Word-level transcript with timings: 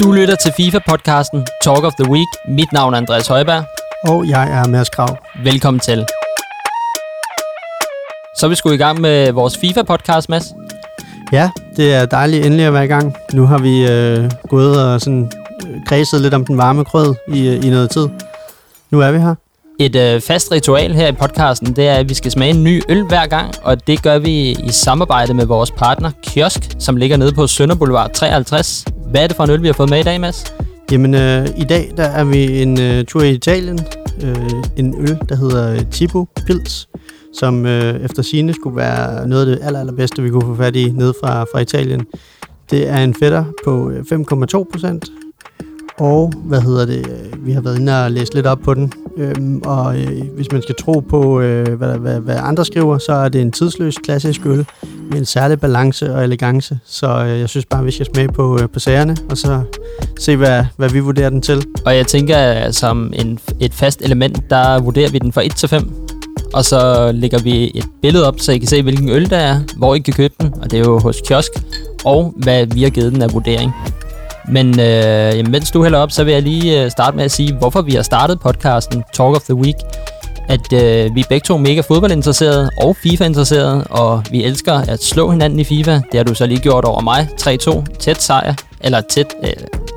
Du 0.00 0.12
lytter 0.12 0.34
til 0.36 0.50
FIFA-podcasten 0.50 1.44
Talk 1.64 1.84
of 1.84 1.92
the 1.94 2.10
Week. 2.10 2.28
Mit 2.48 2.72
navn 2.72 2.94
er 2.94 2.98
Andreas 2.98 3.26
Højberg. 3.26 3.64
Og 4.08 4.28
jeg 4.28 4.50
er 4.50 4.68
Mads 4.68 4.88
Krav. 4.88 5.16
Velkommen 5.44 5.80
til. 5.80 6.06
Så 8.36 8.46
er 8.46 8.48
vi 8.48 8.54
sgu 8.54 8.70
i 8.70 8.76
gang 8.76 9.00
med 9.00 9.32
vores 9.32 9.56
FIFA-podcast, 9.56 10.26
Mads. 10.28 10.44
Ja, 11.32 11.50
det 11.76 11.94
er 11.94 12.06
dejligt 12.06 12.46
endelig 12.46 12.66
at 12.66 12.72
være 12.72 12.84
i 12.84 12.88
gang. 12.88 13.14
Nu 13.32 13.46
har 13.46 13.58
vi 13.58 13.88
øh, 13.90 14.30
gået 14.48 14.84
og 14.84 15.00
sådan 15.00 15.32
øh, 15.68 15.76
kredset 15.86 16.20
lidt 16.20 16.34
om 16.34 16.46
den 16.46 16.58
varme 16.58 16.84
grød 16.84 17.14
i, 17.28 17.48
øh, 17.48 17.64
i 17.66 17.70
noget 17.70 17.90
tid. 17.90 18.08
Nu 18.90 19.00
er 19.00 19.10
vi 19.10 19.18
her. 19.18 19.34
Et 19.80 19.96
øh, 19.96 20.20
fast 20.20 20.52
ritual 20.52 20.94
her 20.94 21.08
i 21.08 21.12
podcasten, 21.12 21.76
det 21.76 21.88
er, 21.88 21.94
at 21.94 22.08
vi 22.08 22.14
skal 22.14 22.30
smage 22.30 22.50
en 22.50 22.64
ny 22.64 22.82
øl 22.88 23.02
hver 23.02 23.26
gang, 23.26 23.54
og 23.62 23.86
det 23.86 24.02
gør 24.02 24.18
vi 24.18 24.50
i 24.50 24.68
samarbejde 24.70 25.34
med 25.34 25.46
vores 25.46 25.70
partner 25.70 26.10
Kiosk, 26.22 26.60
som 26.78 26.96
ligger 26.96 27.16
nede 27.16 27.32
på 27.32 27.46
Sønder 27.46 27.74
Boulevard 27.74 28.10
53. 28.14 28.84
Hvad 29.10 29.22
er 29.22 29.26
det 29.26 29.36
for 29.36 29.44
en 29.44 29.50
øl, 29.50 29.62
vi 29.62 29.66
har 29.66 29.72
fået 29.72 29.90
med 29.90 30.00
i 30.00 30.02
dag, 30.02 30.20
Mads? 30.20 30.44
Jamen, 30.92 31.14
øh, 31.14 31.46
i 31.56 31.64
dag 31.64 31.92
der 31.96 32.02
er 32.02 32.24
vi 32.24 32.62
en 32.62 32.80
øh, 32.80 33.04
tur 33.04 33.22
i 33.22 33.30
Italien. 33.30 33.78
Øh, 34.24 34.62
en 34.76 34.94
øl, 35.00 35.18
der 35.28 35.36
hedder 35.36 35.84
Tipo 35.90 36.26
Pils, 36.46 36.88
som 37.32 37.66
øh, 37.66 38.04
efter 38.04 38.22
sine 38.22 38.54
skulle 38.54 38.76
være 38.76 39.28
noget 39.28 39.46
af 39.46 39.56
det 39.56 39.66
aller, 39.66 39.80
allerbedste, 39.80 40.22
vi 40.22 40.30
kunne 40.30 40.42
få 40.42 40.54
fat 40.54 40.76
i 40.76 40.92
ned 40.92 41.12
fra, 41.22 41.42
fra 41.42 41.58
Italien. 41.58 42.06
Det 42.70 42.88
er 42.88 42.98
en 42.98 43.14
fætter 43.14 43.44
på 43.64 43.90
øh, 43.90 44.04
5,2 44.12 44.64
procent, 44.72 45.04
og 45.98 46.32
hvad 46.44 46.60
hedder 46.60 46.86
det, 46.86 47.06
øh, 47.08 47.46
vi 47.46 47.52
har 47.52 47.60
været 47.60 47.78
inde 47.78 48.04
og 48.04 48.10
læst 48.10 48.34
lidt 48.34 48.46
op 48.46 48.58
på 48.58 48.74
den, 48.74 48.92
øhm, 49.18 49.62
og 49.64 50.00
øh, 50.00 50.22
hvis 50.34 50.52
man 50.52 50.62
skal 50.62 50.74
tro 50.74 51.00
på, 51.00 51.40
øh, 51.40 51.72
hvad, 51.72 51.98
hvad, 51.98 52.20
hvad 52.20 52.36
andre 52.42 52.64
skriver, 52.64 52.98
så 52.98 53.12
er 53.12 53.28
det 53.28 53.40
en 53.40 53.52
tidsløs 53.52 53.94
klassisk 54.04 54.46
øl 54.46 54.66
med 55.10 55.18
en 55.18 55.24
særlig 55.24 55.60
balance 55.60 56.14
og 56.14 56.24
elegance. 56.24 56.78
Så 56.86 57.24
øh, 57.24 57.40
jeg 57.40 57.48
synes 57.48 57.66
bare, 57.66 57.84
vi 57.84 57.90
skal 57.90 58.06
smage 58.14 58.28
på, 58.28 58.58
øh, 58.62 58.68
på 58.68 58.78
sagerne, 58.78 59.16
og 59.30 59.36
så 59.36 59.60
se, 60.18 60.36
hvad, 60.36 60.64
hvad 60.76 60.88
vi 60.88 61.00
vurderer 61.00 61.30
den 61.30 61.42
til. 61.42 61.66
Og 61.86 61.96
jeg 61.96 62.06
tænker, 62.06 62.70
som 62.70 63.12
en, 63.16 63.38
et 63.60 63.74
fast 63.74 64.02
element, 64.02 64.50
der 64.50 64.80
vurderer 64.80 65.10
vi 65.10 65.18
den 65.18 65.32
fra 65.32 65.46
1 65.46 65.56
til 65.56 65.68
5. 65.68 65.90
Og 66.54 66.64
så 66.64 67.12
lægger 67.12 67.38
vi 67.38 67.72
et 67.74 67.84
billede 68.02 68.26
op, 68.26 68.40
så 68.40 68.52
I 68.52 68.58
kan 68.58 68.68
se, 68.68 68.82
hvilken 68.82 69.08
øl 69.08 69.30
der 69.30 69.36
er, 69.36 69.60
hvor 69.76 69.94
I 69.94 69.98
kan 69.98 70.14
købe 70.14 70.34
den, 70.40 70.54
og 70.62 70.70
det 70.70 70.78
er 70.78 70.84
jo 70.84 70.98
hos 70.98 71.20
Kiosk, 71.26 71.50
og 72.04 72.34
hvad 72.36 72.66
vi 72.66 72.82
har 72.82 72.90
givet 72.90 73.12
den 73.12 73.22
af 73.22 73.32
vurdering. 73.32 73.72
Men 74.50 74.80
øh, 74.80 75.48
mens 75.50 75.70
du 75.70 75.82
hælder 75.82 75.98
op, 75.98 76.10
så 76.10 76.24
vil 76.24 76.32
jeg 76.32 76.42
lige 76.42 76.84
øh, 76.84 76.90
starte 76.90 77.16
med 77.16 77.24
at 77.24 77.30
sige, 77.30 77.54
hvorfor 77.54 77.82
vi 77.82 77.92
har 77.92 78.02
startet 78.02 78.40
podcasten 78.40 79.04
Talk 79.14 79.36
of 79.36 79.42
the 79.42 79.54
Week. 79.54 79.76
At 80.48 80.72
øh, 80.72 81.14
vi 81.14 81.20
er 81.20 81.24
begge 81.28 81.44
to 81.44 81.56
mega 81.56 81.80
fodboldinteresserede 81.80 82.70
og 82.76 82.96
FIFA-interesserede, 82.96 83.84
og 83.90 84.22
vi 84.30 84.44
elsker 84.44 84.72
at 84.72 85.02
slå 85.04 85.30
hinanden 85.30 85.58
i 85.58 85.64
FIFA. 85.64 85.92
Det 85.92 86.14
har 86.14 86.22
du 86.24 86.34
så 86.34 86.46
lige 86.46 86.60
gjort 86.60 86.84
over 86.84 87.00
mig. 87.00 87.28
3-2, 87.40 87.96
tæt 87.98 88.22
sejr, 88.22 88.54
eller 88.80 89.00
tæt, 89.00 89.26
øh, 89.44 89.52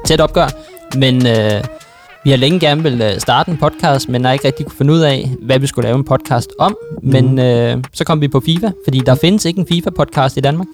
tæt 0.05 0.21
opgør. 0.21 0.47
Men 0.95 1.27
øh, 1.27 1.63
vi 2.23 2.29
har 2.29 2.37
længe 2.37 2.59
gerne 2.59 2.83
vil 2.83 3.01
øh, 3.01 3.19
starte 3.19 3.51
en 3.51 3.57
podcast, 3.57 4.09
men 4.09 4.25
har 4.25 4.31
ikke 4.31 4.47
rigtig 4.47 4.65
kunne 4.65 4.77
finde 4.77 4.93
ud 4.93 4.99
af, 4.99 5.29
hvad 5.41 5.59
vi 5.59 5.67
skulle 5.67 5.87
lave 5.87 5.97
en 5.97 6.03
podcast 6.03 6.49
om. 6.59 6.77
Men 7.01 7.39
øh, 7.39 7.77
så 7.93 8.03
kom 8.03 8.21
vi 8.21 8.27
på 8.27 8.41
FIFA, 8.45 8.69
fordi 8.85 8.99
der 8.99 9.15
findes 9.15 9.45
ikke 9.45 9.59
en 9.59 9.67
FIFA-podcast 9.67 10.37
i 10.37 10.41
Danmark. 10.41 10.67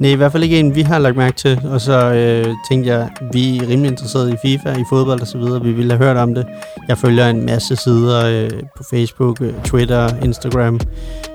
Nej, 0.00 0.10
i 0.10 0.14
hvert 0.14 0.32
fald 0.32 0.42
ikke 0.42 0.60
en, 0.60 0.74
vi 0.74 0.82
har 0.82 0.98
lagt 0.98 1.16
mærke 1.16 1.36
til. 1.36 1.60
Og 1.64 1.80
så 1.80 2.12
øh, 2.12 2.54
tænkte 2.68 2.90
jeg, 2.90 3.08
vi 3.32 3.58
er 3.58 3.68
rimelig 3.68 3.90
interesserede 3.90 4.32
i 4.32 4.36
FIFA, 4.42 4.72
i 4.72 4.84
fodbold 4.90 5.20
og 5.20 5.26
så 5.26 5.38
videre. 5.38 5.62
Vi 5.62 5.72
ville 5.72 5.92
have 5.92 6.04
hørt 6.04 6.16
om 6.16 6.34
det. 6.34 6.46
Jeg 6.88 6.98
følger 6.98 7.28
en 7.28 7.46
masse 7.46 7.76
sider 7.76 8.26
øh, 8.26 8.50
på 8.76 8.82
Facebook, 8.90 9.40
øh, 9.40 9.52
Twitter, 9.64 10.08
Instagram, 10.24 10.80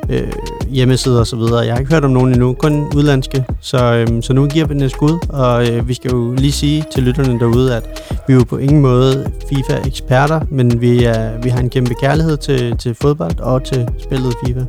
øh, 0.09 0.31
hjemmesider 0.69 1.19
og 1.19 1.28
så 1.28 1.36
videre. 1.36 1.59
Jeg 1.59 1.73
har 1.73 1.80
ikke 1.80 1.94
hørt 1.94 2.06
om 2.06 2.11
nogen 2.11 2.31
endnu, 2.31 2.53
kun 2.53 2.94
udlandske. 2.95 3.45
Så, 3.61 3.94
øh, 3.94 4.23
så 4.23 4.33
nu 4.33 4.47
giver 4.47 4.66
vi 4.66 4.73
den 4.73 4.84
et 4.84 4.91
skud. 4.91 5.28
Og 5.30 5.69
øh, 5.69 5.88
vi 5.88 5.94
skal 5.94 6.11
jo 6.11 6.34
lige 6.34 6.52
sige 6.52 6.85
til 6.94 7.03
lytterne 7.03 7.40
derude, 7.40 7.75
at 7.75 7.84
vi 8.28 8.34
er 8.34 8.38
jo 8.38 8.44
på 8.44 8.57
ingen 8.57 8.81
måde 8.81 9.31
FIFA-eksperter, 9.50 10.41
men 10.50 10.81
vi, 10.81 11.03
er, 11.03 11.41
vi 11.41 11.50
har 11.50 11.59
en 11.59 11.69
kæmpe 11.69 11.94
kærlighed 11.94 12.38
til, 12.38 12.78
til 12.78 12.96
fodbold 12.96 13.40
og 13.40 13.63
til 13.63 13.88
spillet 14.00 14.34
FIFA. 14.46 14.62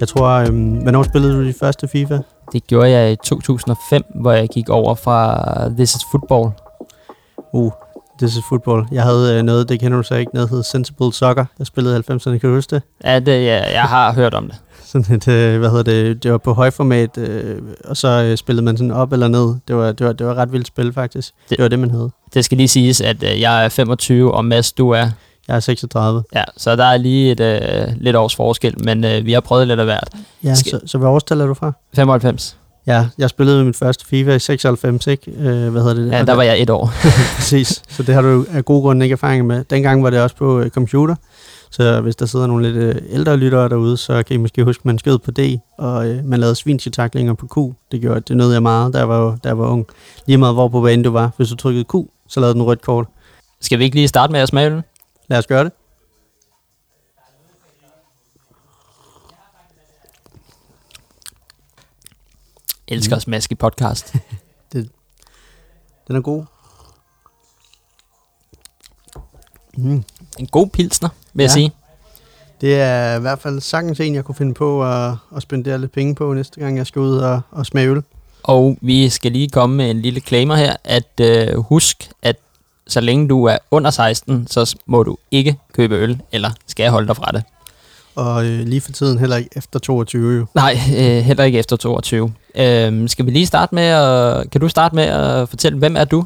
Jeg 0.00 0.08
tror, 0.08 0.28
øh, 0.28 0.82
hvornår 0.82 1.02
spillede 1.02 1.34
du 1.34 1.44
de 1.44 1.54
første 1.60 1.88
FIFA? 1.88 2.18
Det 2.54 2.66
gjorde 2.66 2.90
jeg 2.90 3.12
i 3.12 3.16
2005, 3.24 4.02
hvor 4.14 4.32
jeg 4.32 4.48
gik 4.48 4.68
over 4.68 4.94
fra 4.94 5.68
This 5.76 5.94
is 5.94 6.00
Football. 6.10 6.50
Uh, 7.52 7.72
This 8.18 8.36
is 8.36 8.42
Football. 8.48 8.84
Jeg 8.92 9.02
havde 9.02 9.36
øh, 9.38 9.42
noget, 9.42 9.68
det 9.68 9.80
kender 9.80 9.96
du 9.96 10.02
så 10.02 10.14
ikke, 10.14 10.34
noget 10.34 10.50
hed 10.50 10.62
Sensible 10.62 11.12
Soccer. 11.12 11.44
Jeg 11.58 11.66
spillede 11.66 11.96
90'erne, 11.96 12.38
kan 12.38 12.40
du 12.50 12.54
huske 12.54 12.74
det? 12.74 12.82
Ja, 13.04 13.18
det, 13.18 13.44
ja, 13.44 13.72
jeg 13.72 13.82
har 13.82 14.12
hørt 14.20 14.34
om 14.34 14.46
det. 14.46 14.56
Sådan 14.84 15.16
et, 15.16 15.28
øh, 15.28 15.58
hvad 15.58 15.70
hedder 15.70 15.82
det, 15.82 16.22
det 16.22 16.32
var 16.32 16.38
på 16.38 16.52
højformat, 16.54 17.18
øh, 17.18 17.62
og 17.84 17.96
så 17.96 18.08
øh, 18.08 18.36
spillede 18.36 18.64
man 18.64 18.76
sådan 18.76 18.90
op 18.90 19.12
eller 19.12 19.28
ned. 19.28 19.54
Det 19.68 19.76
var, 19.76 19.92
det 19.92 20.06
var, 20.06 20.12
det 20.12 20.26
var 20.26 20.34
ret 20.34 20.52
vildt 20.52 20.66
spil, 20.66 20.92
faktisk. 20.92 21.32
Det, 21.42 21.50
Det- 21.58 21.62
var 21.62 21.68
det, 21.68 21.78
man 21.78 21.90
hed. 21.90 22.08
Det 22.34 22.44
skal 22.44 22.56
lige 22.58 22.68
siges, 22.68 23.00
at 23.00 23.22
øh, 23.22 23.40
jeg 23.40 23.64
er 23.64 23.68
25, 23.68 24.34
og 24.34 24.44
Mads, 24.44 24.72
du 24.72 24.90
er... 24.90 25.06
Jeg 25.48 25.56
er 25.56 25.60
36. 25.60 26.22
Ja, 26.34 26.44
så 26.56 26.76
der 26.76 26.84
er 26.84 26.96
lige 26.96 27.32
et 27.32 27.40
øh, 27.40 27.88
lidt 27.96 28.16
års 28.16 28.34
forskel, 28.36 28.84
men 28.84 29.04
øh, 29.04 29.26
vi 29.26 29.32
har 29.32 29.40
prøvet 29.40 29.68
lidt 29.68 29.80
af 29.80 29.86
hvert. 29.86 30.08
Ja, 30.44 30.54
Skal- 30.54 30.70
så, 30.70 30.80
så 30.86 30.98
hvad 30.98 31.08
årstal 31.08 31.40
er 31.40 31.46
du 31.46 31.54
fra? 31.54 31.72
95. 31.96 32.56
Ja, 32.86 33.06
jeg 33.18 33.30
spillede 33.30 33.64
mit 33.64 33.76
første 33.76 34.06
FIFA 34.06 34.34
i 34.34 34.38
96, 34.38 35.06
ikke? 35.06 35.30
Øh, 35.30 35.68
hvad 35.72 35.82
hedder 35.82 35.94
det? 35.94 36.10
Ja, 36.12 36.22
der 36.24 36.32
var 36.32 36.42
jeg 36.42 36.62
et 36.62 36.70
år. 36.70 36.92
Præcis, 37.36 37.82
så 37.88 38.02
det 38.02 38.14
har 38.14 38.22
du 38.22 38.46
af 38.52 38.64
gode 38.64 38.82
grunde 38.82 39.04
ikke 39.06 39.12
erfaring 39.12 39.46
med. 39.46 39.64
Dengang 39.64 40.02
var 40.04 40.10
det 40.10 40.20
også 40.20 40.36
på 40.36 40.60
øh, 40.60 40.70
computer, 40.70 41.14
så 41.70 42.00
hvis 42.00 42.16
der 42.16 42.26
sidder 42.26 42.46
nogle 42.46 42.72
lidt 42.72 42.76
øh, 42.76 43.02
ældre 43.10 43.36
lyttere 43.36 43.68
derude, 43.68 43.96
så 43.96 44.22
kan 44.22 44.34
I 44.34 44.36
måske 44.36 44.64
huske, 44.64 44.80
at 44.80 44.84
man 44.84 44.98
skød 44.98 45.18
på 45.18 45.30
D, 45.30 45.38
og 45.78 46.08
øh, 46.08 46.24
man 46.24 46.40
lavede 46.40 46.54
svinchetaklinger 46.54 47.34
på 47.34 47.46
Q. 47.46 47.56
Det 47.92 48.00
gjorde, 48.00 48.20
det 48.20 48.36
nød 48.36 48.52
jeg 48.52 48.62
meget, 48.62 48.92
da 48.92 48.98
jeg 48.98 49.08
var, 49.08 49.36
da 49.44 49.48
jeg 49.48 49.58
var 49.58 49.66
ung. 49.68 49.86
Lige 50.26 50.38
meget 50.38 50.54
hvor 50.54 50.68
på 50.68 50.80
banen 50.80 51.04
du 51.04 51.10
var. 51.10 51.30
Hvis 51.36 51.48
du 51.48 51.56
trykkede 51.56 51.84
Q, 51.84 51.94
så 52.28 52.40
lavede 52.40 52.54
den 52.54 52.62
rødt 52.62 52.82
kort. 52.82 53.06
Skal 53.60 53.78
vi 53.78 53.84
ikke 53.84 53.96
lige 53.96 54.08
starte 54.08 54.32
med 54.32 54.40
at 54.40 54.48
smage 54.48 54.66
ølen? 54.70 54.82
Lad 55.28 55.38
os 55.38 55.46
gøre 55.46 55.64
det. 55.64 55.72
Elsker 62.88 63.16
at 63.16 63.22
smaske 63.22 63.54
podcast. 63.54 64.14
Den 66.08 66.16
er 66.16 66.20
god. 66.20 66.44
Mm. 69.76 70.04
En 70.38 70.46
god 70.46 70.66
pilsner, 70.68 71.08
vil 71.34 71.44
jeg 71.44 71.48
Ja. 71.48 71.52
sige. 71.54 71.72
Det 72.60 72.80
er 72.80 73.16
i 73.16 73.20
hvert 73.20 73.38
fald 73.38 73.60
sagtens 73.60 74.00
en, 74.00 74.14
jeg 74.14 74.24
kunne 74.24 74.34
finde 74.34 74.54
på 74.54 74.84
at, 74.84 75.16
at 75.36 75.42
spendere 75.42 75.78
lidt 75.78 75.92
penge 75.92 76.14
på 76.14 76.32
næste 76.34 76.60
gang, 76.60 76.76
jeg 76.76 76.86
skal 76.86 77.00
ud 77.00 77.16
og, 77.18 77.40
og 77.50 77.66
smage 77.66 77.88
øl. 77.88 78.02
Og 78.42 78.76
vi 78.80 79.08
skal 79.08 79.32
lige 79.32 79.48
komme 79.48 79.76
med 79.76 79.90
en 79.90 80.00
lille 80.02 80.20
claimer 80.20 80.56
her, 80.56 80.76
at 80.84 81.20
øh, 81.20 81.58
husk, 81.58 82.10
at 82.22 82.36
så 82.86 83.00
længe 83.00 83.28
du 83.28 83.44
er 83.44 83.58
under 83.70 83.90
16, 83.90 84.46
så 84.46 84.76
må 84.86 85.02
du 85.02 85.16
ikke 85.30 85.56
købe 85.72 85.94
øl, 85.94 86.20
eller 86.32 86.50
skal 86.66 86.90
holde 86.90 87.08
dig 87.08 87.16
fra 87.16 87.30
det. 87.32 87.42
Og 88.14 88.46
øh, 88.46 88.60
lige 88.60 88.80
for 88.80 88.92
tiden 88.92 89.18
heller 89.18 89.36
ikke 89.36 89.50
efter 89.56 89.78
22 89.78 90.36
jo. 90.36 90.46
Nej, 90.54 90.78
øh, 90.98 91.24
heller 91.24 91.44
ikke 91.44 91.58
efter 91.58 91.76
22. 91.76 92.32
Øhm, 92.54 93.08
skal 93.08 93.26
vi 93.26 93.30
lige 93.30 93.46
starte 93.46 93.74
med 93.74 93.82
at... 93.82 94.50
Kan 94.50 94.60
du 94.60 94.68
starte 94.68 94.94
med 94.94 95.04
at 95.04 95.48
fortælle, 95.48 95.78
hvem 95.78 95.96
er 95.96 96.04
du? 96.04 96.24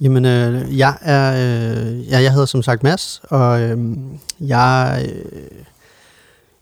Jamen, 0.00 0.24
øh, 0.24 0.78
jeg 0.78 0.96
er, 1.00 1.32
øh, 1.32 2.08
ja, 2.10 2.22
jeg 2.22 2.32
hedder 2.32 2.46
som 2.46 2.62
sagt 2.62 2.82
Mads, 2.82 3.20
og 3.30 3.60
øh, 3.60 3.78
jeg 4.40 5.04
øh, 5.08 5.40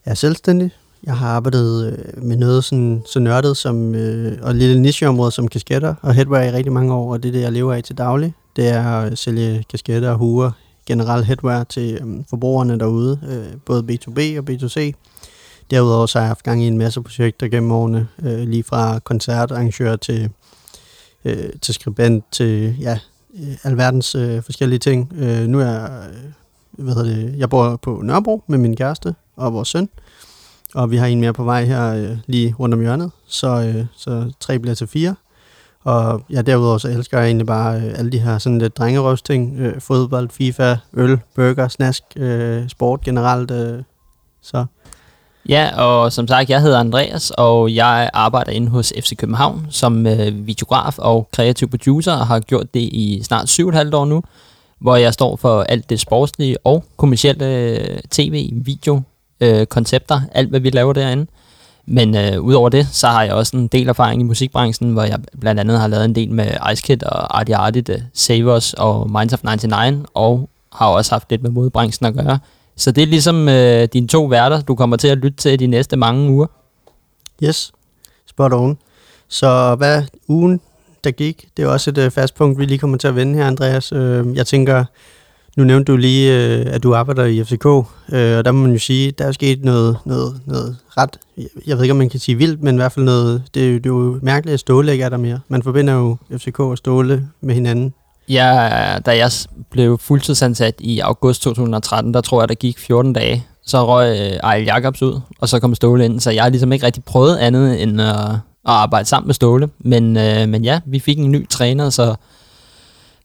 er 0.05 0.15
selvstændig. 0.15 0.71
Jeg 1.05 1.17
har 1.17 1.29
arbejdet 1.29 1.87
øh, 1.87 2.25
med 2.25 2.37
noget 2.37 2.65
sådan, 2.65 3.03
så 3.07 3.21
nørdet 3.21 3.57
som, 3.57 3.95
øh, 3.95 4.39
og 4.43 4.55
lille 4.55 4.81
nicheområde 4.81 5.31
som 5.31 5.49
kasketter 5.49 5.95
og 6.03 6.15
headwear 6.15 6.43
i 6.43 6.51
rigtig 6.51 6.73
mange 6.73 6.95
år, 6.95 7.13
og 7.13 7.23
det 7.23 7.29
er 7.29 7.33
det, 7.33 7.41
jeg 7.43 7.53
lever 7.53 7.75
af 7.75 7.83
til 7.83 7.99
daglig. 7.99 8.35
Det 8.57 8.69
er 8.69 8.83
at 8.83 9.19
sælge 9.19 9.65
kasketter 9.71 10.11
og 10.11 10.19
huer, 10.19 10.51
generelt 10.87 11.27
headwear 11.27 11.65
til 11.65 11.99
øh, 12.03 12.25
forbrugerne 12.31 12.79
derude, 12.79 13.21
øh, 13.29 13.61
både 13.67 13.83
B2B 13.83 14.39
og 14.39 14.51
B2C. 14.51 14.93
Derudover 15.71 16.07
så 16.07 16.19
har 16.19 16.25
jeg 16.25 16.29
haft 16.29 16.43
gang 16.43 16.63
i 16.63 16.67
en 16.67 16.79
masse 16.79 17.03
projekter 17.03 17.49
gennem 17.49 17.73
årene, 17.73 18.09
øh, 18.23 18.39
lige 18.39 18.63
fra 18.63 18.99
koncertarrangør 18.99 19.97
til, 19.97 20.31
øh, 21.25 21.51
til 21.63 21.75
skribent 21.75 22.25
til 22.33 22.77
ja, 22.81 22.99
øh, 23.35 23.57
alverdens 23.63 24.15
øh, 24.15 24.43
forskellige 24.43 24.79
ting. 24.79 25.13
Øh, 25.19 25.47
nu 25.47 25.61
er 25.61 25.65
jeg, 25.65 26.07
øh, 26.09 26.85
hvad 26.85 26.95
hedder 26.95 27.17
det, 27.17 27.39
jeg 27.39 27.51
bor 27.51 27.77
på 27.77 28.01
Nørrebro 28.03 28.43
med 28.47 28.59
min 28.59 28.77
kæreste 28.77 29.15
og 29.37 29.53
vores 29.53 29.69
søn, 29.69 29.89
og 30.75 30.91
vi 30.91 30.97
har 30.97 31.07
en 31.07 31.21
mere 31.21 31.33
på 31.33 31.45
vej 31.45 31.65
her 31.65 31.95
øh, 31.95 32.19
lige 32.27 32.55
rundt 32.59 32.75
om 32.75 32.81
hjørnet, 32.81 33.11
så, 33.27 33.49
øh, 33.49 33.87
så 33.97 34.33
tre 34.41 34.59
bliver 34.59 34.75
til 34.75 34.87
fire. 34.87 35.15
Og 35.85 36.23
ja, 36.31 36.43
derudover 36.43 36.79
så 36.79 36.89
elsker 36.89 37.19
jeg 37.19 37.27
egentlig 37.27 37.47
bare 37.47 37.77
øh, 37.77 37.99
alle 37.99 38.13
de 38.13 38.19
her 38.19 38.39
sådan 38.39 38.59
lidt 38.59 38.79
drengerøvsting, 38.79 39.59
øh, 39.59 39.81
fodbold, 39.81 40.31
FIFA, 40.31 40.77
øl, 40.95 41.19
burger, 41.35 41.69
snask, 41.69 42.03
øh, 42.17 42.69
sport 42.69 43.01
generelt. 43.01 43.51
Øh, 43.51 43.83
så 44.43 44.65
Ja, 45.49 45.71
og 45.77 46.13
som 46.13 46.29
sagt, 46.29 46.51
jeg 46.51 46.63
hedder 46.63 46.81
Andreas, 46.81 47.31
og 47.31 47.75
jeg 47.75 48.11
arbejder 48.13 48.53
inde 48.53 48.69
hos 48.69 48.93
FC 49.01 49.17
København 49.17 49.67
som 49.71 50.07
øh, 50.07 50.47
videograf 50.47 50.99
og 50.99 51.29
kreativ 51.33 51.71
producer, 51.71 52.13
og 52.13 52.27
har 52.27 52.41
gjort 52.41 52.75
det 52.75 52.81
i 52.81 53.21
snart 53.23 53.61
7,5 53.61 53.97
år 53.97 54.05
nu, 54.05 54.23
hvor 54.81 54.97
jeg 54.97 55.15
står 55.15 55.37
for 55.37 55.63
alt 55.63 55.91
det 55.91 56.01
sportslige 56.01 56.57
og 56.67 56.85
kommercielle 56.97 57.47
øh, 57.47 57.99
tv, 58.11 58.51
video, 58.53 59.03
øh, 59.41 59.67
koncepter, 59.67 60.21
alt 60.33 60.49
hvad 60.49 60.61
vi 60.61 60.71
laver 60.71 60.93
derinde. 60.93 61.27
Men 61.87 62.17
øh, 62.17 62.41
udover 62.41 62.69
det, 62.69 62.89
så 62.93 63.07
har 63.07 63.23
jeg 63.23 63.33
også 63.33 63.57
en 63.57 63.67
del 63.67 63.89
erfaring 63.89 64.21
i 64.21 64.25
musikbranchen, 64.25 64.93
hvor 64.93 65.03
jeg 65.03 65.19
blandt 65.41 65.61
andet 65.61 65.81
har 65.81 65.87
lavet 65.87 66.05
en 66.05 66.15
del 66.15 66.31
med 66.31 66.47
Ice 66.73 66.83
Kid 66.83 67.03
og 67.03 67.39
Artie 67.39 67.57
Artie, 67.57 67.83
The 67.83 68.07
Savers 68.15 68.75
og 68.75 69.11
Minds 69.11 69.33
of 69.33 69.43
99, 69.43 70.07
og 70.15 70.49
har 70.73 70.87
også 70.87 71.15
haft 71.15 71.31
lidt 71.31 71.43
med 71.43 71.51
modbranchen 71.51 72.07
at 72.07 72.15
gøre. 72.15 72.39
Så 72.77 72.93
det 72.93 73.03
er 73.03 73.07
ligesom 73.07 73.49
øh, 73.49 73.89
dine 73.93 74.09
to 74.09 74.25
værter, 74.25 74.61
du 74.61 74.75
kommer 74.75 74.97
til 74.97 75.09
at 75.09 75.19
lytte 75.19 75.37
til 75.37 75.59
de 75.59 75.67
næste 75.67 75.97
mange 75.97 76.31
uger. 76.31 76.47
Yes, 77.43 77.73
spot 78.27 78.53
on. 78.53 78.79
Så 79.29 79.75
hvad 79.75 80.03
ugen, 80.29 80.61
der 81.05 81.11
gik, 81.11 81.49
det 81.57 81.63
er 81.63 81.69
også 81.69 81.91
et 81.91 81.99
øh, 81.99 82.11
fast 82.11 82.35
punkt, 82.35 82.59
vi 82.59 82.65
lige 82.65 82.79
kommer 82.79 82.99
til 82.99 83.09
at 83.09 83.17
vende 83.17 83.39
her, 83.39 83.47
Andreas. 83.47 83.93
Øh, 83.93 84.37
jeg 84.37 84.47
tænker, 84.47 84.85
nu 85.57 85.65
nævnte 85.65 85.93
du 85.93 85.97
lige, 85.97 86.47
øh, 86.59 86.67
at 86.75 86.83
du 86.83 86.95
arbejder 86.95 87.25
i 87.25 87.45
FCK, 87.45 87.67
øh, 87.67 88.39
og 88.39 88.45
der 88.45 88.53
må 88.53 88.63
man 88.63 88.73
jo 88.73 88.79
sige, 88.79 89.11
der 89.11 89.25
er 89.25 89.33
sket 89.33 89.65
noget, 89.65 89.97
noget, 90.05 90.41
noget 90.47 90.77
ret, 90.99 91.19
jeg 91.67 91.77
ved 91.77 91.83
ikke, 91.83 91.93
om 91.93 91.97
man 91.99 92.09
kan 92.09 92.21
sige 92.21 92.37
vildt, 92.39 92.63
men 92.63 92.75
i 92.75 92.79
hvert 92.79 92.93
fald 92.93 93.05
noget, 93.05 93.43
det, 93.55 93.63
er 93.63 93.69
jo- 93.71 93.77
det 93.79 93.87
er 93.87 93.91
jo 93.91 94.19
mærkeligt, 94.23 94.55
at 94.55 94.61
Ståle 94.61 94.93
ikke 94.93 95.05
er 95.05 95.09
der 95.09 95.17
mere. 95.17 95.41
Man 95.49 95.63
forbinder 95.63 95.95
jo 95.95 96.17
FCK 96.39 96.61
og 96.61 96.79
Ståle 96.79 97.29
med 97.41 97.55
hinanden. 97.55 97.95
Ja, 98.29 98.99
da 99.07 99.17
jeg 99.17 99.31
blev 99.71 99.99
fuldtidsansat 99.99 100.75
i 100.79 100.99
august 100.99 101.43
2013, 101.43 102.15
der 102.15 102.21
tror 102.21 102.43
jeg, 102.43 102.49
der 102.49 102.55
gik 102.55 102.79
14 102.79 103.13
dage. 103.13 103.47
Så 103.67 103.87
røg 103.87 104.21
øh, 104.21 104.27
Ejl 104.37 104.65
Jacobs 104.65 105.03
ud, 105.03 105.21
og 105.41 105.49
så 105.49 105.61
kom 105.61 105.75
Ståle 105.75 106.05
ind. 106.05 106.21
Så 106.21 106.31
jeg 106.31 106.43
har 106.43 106.51
ligesom 106.51 106.73
ikke 106.73 106.87
rigtig 106.87 107.05
prøvet 107.05 107.37
andet 107.37 107.83
end 107.83 108.01
at, 108.01 108.09
at 108.09 108.39
arbejde 108.65 109.09
sammen 109.09 109.27
med 109.29 109.35
Ståle. 109.35 109.69
Men, 109.79 110.17
øh, 110.17 110.49
men 110.49 110.65
ja, 110.65 110.81
vi 110.87 110.99
fik 110.99 111.19
en 111.19 111.31
ny 111.31 111.49
træner, 111.49 111.91
så 111.91 112.15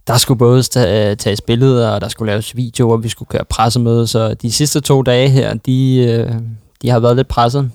der 0.08 0.18
skulle 0.18 0.38
både 0.38 0.58
øh, 0.58 1.18
tages 1.18 1.42
billeder, 1.42 1.90
og 1.90 2.02
der 2.02 2.08
skulle 2.08 2.32
laves 2.32 2.56
videoer, 2.56 2.94
og 2.94 3.04
vi 3.04 3.10
skulle 3.10 3.30
køre 3.30 3.46
pressemøde. 3.50 4.08
Så 4.08 4.34
de 4.34 4.52
sidste 4.52 4.80
to 4.80 5.02
dage 5.02 5.30
her, 5.30 5.54
de, 5.54 5.98
øh, 5.98 6.34
de 6.82 6.90
har 6.90 7.00
været 7.00 7.16
lidt 7.16 7.28
presset. 7.28 7.72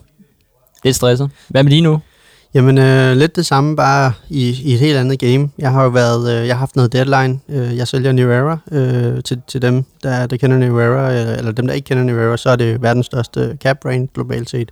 Lidt 0.85 0.97
stresset. 0.97 1.31
Hvad 1.49 1.63
med 1.63 1.71
lige 1.71 1.83
nu? 1.83 2.01
Jamen, 2.55 2.79
øh, 2.79 3.17
lidt 3.17 3.37
det 3.37 3.47
samme, 3.47 3.77
bare 3.77 4.13
i, 4.29 4.61
i 4.65 4.73
et 4.73 4.79
helt 4.79 4.97
andet 4.97 5.19
game. 5.19 5.51
Jeg 5.59 5.71
har 5.71 5.83
jo 5.83 5.89
været, 5.89 6.31
øh, 6.31 6.47
jeg 6.47 6.55
har 6.55 6.59
haft 6.59 6.77
noget 6.77 6.93
deadline. 6.93 7.41
Øh, 7.49 7.77
jeg 7.77 7.89
sælger 7.89 8.13
New 8.13 8.31
Era 8.31 8.59
øh, 8.73 9.23
til, 9.23 9.41
til 9.49 9.63
dem, 9.63 9.85
der, 10.03 10.27
der 10.27 10.37
kender 10.37 10.59
New 10.59 10.79
Era, 10.79 11.13
øh, 11.13 11.39
eller 11.39 11.53
dem, 11.53 11.67
der 11.67 11.75
ikke 11.75 11.87
kender 11.87 12.05
New 12.05 12.19
Era, 12.19 12.37
så 12.37 12.51
er 12.51 12.57
det 12.57 12.83
verdens 12.83 13.07
største 13.07 13.57
cap 13.61 13.77
brand 13.83 14.09
globalt 14.15 14.51
set. 14.51 14.71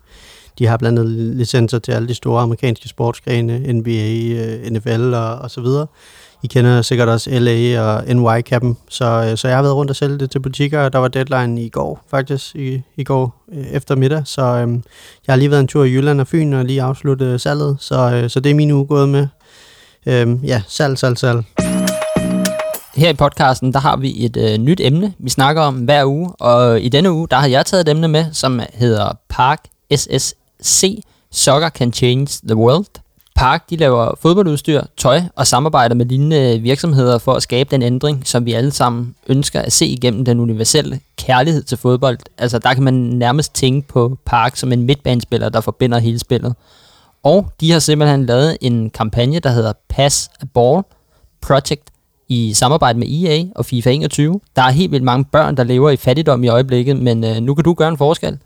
De 0.59 0.67
har 0.67 0.77
blandt 0.77 0.99
andet 0.99 1.37
licenser 1.37 1.79
til 1.79 1.93
alle 1.93 2.09
de 2.09 2.15
store 2.15 2.43
amerikanske 2.43 2.89
sportsgrene, 2.89 3.73
NBA, 3.73 4.11
øh, 4.45 4.71
NFL 4.71 5.15
og, 5.15 5.35
og 5.35 5.51
så 5.51 5.61
videre. 5.61 5.87
I 6.43 6.47
kender 6.47 6.83
sikkert 6.83 7.09
også 7.09 7.31
LA 7.31 7.81
og 7.81 8.05
NY-kappen, 8.17 8.77
så, 8.89 9.05
øh, 9.05 9.37
så 9.37 9.49
jeg 9.49 9.57
har 9.57 9.63
været 9.63 9.75
rundt 9.75 9.91
og 9.91 9.97
sælge 9.97 10.19
det 10.19 10.31
til 10.31 10.41
butikker, 10.41 10.81
og 10.81 10.93
der 10.93 10.99
var 10.99 11.09
deadline 11.09 11.63
i 11.63 11.69
går, 11.69 12.05
faktisk, 12.11 12.57
i, 12.57 12.83
i 12.97 13.05
går 13.05 13.45
øh, 13.53 13.67
eftermiddag, 13.67 14.23
så 14.25 14.43
øh, 14.43 14.69
jeg 15.27 15.33
har 15.33 15.37
lige 15.37 15.51
været 15.51 15.61
en 15.61 15.69
tur 15.69 15.85
i 15.85 15.93
Jylland 15.93 16.21
og 16.21 16.27
Fyn 16.27 16.53
og 16.53 16.65
lige 16.65 16.83
afsluttet 16.83 17.41
salget, 17.41 17.77
så, 17.81 18.11
øh, 18.15 18.31
så 18.31 18.41
det 18.41 18.51
er 18.51 18.55
min 18.55 18.71
uge 18.71 18.87
gået 18.87 19.09
med. 19.09 19.27
Øhm, 20.07 20.41
ja, 20.45 20.63
salg, 20.69 20.99
salg, 20.99 21.19
salg. 21.19 21.43
Her 22.95 23.09
i 23.11 23.15
podcasten, 23.15 23.73
der 23.73 23.79
har 23.79 23.97
vi 23.97 24.25
et 24.25 24.37
øh, 24.37 24.59
nyt 24.59 24.81
emne, 24.81 25.15
vi 25.19 25.31
snakker 25.31 25.63
om 25.63 25.75
hver 25.75 26.05
uge, 26.05 26.31
og 26.41 26.81
i 26.81 26.89
denne 26.89 27.13
uge, 27.13 27.29
der 27.31 27.37
har 27.37 27.47
jeg 27.47 27.67
taget 27.67 27.81
et 27.81 27.89
emne 27.89 28.09
med, 28.09 28.27
som 28.33 28.61
hedder 28.75 29.13
Park 29.29 29.65
SSC, 29.97 31.03
Soccer 31.33 31.69
Can 31.69 31.93
Change 31.93 32.27
the 32.47 32.57
World. 32.57 33.01
Park, 33.41 33.71
de 33.71 33.77
laver 33.77 34.15
fodboldudstyr, 34.23 34.83
tøj 34.97 35.21
og 35.37 35.47
samarbejder 35.47 35.95
med 35.95 36.07
lignende 36.07 36.59
virksomheder 36.59 37.19
for 37.19 37.33
at 37.33 37.43
skabe 37.43 37.71
den 37.71 37.83
ændring, 37.83 38.27
som 38.27 38.47
vi 38.47 38.53
alle 38.53 38.71
sammen 38.71 39.15
ønsker 39.27 39.61
at 39.61 39.73
se 39.73 39.87
igennem 39.87 40.25
den 40.25 40.41
universelle 40.41 41.01
kærlighed 41.17 41.63
til 41.63 41.79
fodbold. 41.79 42.19
Altså, 42.39 42.59
der 42.59 42.75
kan 42.75 42.83
man 42.83 42.95
nærmest 42.95 43.55
tænke 43.55 43.89
på 43.89 44.19
Park 44.27 44.57
som 44.57 44.73
en 44.73 44.83
midtbanespiller, 44.83 45.49
der 45.49 45.61
forbinder 45.61 45.99
hele 45.99 46.19
spillet. 46.19 46.55
Og 47.23 47.53
de 47.61 47.73
har 47.73 47.79
simpelthen 47.79 48.27
lavet 48.27 48.57
en 48.61 48.91
kampagne, 48.91 49.39
der 49.39 49.51
hedder 49.51 49.73
Pass 49.89 50.31
a 50.41 50.45
Ball 50.55 50.83
Project 51.41 51.91
i 52.29 52.53
samarbejde 52.55 52.99
med 52.99 53.09
EA 53.09 53.45
og 53.57 53.65
FIFA 53.65 53.91
21. 53.91 54.41
Der 54.57 54.63
er 54.63 54.71
helt 54.71 54.93
vildt 54.93 55.05
mange 55.05 55.25
børn, 55.25 55.57
der 55.57 55.65
lever 55.65 55.91
i 55.91 55.97
fattigdom 55.97 56.45
i 56.45 56.49
øjeblikket, 56.49 56.97
men 56.97 57.25
øh, 57.25 57.37
nu 57.37 57.55
kan 57.55 57.65
du 57.65 57.75
gøre 57.75 57.89
en 57.89 57.99
forskel. 57.99 58.39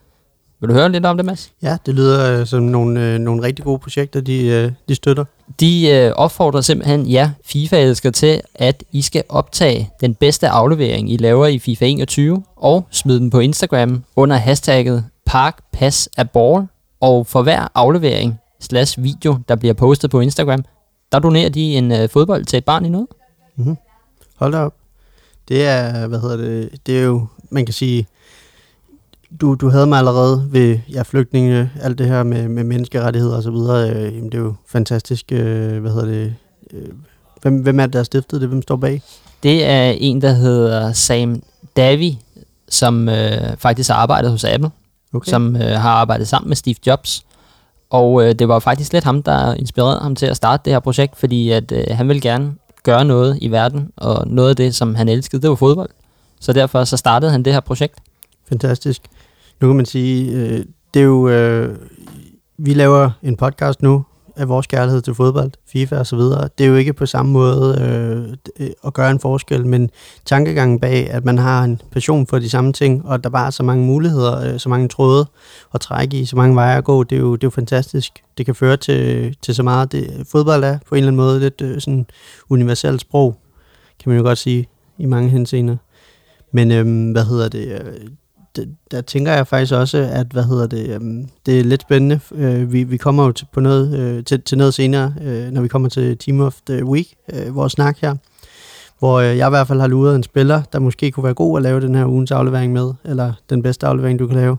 Vil 0.65 0.69
du 0.69 0.75
høre 0.75 0.93
lidt 0.93 1.07
om 1.07 1.17
det, 1.17 1.27
Mads? 1.27 1.53
Ja, 1.63 1.77
det 1.87 1.95
lyder 1.95 2.41
øh, 2.41 2.47
som 2.47 2.63
nogle, 2.63 3.01
øh, 3.01 3.19
nogle 3.19 3.43
rigtig 3.43 3.65
gode 3.65 3.79
projekter, 3.79 4.21
de, 4.21 4.47
øh, 4.47 4.73
de 4.89 4.95
støtter. 4.95 5.25
De 5.61 5.89
øh, 5.89 6.13
opfordrer 6.13 6.61
simpelthen 6.61 7.13
jer 7.13 7.31
FIFA-elskere 7.45 8.13
til, 8.13 8.41
at 8.55 8.85
I 8.93 9.03
skal 9.03 9.23
optage 9.29 9.91
den 10.01 10.15
bedste 10.15 10.49
aflevering, 10.49 11.13
I 11.13 11.17
laver 11.17 11.47
i 11.47 11.59
FIFA 11.59 11.85
21, 11.85 12.43
og 12.57 12.87
smide 12.91 13.21
den 13.21 13.31
på 13.31 13.39
Instagram 13.39 14.05
under 14.17 14.37
hashtagget 14.37 15.05
parkpassaball. 15.27 16.67
Og 17.01 17.27
for 17.27 17.43
hver 17.43 17.69
aflevering 17.75 18.41
slash 18.61 19.03
video, 19.03 19.39
der 19.49 19.57
bliver 19.57 19.75
postet 19.75 20.11
på 20.11 20.21
Instagram, 20.21 20.65
der 21.13 21.19
donerer 21.19 21.49
de 21.49 21.75
en 21.75 21.93
øh, 21.93 22.09
fodbold 22.09 22.45
til 22.45 22.57
et 22.57 22.65
barn 22.65 22.85
i 22.85 22.89
noget. 22.89 23.07
Mm-hmm. 23.57 23.77
Hold 24.37 24.53
da 24.53 24.59
op. 24.59 24.75
Det 25.49 25.67
er, 25.67 26.07
hvad 26.07 26.21
hedder 26.21 26.37
det, 26.37 26.71
det 26.87 26.99
er 26.99 27.03
jo, 27.03 27.27
man 27.51 27.67
kan 27.67 27.73
sige, 27.73 28.07
du, 29.41 29.55
du 29.55 29.69
havde 29.69 29.87
mig 29.87 29.99
allerede 29.99 30.49
ved 30.51 30.79
ja, 30.93 31.03
flygtninge, 31.03 31.71
alt 31.83 31.99
det 31.99 32.07
her 32.07 32.23
med, 32.23 32.49
med 32.49 32.65
menneskerettigheder 32.65 33.37
og 33.37 33.43
så 33.43 33.51
videre. 33.51 33.91
Øh, 33.91 34.15
jamen, 34.17 34.33
det 34.33 34.35
er 34.35 34.43
jo 34.43 34.55
fantastisk, 34.67 35.33
øh, 35.33 35.81
hvad 35.81 35.91
hedder 35.91 36.07
det, 36.07 36.35
øh, 36.73 36.89
hvem, 37.43 37.59
hvem 37.59 37.81
er 37.81 37.87
det, 37.87 37.93
der 37.93 37.99
har 37.99 38.05
stiftet 38.05 38.41
det? 38.41 38.49
Hvem 38.49 38.63
står 38.63 38.77
bag? 38.77 39.03
Det 39.43 39.65
er 39.65 39.91
en, 39.91 40.23
der 40.23 40.33
hedder 40.33 40.93
Sam 40.93 41.43
Davy, 41.77 42.11
som 42.69 43.09
øh, 43.09 43.57
faktisk 43.59 43.91
har 43.91 43.97
arbejdet 43.97 44.31
hos 44.31 44.45
Apple, 44.45 44.71
okay. 45.13 45.31
som 45.31 45.57
øh, 45.57 45.63
har 45.63 45.91
arbejdet 45.91 46.29
sammen 46.29 46.49
med 46.49 46.57
Steve 46.57 46.77
Jobs. 46.87 47.25
Og 47.91 48.25
øh, 48.25 48.35
det 48.35 48.49
var 48.49 48.59
faktisk 48.59 48.93
lidt 48.93 49.05
ham, 49.05 49.23
der 49.23 49.55
inspirerede 49.55 50.01
ham 50.01 50.17
til 50.17 50.27
at 50.27 50.37
starte 50.37 50.63
det 50.65 50.73
her 50.73 50.81
projekt, 50.81 51.19
fordi 51.19 51.51
at 51.51 51.73
øh, 51.73 51.85
han 51.91 52.09
ville 52.09 52.21
gerne 52.21 52.55
gøre 52.83 53.05
noget 53.05 53.39
i 53.41 53.51
verden, 53.51 53.91
og 53.97 54.29
noget 54.29 54.51
af 54.51 54.57
det, 54.57 54.75
som 54.75 54.95
han 54.95 55.09
elskede, 55.09 55.43
det 55.43 55.51
var 55.51 55.57
fodbold. 55.57 55.91
Så 56.41 56.53
derfor 56.53 56.85
så 56.85 56.97
startede 56.97 57.33
han 57.33 57.43
det 57.43 57.53
her 57.53 57.61
projekt. 57.61 57.99
Fantastisk. 58.49 59.03
Nu 59.61 59.69
kan 59.69 59.77
man 59.77 59.87
sige, 59.87 60.33
øh, 60.33 60.65
det 60.95 61.01
er 61.01 61.07
jo, 61.07 61.29
øh, 61.29 61.77
vi 62.59 62.75
laver 62.75 63.11
en 63.23 63.37
podcast 63.37 63.83
nu 63.83 64.05
af 64.37 64.49
vores 64.49 64.67
kærlighed 64.67 65.03
til 65.03 65.15
fodbold, 65.15 65.51
FIFA 65.67 65.99
og 65.99 66.07
så 66.07 66.17
videre. 66.17 66.49
Det 66.59 66.65
er 66.65 66.69
jo 66.69 66.77
ikke 66.77 66.93
på 66.93 67.07
samme 67.07 67.33
måde 67.33 67.79
øh, 68.59 68.69
at 68.87 68.95
gøre 68.95 69.11
en 69.11 69.21
forskel, 69.21 69.67
men 69.67 69.91
tankegangen 70.25 70.81
bag, 70.81 71.11
at 71.11 71.25
man 71.25 71.39
har 71.39 71.65
en 71.65 71.81
passion 71.91 72.27
for 72.27 72.39
de 72.39 72.51
samme 72.51 72.73
ting, 72.73 73.07
og 73.07 73.15
at 73.15 73.25
der 73.25 73.31
bare 73.31 73.47
er 73.47 73.51
så 73.51 73.63
mange 73.63 73.87
muligheder, 73.87 74.53
øh, 74.53 74.61
så 74.61 74.69
mange 74.69 74.89
tråde 74.89 75.27
at 75.75 75.81
trække 75.81 76.17
i, 76.17 76.25
så 76.25 76.37
mange 76.37 76.57
veje 76.57 76.79
at 76.79 76.85
gå, 76.85 77.03
det 77.03 77.17
er 77.17 77.21
jo, 77.21 77.35
det 77.37 77.45
er 77.45 77.47
jo 77.47 77.51
fantastisk. 77.51 78.23
Det 78.39 78.47
kan 78.47 78.55
føre 78.55 78.77
til, 78.77 79.37
til 79.43 79.55
så 79.55 79.63
meget. 79.63 79.93
Det, 79.93 80.27
fodbold 80.31 80.65
er 80.65 80.79
på 80.89 80.95
en 80.95 80.99
eller 80.99 81.09
anden 81.09 81.17
måde 81.17 81.41
lidt 81.41 81.61
øh, 81.61 81.81
sådan 81.81 82.07
universelt 82.49 83.01
sprog, 83.01 83.37
kan 84.03 84.11
man 84.11 84.19
jo 84.19 84.25
godt 84.25 84.39
sige, 84.39 84.69
i 84.99 85.07
mange 85.07 85.31
henseender. 85.31 85.77
Men 86.53 86.71
øhm, 86.71 87.13
hvad 87.13 87.25
hedder 87.25 87.49
det? 87.49 87.69
Øh, 87.69 88.09
det, 88.57 88.75
der 88.91 89.01
tænker 89.01 89.33
jeg 89.33 89.47
faktisk 89.47 89.73
også, 89.73 89.99
at 90.13 90.27
hvad 90.27 90.45
hedder 90.45 90.67
det, 90.67 90.89
øhm, 90.89 91.29
det 91.47 91.61
er 91.61 91.65
lidt 91.65 91.83
spændende. 91.83 92.21
Øh, 92.35 92.73
vi, 92.73 92.83
vi 92.83 92.97
kommer 92.97 93.25
jo 93.25 93.33
til, 93.33 93.47
på 93.53 93.61
noget, 93.61 93.99
øh, 93.99 94.25
til, 94.25 94.43
til 94.43 94.59
noget 94.59 94.75
senere, 94.75 95.15
øh, 95.23 95.51
når 95.51 95.63
vi 95.63 95.69
kommer 95.69 95.89
til 95.89 96.19
Team 96.19 96.41
of 96.41 96.57
the 96.67 96.85
Week, 96.85 97.09
øh, 97.33 97.57
vores 97.57 97.73
snak 97.73 97.99
her, 98.01 98.15
hvor 98.99 99.21
øh, 99.21 99.37
jeg 99.37 99.49
i 99.49 99.51
hvert 99.51 99.69
fald 99.69 99.81
har 99.81 99.87
luret 99.87 100.17
en 100.17 100.23
spiller, 100.23 100.63
der 100.73 100.79
måske 100.79 101.11
kunne 101.11 101.25
være 101.25 101.35
god 101.35 101.59
at 101.59 101.63
lave 101.63 101.81
den 101.81 101.95
her 101.95 102.07
ugens 102.07 102.31
aflevering 102.31 102.73
med, 102.73 102.93
eller 103.05 103.33
den 103.51 103.63
bedste 103.63 103.87
aflevering, 103.87 104.19
du 104.19 104.27
kan 104.27 104.37
lave. 104.37 104.57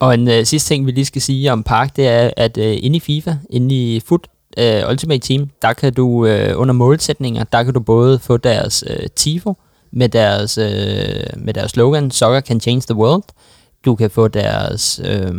Og 0.00 0.14
en 0.14 0.28
øh, 0.28 0.44
sidste 0.44 0.68
ting, 0.68 0.86
vi 0.86 0.90
lige 0.90 1.04
skal 1.04 1.22
sige 1.22 1.52
om 1.52 1.62
Park, 1.62 1.96
det 1.96 2.08
er, 2.08 2.30
at 2.36 2.58
øh, 2.58 2.76
inde 2.80 2.96
i 2.96 3.00
FIFA, 3.00 3.36
inde 3.50 3.74
i 3.74 4.00
Foot 4.00 4.26
øh, 4.58 4.90
Ultimate 4.90 5.20
Team, 5.20 5.50
der 5.62 5.72
kan 5.72 5.92
du 5.92 6.26
øh, 6.26 6.60
under 6.60 6.74
målsætninger, 6.74 7.44
der 7.44 7.62
kan 7.62 7.74
du 7.74 7.80
både 7.80 8.18
få 8.18 8.36
deres 8.36 8.84
øh, 8.90 9.06
tifo, 9.16 9.54
med 9.96 10.08
deres, 10.08 10.58
øh, 10.58 11.44
med 11.44 11.54
deres 11.54 11.70
slogan, 11.70 12.10
Soccer 12.10 12.40
can 12.40 12.60
change 12.60 12.82
the 12.88 12.94
world. 12.94 13.22
Du 13.84 13.94
kan 13.94 14.10
få 14.10 14.28
deres 14.28 15.00
øh, 15.04 15.34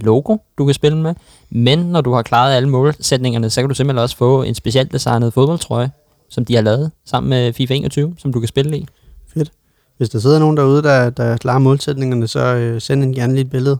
logo, 0.00 0.36
du 0.58 0.64
kan 0.64 0.74
spille 0.74 0.98
med. 0.98 1.14
Men 1.50 1.78
når 1.78 2.00
du 2.00 2.12
har 2.12 2.22
klaret 2.22 2.54
alle 2.54 2.68
målsætningerne, 2.68 3.50
så 3.50 3.60
kan 3.60 3.68
du 3.68 3.74
simpelthen 3.74 4.02
også 4.02 4.16
få 4.16 4.42
en 4.42 4.54
specielt 4.54 4.92
designet 4.92 5.32
fodboldtrøje, 5.32 5.90
som 6.30 6.44
de 6.44 6.54
har 6.54 6.62
lavet 6.62 6.90
sammen 7.06 7.30
med 7.30 7.52
FIFA 7.52 7.74
21, 7.74 8.14
som 8.18 8.32
du 8.32 8.40
kan 8.40 8.48
spille 8.48 8.78
i. 8.78 8.86
Fedt. 9.34 9.50
Hvis 9.96 10.08
der 10.08 10.18
sidder 10.18 10.38
nogen 10.38 10.56
derude, 10.56 10.82
der, 10.82 11.10
der 11.10 11.36
klarer 11.36 11.58
målsætningerne, 11.58 12.28
så 12.28 12.40
øh, 12.40 12.80
send 12.80 13.02
en 13.02 13.14
gerne 13.14 13.32
lige 13.32 13.44
et 13.44 13.50
billede. 13.50 13.78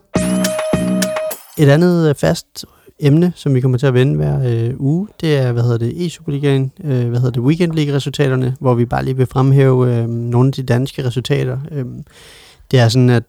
Et 1.59 1.69
andet 1.69 2.09
øh, 2.09 2.15
fast 2.15 2.65
emne, 3.03 3.33
som 3.37 3.55
vi 3.55 3.61
kommer 3.61 3.79
til 3.79 3.87
at 3.87 3.95
vende 3.95 4.17
hver 4.17 4.69
øh, 4.69 4.75
uge, 4.79 5.09
det 5.21 5.37
er, 5.37 5.53
hvad 5.53 5.63
hedder 5.63 5.79
det, 5.79 5.93
e-Superligaen, 5.93 6.71
øh, 6.85 7.09
hvad 7.09 7.21
hedder 7.21 7.31
det, 7.31 7.43
Weekend 7.43 7.73
League-resultaterne, 7.73 8.57
hvor 8.61 8.75
vi 8.75 8.85
bare 8.85 9.05
lige 9.05 9.17
vil 9.17 9.27
fremhæve 9.27 9.97
øh, 9.97 10.09
nogle 10.09 10.47
af 10.47 10.53
de 10.53 10.63
danske 10.63 11.07
resultater. 11.07 11.59
Øh, 11.71 11.85
det 12.71 12.81
er 12.81 12.89
sådan, 12.89 13.11
at 13.11 13.25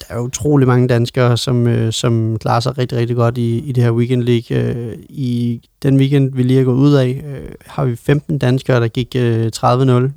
der 0.00 0.14
er 0.14 0.20
utrolig 0.20 0.68
mange 0.68 0.88
danskere, 0.88 1.36
som, 1.36 1.66
øh, 1.66 1.92
som 1.92 2.38
klarer 2.38 2.60
sig 2.60 2.78
rigtig, 2.78 2.98
rigtig 2.98 3.16
godt 3.16 3.38
i, 3.38 3.58
i 3.58 3.72
det 3.72 3.84
her 3.84 3.90
Weekend 3.90 4.22
League. 4.22 4.58
Øh, 4.58 4.98
I 5.08 5.60
den 5.82 5.96
weekend, 5.96 6.34
vi 6.34 6.42
lige 6.42 6.60
er 6.60 6.64
gået 6.64 6.76
ud 6.76 6.92
af, 6.92 7.22
øh, 7.26 7.50
har 7.66 7.84
vi 7.84 7.96
15 7.96 8.38
danskere, 8.38 8.80
der 8.80 8.88
gik 8.88 9.16
øh, 9.16 9.50
30-0, 9.56 9.68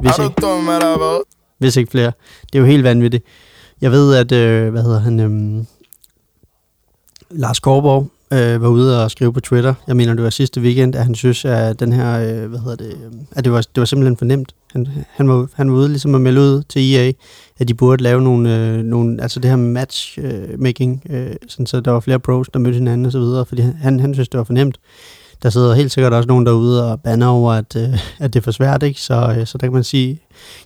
hvis 0.01 0.19
ikke, 0.23 0.41
hvis 1.57 1.77
ikke 1.77 1.91
flere. 1.91 2.11
Det 2.53 2.55
er 2.55 2.59
jo 2.59 2.65
helt 2.65 2.83
vanvittigt. 2.83 3.23
Jeg 3.81 3.91
ved, 3.91 4.15
at, 4.15 4.31
øh, 4.31 4.71
hvad 4.71 4.83
hedder 4.83 4.99
han, 4.99 5.19
øh, 5.19 5.63
Lars 7.29 7.59
Korborg, 7.59 8.09
øh, 8.33 8.61
var 8.61 8.67
ude 8.67 9.03
og 9.03 9.11
skrive 9.11 9.33
på 9.33 9.39
Twitter, 9.39 9.73
jeg 9.87 9.95
mener 9.95 10.13
det 10.13 10.23
var 10.23 10.29
sidste 10.29 10.61
weekend, 10.61 10.95
at 10.95 11.05
han 11.05 11.15
synes, 11.15 11.45
at 11.45 11.79
den 11.79 11.93
her, 11.93 12.19
øh, 12.19 12.49
hvad 12.49 12.59
hedder 12.59 12.75
det, 12.75 12.87
øh, 12.87 13.11
at 13.31 13.43
det 13.43 13.53
var, 13.53 13.61
det 13.61 13.81
var 13.81 13.85
simpelthen 13.85 14.17
for 14.17 14.25
nemt. 14.25 14.55
Han, 14.71 14.87
han, 15.09 15.29
var, 15.29 15.47
han 15.53 15.71
var 15.71 15.77
ude 15.77 15.87
ligesom 15.87 16.15
at 16.15 16.21
melde 16.21 16.41
ud 16.41 16.63
til 16.69 16.95
EA, 16.95 17.11
at 17.59 17.67
de 17.67 17.73
burde 17.73 18.03
lave 18.03 18.21
nogle, 18.21 18.57
øh, 18.57 18.77
nogle 18.77 19.21
altså 19.21 19.39
det 19.39 19.49
her 19.49 19.57
matchmaking, 19.57 21.03
øh, 21.09 21.29
øh, 21.29 21.35
sådan 21.47 21.65
så 21.65 21.79
der 21.81 21.91
var 21.91 21.99
flere 21.99 22.19
pros, 22.19 22.47
der 22.53 22.59
mødte 22.59 22.77
hinanden 22.77 23.05
og 23.05 23.11
så 23.11 23.19
videre, 23.19 23.45
fordi 23.45 23.61
han, 23.61 23.99
han 23.99 24.13
synes, 24.13 24.29
det 24.29 24.37
var 24.37 24.43
for 24.43 24.53
nemt. 24.53 24.79
Der 25.43 25.49
sidder 25.49 25.73
helt 25.73 25.91
sikkert 25.91 26.13
også 26.13 26.27
nogen 26.27 26.45
derude 26.45 26.91
og 26.91 27.01
banner 27.01 27.27
over, 27.27 27.53
at, 27.53 27.75
øh, 27.75 27.99
at 28.19 28.33
det 28.33 28.39
er 28.39 28.43
for 28.43 28.51
svært, 28.51 28.83
ikke? 28.83 29.01
Så, 29.01 29.35
øh, 29.39 29.47
så 29.47 29.57
der 29.57 29.67
kan 29.67 29.73
man 29.73 29.83
sige, 29.83 30.21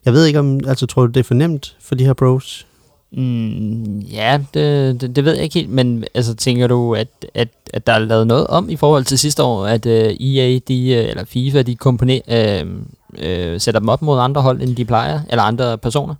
jeg 0.06 0.14
ved 0.14 0.26
ikke 0.26 0.40
om, 0.40 0.60
altså 0.68 0.86
tror 0.86 1.06
du, 1.06 1.12
det 1.12 1.20
er 1.20 1.24
for 1.24 1.34
nemt 1.34 1.76
for 1.82 1.96
de 1.96 2.06
her 2.06 2.14
pros? 2.14 2.66
Mm, 3.12 4.00
ja, 4.00 4.40
det, 4.54 5.02
det, 5.02 5.16
det 5.16 5.26
ved 5.26 5.34
jeg 5.34 5.44
ikke 5.44 5.60
helt, 5.60 5.70
men 5.70 6.04
altså, 6.14 6.36
tænker 6.36 6.68
du, 6.68 6.96
at, 6.96 7.08
at, 7.34 7.48
at 7.74 7.88
der 7.88 7.94
er 7.94 8.00
lavet 8.00 8.28
noget 8.28 8.48
om 8.48 8.70
i 8.70 8.76
forhold 8.76 9.06
til 9.06 9.20
sidste 9.20 9.44
år, 9.44 9.66
at 9.66 9.86
øh, 9.86 10.06
uh, 10.06 10.26
EA, 10.26 10.60
de, 10.68 10.90
øh, 10.90 11.10
eller 11.10 11.26
FIFA, 11.26 11.62
de 11.62 11.76
komponer, 11.76 12.20
øh, 12.28 12.66
øh, 13.18 13.60
sætter 13.60 13.80
dem 13.80 13.90
op 13.90 14.02
mod 14.02 14.20
andre 14.20 14.42
hold, 14.42 14.62
end 14.62 14.76
de 14.76 14.86
plejer, 14.86 15.20
eller 15.30 15.44
andre 15.44 15.78
personer? 15.78 16.16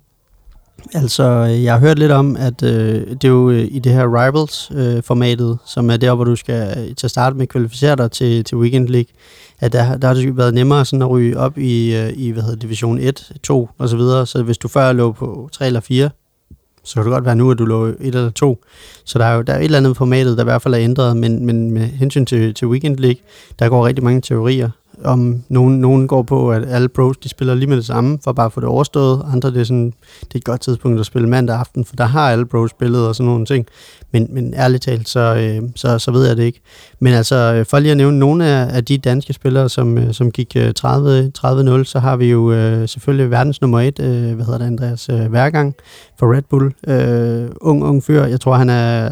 Altså, 0.94 1.24
jeg 1.42 1.72
har 1.72 1.80
hørt 1.80 1.98
lidt 1.98 2.12
om, 2.12 2.36
at 2.36 2.62
øh, 2.62 3.10
det 3.10 3.24
er 3.24 3.28
jo 3.28 3.50
øh, 3.50 3.68
i 3.70 3.78
det 3.78 3.92
her 3.92 4.24
Rivals-formatet, 4.24 5.50
øh, 5.50 5.56
som 5.66 5.90
er 5.90 5.96
der, 5.96 6.14
hvor 6.14 6.24
du 6.24 6.36
skal 6.36 6.78
øh, 6.78 6.94
til 6.96 7.06
at 7.06 7.10
starte 7.10 7.36
med 7.36 7.46
kvalificere 7.46 7.96
dig 7.96 8.10
til, 8.10 8.44
til 8.44 8.56
Weekend 8.56 8.88
League, 8.88 9.12
at 9.60 9.72
der, 9.72 9.96
der 9.96 10.08
har 10.08 10.14
det 10.14 10.36
været 10.36 10.54
nemmere 10.54 10.84
sådan 10.84 11.02
at 11.02 11.10
ryge 11.10 11.38
op 11.38 11.58
i, 11.58 11.96
øh, 11.96 12.12
i 12.16 12.30
hvad 12.30 12.42
hedder, 12.42 12.56
Division 12.56 12.98
1, 12.98 13.32
2 13.42 13.68
og 13.78 13.88
så 13.88 13.96
videre. 13.96 14.26
Så 14.26 14.42
hvis 14.42 14.58
du 14.58 14.68
før 14.68 14.92
lå 14.92 15.12
på 15.12 15.48
3 15.52 15.66
eller 15.66 15.80
4, 15.80 16.10
så 16.84 16.94
kan 16.94 17.04
det 17.04 17.12
godt 17.12 17.24
være 17.24 17.36
nu, 17.36 17.50
at 17.50 17.58
du 17.58 17.64
lå 17.64 17.86
1 17.86 17.96
eller 18.00 18.30
2. 18.30 18.64
Så 19.04 19.18
der 19.18 19.24
er 19.24 19.34
jo 19.34 19.42
der 19.42 19.52
er 19.52 19.58
et 19.58 19.64
eller 19.64 19.78
andet 19.78 19.96
formatet, 19.96 20.36
der 20.36 20.42
i 20.42 20.44
hvert 20.44 20.62
fald 20.62 20.74
er 20.74 20.80
ændret, 20.80 21.16
men, 21.16 21.46
men 21.46 21.70
med 21.70 21.82
hensyn 21.82 22.26
til, 22.26 22.54
til 22.54 22.68
Weekend 22.68 22.96
League, 22.96 23.20
der 23.58 23.68
går 23.68 23.86
rigtig 23.86 24.04
mange 24.04 24.20
teorier 24.20 24.70
om 25.04 25.42
nogen, 25.48 25.80
nogen 25.80 26.08
går 26.08 26.22
på, 26.22 26.52
at 26.52 26.68
alle 26.68 26.88
pros 26.88 27.16
de 27.16 27.28
spiller 27.28 27.54
lige 27.54 27.68
med 27.68 27.76
det 27.76 27.86
samme, 27.86 28.18
for 28.24 28.32
bare 28.32 28.46
at 28.46 28.52
få 28.52 28.60
det 28.60 28.68
overstået. 28.68 29.22
Andre 29.32 29.50
det 29.50 29.60
er, 29.60 29.64
sådan, 29.64 29.92
det 30.20 30.34
er 30.34 30.38
et 30.38 30.44
godt 30.44 30.60
tidspunkt 30.60 31.00
at 31.00 31.06
spille 31.06 31.28
mandag 31.28 31.56
aften, 31.56 31.84
for 31.84 31.96
der 31.96 32.04
har 32.04 32.30
alle 32.30 32.46
pros 32.46 32.70
spillet 32.70 33.08
og 33.08 33.14
sådan 33.14 33.30
nogle 33.30 33.46
ting. 33.46 33.66
Men, 34.12 34.26
men 34.30 34.54
ærligt 34.54 34.82
talt, 34.82 35.08
så, 35.08 35.20
øh, 35.20 35.68
så, 35.76 35.98
så 35.98 36.10
ved 36.10 36.26
jeg 36.26 36.36
det 36.36 36.42
ikke. 36.42 36.60
Men 37.00 37.14
altså, 37.14 37.36
øh, 37.36 37.66
for 37.66 37.78
lige 37.78 37.90
at 37.90 37.96
nævne 37.96 38.18
nogle 38.18 38.46
af, 38.46 38.76
af 38.76 38.84
de 38.84 38.98
danske 38.98 39.32
spillere, 39.32 39.68
som, 39.68 39.98
øh, 39.98 40.14
som 40.14 40.30
gik 40.30 40.56
øh, 40.56 40.72
30, 40.72 41.32
30-0, 41.38 41.84
så 41.84 41.98
har 41.98 42.16
vi 42.16 42.30
jo 42.30 42.52
øh, 42.52 42.88
selvfølgelig 42.88 43.30
verdens 43.30 43.60
nummer 43.60 43.80
et, 43.80 44.00
øh, 44.00 44.34
hvad 44.34 44.44
hedder 44.44 44.58
det, 44.58 44.66
Andreas 44.66 45.08
øh, 45.08 45.32
Værgang 45.32 45.74
for 46.18 46.34
Red 46.34 46.42
Bull. 46.50 46.74
Øh, 46.86 47.50
ung, 47.60 47.84
ung 47.84 48.04
fyr. 48.04 48.24
Jeg 48.24 48.40
tror, 48.40 48.54
han 48.54 48.70
er 48.70 49.10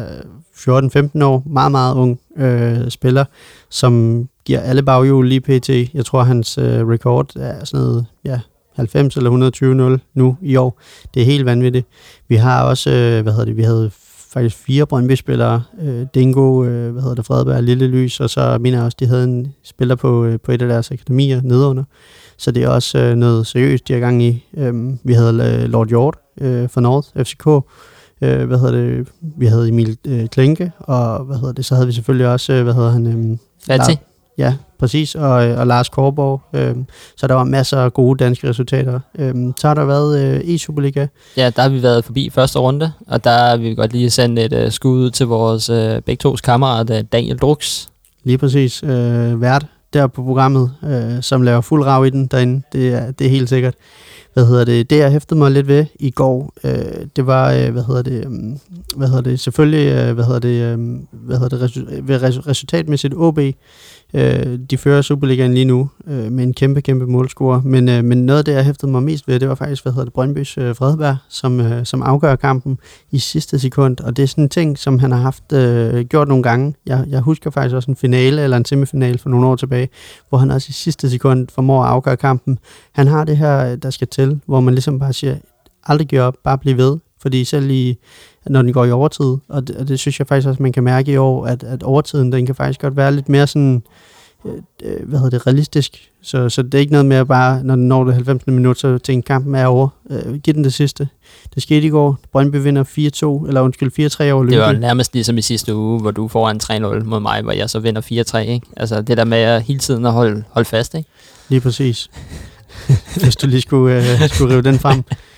14-15 0.59 1.23
år, 1.23 1.43
meget, 1.45 1.71
meget 1.71 1.95
ung 1.95 2.19
øh, 2.37 2.89
spiller, 2.89 3.25
som 3.69 4.23
giver 4.45 4.59
alle 4.59 4.83
baghjul 4.83 5.27
lige 5.27 5.41
pt. 5.41 5.69
Jeg 5.69 6.05
tror, 6.05 6.23
hans 6.23 6.57
øh, 6.57 6.87
record 6.87 7.35
er 7.35 7.65
sådan 7.65 7.85
noget, 7.85 8.05
ja, 8.25 8.39
90 8.75 9.17
eller 9.17 9.95
120-0 9.97 9.99
nu 10.13 10.37
i 10.41 10.55
år. 10.55 10.79
Det 11.13 11.21
er 11.21 11.25
helt 11.25 11.45
vanvittigt. 11.45 11.87
Vi 12.27 12.35
har 12.35 12.63
også, 12.63 12.89
øh, 12.89 13.23
hvad 13.23 13.33
hedder 13.33 13.45
det, 13.45 13.57
vi 13.57 13.63
havde 13.63 13.91
faktisk 14.33 14.57
fire 14.57 14.85
Brøndby-spillere. 14.85 15.63
Øh, 15.81 16.05
Dingo, 16.15 16.63
øh, 16.63 16.91
hvad 16.91 17.01
hedder 17.01 17.15
det, 17.15 17.25
Fredberg, 17.25 17.63
Lille 17.63 17.87
Lys, 17.87 18.19
og 18.19 18.29
så 18.29 18.57
mener 18.61 18.77
jeg 18.77 18.85
også, 18.85 18.97
de 18.99 19.05
havde 19.05 19.23
en 19.23 19.53
spiller 19.63 19.95
på, 19.95 20.25
øh, 20.25 20.39
på 20.39 20.51
et 20.51 20.61
af 20.61 20.67
deres 20.67 20.91
akademier 20.91 21.41
nedunder. 21.41 21.83
Så 22.37 22.51
det 22.51 22.63
er 22.63 22.69
også 22.69 22.99
øh, 22.99 23.15
noget 23.15 23.47
seriøst, 23.47 23.87
de 23.87 23.93
har 23.93 23.99
gang 23.99 24.23
i. 24.23 24.45
Øh, 24.57 24.73
vi 25.03 25.13
havde 25.13 25.61
øh, 25.63 25.69
Lord 25.69 25.87
Hjort 25.87 26.15
øh, 26.41 26.69
fra 26.69 26.81
North, 26.81 27.07
FCK. 27.23 27.47
Øh, 28.21 28.47
hvad 28.47 28.57
hedder 28.57 28.71
det? 28.71 29.07
Vi 29.37 29.45
havde 29.45 29.67
Emil 29.67 29.97
øh, 30.07 30.27
Klinke, 30.27 30.71
og 30.79 31.23
hvad 31.23 31.37
hedder 31.37 31.53
det? 31.53 31.65
Så 31.65 31.75
havde 31.75 31.87
vi 31.87 31.93
selvfølgelig 31.93 32.27
også, 32.27 32.53
øh, 32.53 32.63
hvad 32.63 32.73
hedder 32.73 32.91
han? 32.91 33.07
Øh, 33.07 33.37
Fati. 33.67 33.97
Ja, 34.37 34.53
præcis, 34.79 35.15
og, 35.15 35.31
og 35.31 35.67
Lars 35.67 35.89
Korborg. 35.89 36.41
Øh, 36.53 36.75
så 37.17 37.27
der 37.27 37.33
var 37.33 37.43
masser 37.43 37.77
af 37.77 37.93
gode 37.93 38.23
danske 38.23 38.49
resultater. 38.49 38.99
Øh, 39.19 39.35
så 39.57 39.67
har 39.67 39.73
der 39.73 39.85
været 39.85 40.19
øh, 40.19 40.39
e-Superliga. 40.39 41.07
Ja, 41.37 41.49
der 41.55 41.61
har 41.61 41.69
vi 41.69 41.83
været 41.83 42.05
forbi 42.05 42.29
første 42.29 42.59
runde, 42.59 42.91
og 43.07 43.23
der 43.23 43.57
vil 43.57 43.69
vi 43.69 43.75
godt 43.75 43.93
lige 43.93 44.09
sende 44.09 44.41
et 44.41 44.65
uh, 44.65 44.71
skud 44.71 45.09
til 45.09 45.27
vores 45.27 45.69
uh, 45.69 45.75
begge 45.77 46.15
tos 46.15 46.41
kammerat, 46.41 47.05
Daniel 47.11 47.37
Drux. 47.37 47.87
Lige 48.23 48.37
præcis. 48.37 48.83
Øh, 48.83 49.41
vært 49.41 49.65
der 49.93 50.07
på 50.07 50.23
programmet, 50.23 50.71
øh, 50.83 51.21
som 51.21 51.41
laver 51.41 51.61
fuld 51.61 51.83
rav 51.85 52.05
i 52.05 52.09
den 52.09 52.27
derinde. 52.27 52.61
Det 52.73 52.93
er, 52.93 53.11
det 53.11 53.27
er 53.27 53.31
helt 53.31 53.49
sikkert. 53.49 53.73
Hvad 54.39 54.47
hedder 54.47 54.65
det? 54.65 54.89
Det, 54.89 54.97
jeg 54.97 55.11
hæftede 55.11 55.37
mig 55.39 55.51
lidt 55.51 55.67
ved 55.67 55.85
i 55.99 56.11
går, 56.11 56.53
øh, 56.63 57.05
det 57.15 57.27
var, 57.27 57.51
øh, 57.53 57.69
hvad 57.71 57.83
hedder 57.83 58.01
det, 58.01 58.25
øh, 58.25 58.31
hvad 58.95 59.07
hedder 59.07 59.21
det, 59.21 59.39
selvfølgelig, 59.39 59.91
øh, 59.91 60.13
hvad 60.13 60.25
hedder 60.25 60.39
det, 60.39 60.61
øh, 60.61 60.79
hvad 61.11 61.37
hedder 61.37 61.57
det, 61.57 61.69
resu- 61.69 62.01
ved 62.01 62.47
resultatmæssigt 62.47 63.13
OB, 63.17 63.39
Øh, 64.13 64.59
de 64.69 64.77
fører 64.77 65.01
Superligaen 65.01 65.53
lige 65.53 65.65
nu 65.65 65.89
øh, 66.07 66.31
med 66.31 66.43
en 66.43 66.53
kæmpe, 66.53 66.81
kæmpe 66.81 67.05
målscorer. 67.05 67.61
Men, 67.61 67.89
øh, 67.89 68.03
men 68.03 68.25
noget 68.25 68.39
af 68.39 68.45
det, 68.45 68.51
jeg 68.53 68.65
hæftede 68.65 68.91
mig 68.91 69.03
mest 69.03 69.27
ved, 69.27 69.39
det 69.39 69.49
var 69.49 69.55
faktisk, 69.55 69.83
hvad 69.83 69.93
hedder 69.93 70.05
det, 70.05 70.13
Brøndbys 70.13 70.57
øh, 70.57 70.75
Fredberg, 70.75 71.17
som, 71.29 71.59
øh, 71.59 71.85
som 71.85 72.01
afgør 72.01 72.35
kampen 72.35 72.77
i 73.11 73.19
sidste 73.19 73.59
sekund. 73.59 73.99
Og 73.99 74.17
det 74.17 74.23
er 74.23 74.27
sådan 74.27 74.43
en 74.43 74.49
ting, 74.49 74.77
som 74.77 74.99
han 74.99 75.11
har 75.11 75.19
haft 75.19 75.53
øh, 75.53 76.05
gjort 76.05 76.27
nogle 76.27 76.43
gange. 76.43 76.75
Jeg, 76.85 77.05
jeg 77.07 77.19
husker 77.19 77.49
faktisk 77.49 77.75
også 77.75 77.91
en 77.91 77.97
finale 77.97 78.41
eller 78.41 78.57
en 78.57 78.65
semifinale 78.65 79.17
for 79.17 79.29
nogle 79.29 79.47
år 79.47 79.55
tilbage, 79.55 79.89
hvor 80.29 80.37
han 80.37 80.51
også 80.51 80.67
i 80.69 80.73
sidste 80.73 81.09
sekund 81.09 81.47
formår 81.53 81.83
at 81.83 81.89
afgøre 81.89 82.17
kampen. 82.17 82.59
Han 82.91 83.07
har 83.07 83.23
det 83.23 83.37
her, 83.37 83.71
øh, 83.71 83.77
der 83.77 83.89
skal 83.89 84.07
til, 84.07 84.39
hvor 84.45 84.59
man 84.59 84.73
ligesom 84.73 84.99
bare 84.99 85.13
siger, 85.13 85.37
aldrig 85.83 86.07
gør 86.07 86.23
op, 86.23 86.35
bare 86.43 86.57
bliv 86.57 86.77
ved. 86.77 86.97
Fordi 87.21 87.43
selv 87.43 87.69
i, 87.69 87.97
når 88.45 88.61
den 88.61 88.73
går 88.73 88.85
i 88.85 88.91
overtid, 88.91 89.37
og 89.47 89.67
det, 89.67 89.75
og 89.75 89.87
det 89.87 89.99
synes 89.99 90.19
jeg 90.19 90.27
faktisk 90.27 90.47
også, 90.47 90.63
man 90.63 90.71
kan 90.71 90.83
mærke 90.83 91.11
i 91.11 91.17
år, 91.17 91.45
at, 91.45 91.63
at 91.63 91.83
overtiden, 91.83 92.31
den 92.31 92.45
kan 92.45 92.55
faktisk 92.55 92.81
godt 92.81 92.95
være 92.95 93.15
lidt 93.15 93.29
mere 93.29 93.47
sådan, 93.47 93.83
øh, 94.45 94.53
øh 94.83 95.07
hvad 95.07 95.19
hedder 95.19 95.37
det, 95.37 95.47
realistisk. 95.47 96.09
Så, 96.21 96.49
så 96.49 96.61
det 96.61 96.73
er 96.73 96.79
ikke 96.79 96.91
noget 96.91 97.05
med 97.05 97.17
at 97.17 97.27
bare, 97.27 97.63
når 97.63 97.75
den 97.75 97.87
når 97.87 98.03
det 98.03 98.13
90. 98.13 98.47
minut, 98.47 98.79
så 98.79 98.97
tænker 98.97 99.27
kampen 99.27 99.55
er 99.55 99.65
over. 99.65 99.89
Øh, 100.09 100.35
giv 100.35 100.53
den 100.53 100.63
det 100.63 100.73
sidste. 100.73 101.07
Det 101.55 101.63
skete 101.63 101.87
i 101.87 101.89
går. 101.89 102.17
Brøndby 102.31 102.55
vinder 102.55 102.83
4-2, 103.43 103.47
eller 103.47 103.61
undskyld, 103.61 103.91
4-3 104.29 104.31
over 104.31 104.43
Lyngby. 104.43 104.53
Det 104.53 104.61
var 104.61 104.71
nærmest 104.71 105.13
ligesom 105.13 105.37
i 105.37 105.41
sidste 105.41 105.75
uge, 105.75 106.01
hvor 106.01 106.11
du 106.11 106.27
får 106.27 106.49
en 106.49 106.59
3-0 106.63 107.03
mod 107.03 107.19
mig, 107.19 107.41
hvor 107.41 107.51
jeg 107.51 107.69
så 107.69 107.79
vinder 107.79 108.01
4-3, 108.01 108.37
ikke? 108.37 108.67
Altså 108.77 109.01
det 109.01 109.17
der 109.17 109.25
med 109.25 109.37
at 109.37 109.61
hele 109.61 109.79
tiden 109.79 110.05
at 110.05 110.11
holde, 110.11 110.43
holde 110.49 110.65
fast, 110.65 110.95
ikke? 110.95 111.09
Lige 111.49 111.61
præcis. 111.61 112.09
Hvis 113.21 113.35
du 113.35 113.47
lige 113.47 113.61
skulle, 113.61 113.95
øh, 114.23 114.29
skulle 114.29 114.53
rive 114.53 114.61
den 114.61 114.79
frem. 114.79 115.03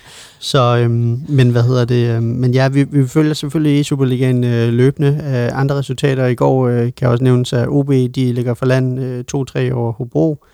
Så, 0.42 0.76
øhm, 0.76 1.24
men 1.28 1.50
hvad 1.50 1.62
hedder 1.62 1.84
det? 1.84 2.16
Øhm, 2.16 2.24
men 2.24 2.54
ja, 2.54 2.68
vi, 2.68 2.82
vi 2.82 3.08
følger 3.08 3.34
selvfølgelig 3.34 3.80
i 3.80 3.82
Superligaen 3.82 4.44
øh, 4.44 4.72
løbende. 4.72 5.08
Øh, 5.08 5.60
andre 5.60 5.74
resultater 5.76 6.26
i 6.26 6.34
går 6.34 6.68
øh, 6.68 6.90
kan 6.96 7.08
også 7.08 7.24
nævnes, 7.24 7.52
at 7.52 7.68
OB 7.68 7.88
de 7.88 8.32
ligger 8.32 8.54
for 8.54 8.66
land 8.66 9.00
øh, 9.00 9.24
2-3 9.70 9.72
over 9.72 9.92
Hobro. 9.92 10.44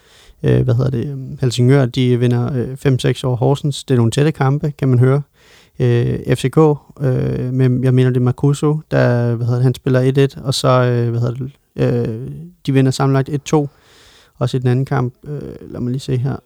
Øh, 0.42 0.61
hvad 0.62 0.75
hedder 0.75 0.90
det? 0.90 1.07
Øhm, 1.07 1.38
Helsingør 1.40 1.87
de 1.87 2.18
vinder 2.18 2.52
øh, 2.54 3.12
5-6 3.14 3.21
over 3.25 3.37
Horsens. 3.37 3.85
Det 3.85 3.95
er 3.95 3.97
nogle 3.97 4.11
tætte 4.11 4.33
kampe, 4.33 4.73
kan 4.78 4.88
man 4.88 4.99
høre. 4.99 5.23
Øh, 5.78 6.37
FCK, 6.37 6.59
øh, 7.00 7.52
med, 7.52 7.80
jeg 7.83 7.95
mener 7.95 8.11
det 8.11 8.16
er 8.16 8.21
Marcuso, 8.21 8.80
der 8.90 9.35
hvad 9.35 9.47
hedder 9.47 9.59
det, 9.59 9.64
han 9.64 9.75
spiller 9.75 10.28
1-1, 10.37 10.45
og 10.45 10.54
så 10.54 10.68
øh, 10.68 11.11
hvad 11.11 11.21
hedder 11.21 11.35
det, 11.35 11.52
øh, 11.76 12.30
de 12.66 12.73
vinder 12.73 12.90
sammenlagt 12.90 13.52
1-2. 13.54 13.66
Også 14.38 14.57
i 14.57 14.61
den 14.61 14.68
anden 14.68 14.85
kamp, 14.85 15.14
øh, 15.25 15.73
lad 15.73 15.80
mig 15.80 15.90
lige 15.90 16.00
se 16.00 16.16
her. 16.16 16.37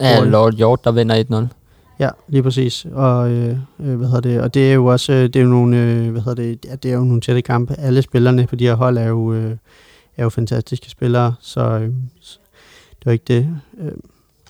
Ja, 0.00 0.24
Lord 0.24 0.54
Hjort, 0.54 0.84
der 0.84 0.92
vinder 0.92 1.46
1-0. 1.48 1.63
Ja, 1.98 2.08
lige 2.28 2.42
præcis. 2.42 2.86
Og, 2.92 3.30
øh, 3.30 3.56
øh, 3.80 3.96
hvad 3.96 4.06
hedder 4.06 4.20
det? 4.20 4.40
og 4.40 4.54
det 4.54 4.70
er 4.70 4.74
jo 4.74 4.86
også 4.86 5.12
øh, 5.12 5.22
det 5.22 5.36
er 5.36 5.40
jo 5.40 5.48
nogle, 5.48 5.76
øh, 5.82 6.10
hvad 6.10 6.22
hedder 6.22 6.42
det? 6.42 6.64
Ja, 6.64 6.74
det 6.74 6.90
er 6.90 6.94
jo 6.94 7.04
nogle 7.04 7.20
tætte 7.20 7.42
kampe. 7.42 7.74
Alle 7.78 8.02
spillerne 8.02 8.46
på 8.46 8.56
de 8.56 8.64
her 8.64 8.74
hold 8.74 8.98
er 8.98 9.06
jo, 9.06 9.32
øh, 9.32 9.56
er 10.16 10.22
jo 10.22 10.28
fantastiske 10.28 10.90
spillere, 10.90 11.34
så, 11.40 11.60
øh, 11.60 11.90
så 12.20 12.38
det 12.98 13.06
var 13.06 13.12
ikke 13.12 13.24
det. 13.28 13.48
Øh, 13.80 13.92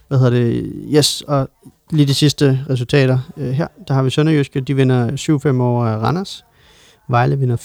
hvad 0.09 0.19
hedder 0.19 0.31
det? 0.31 0.73
Yes, 0.97 1.23
og 1.23 1.49
lige 1.91 2.07
de 2.07 2.15
sidste 2.15 2.65
resultater 2.71 3.19
øh, 3.37 3.51
her, 3.51 3.69
der 3.89 3.95
har 3.95 4.03
vi 4.03 4.11
Sønderjyske, 4.11 4.61
de 4.61 4.77
vinder 4.77 5.11
7-5 5.57 5.61
over 5.61 5.87
Randers. 5.87 6.45
Vejle 7.09 7.39
vinder 7.39 7.57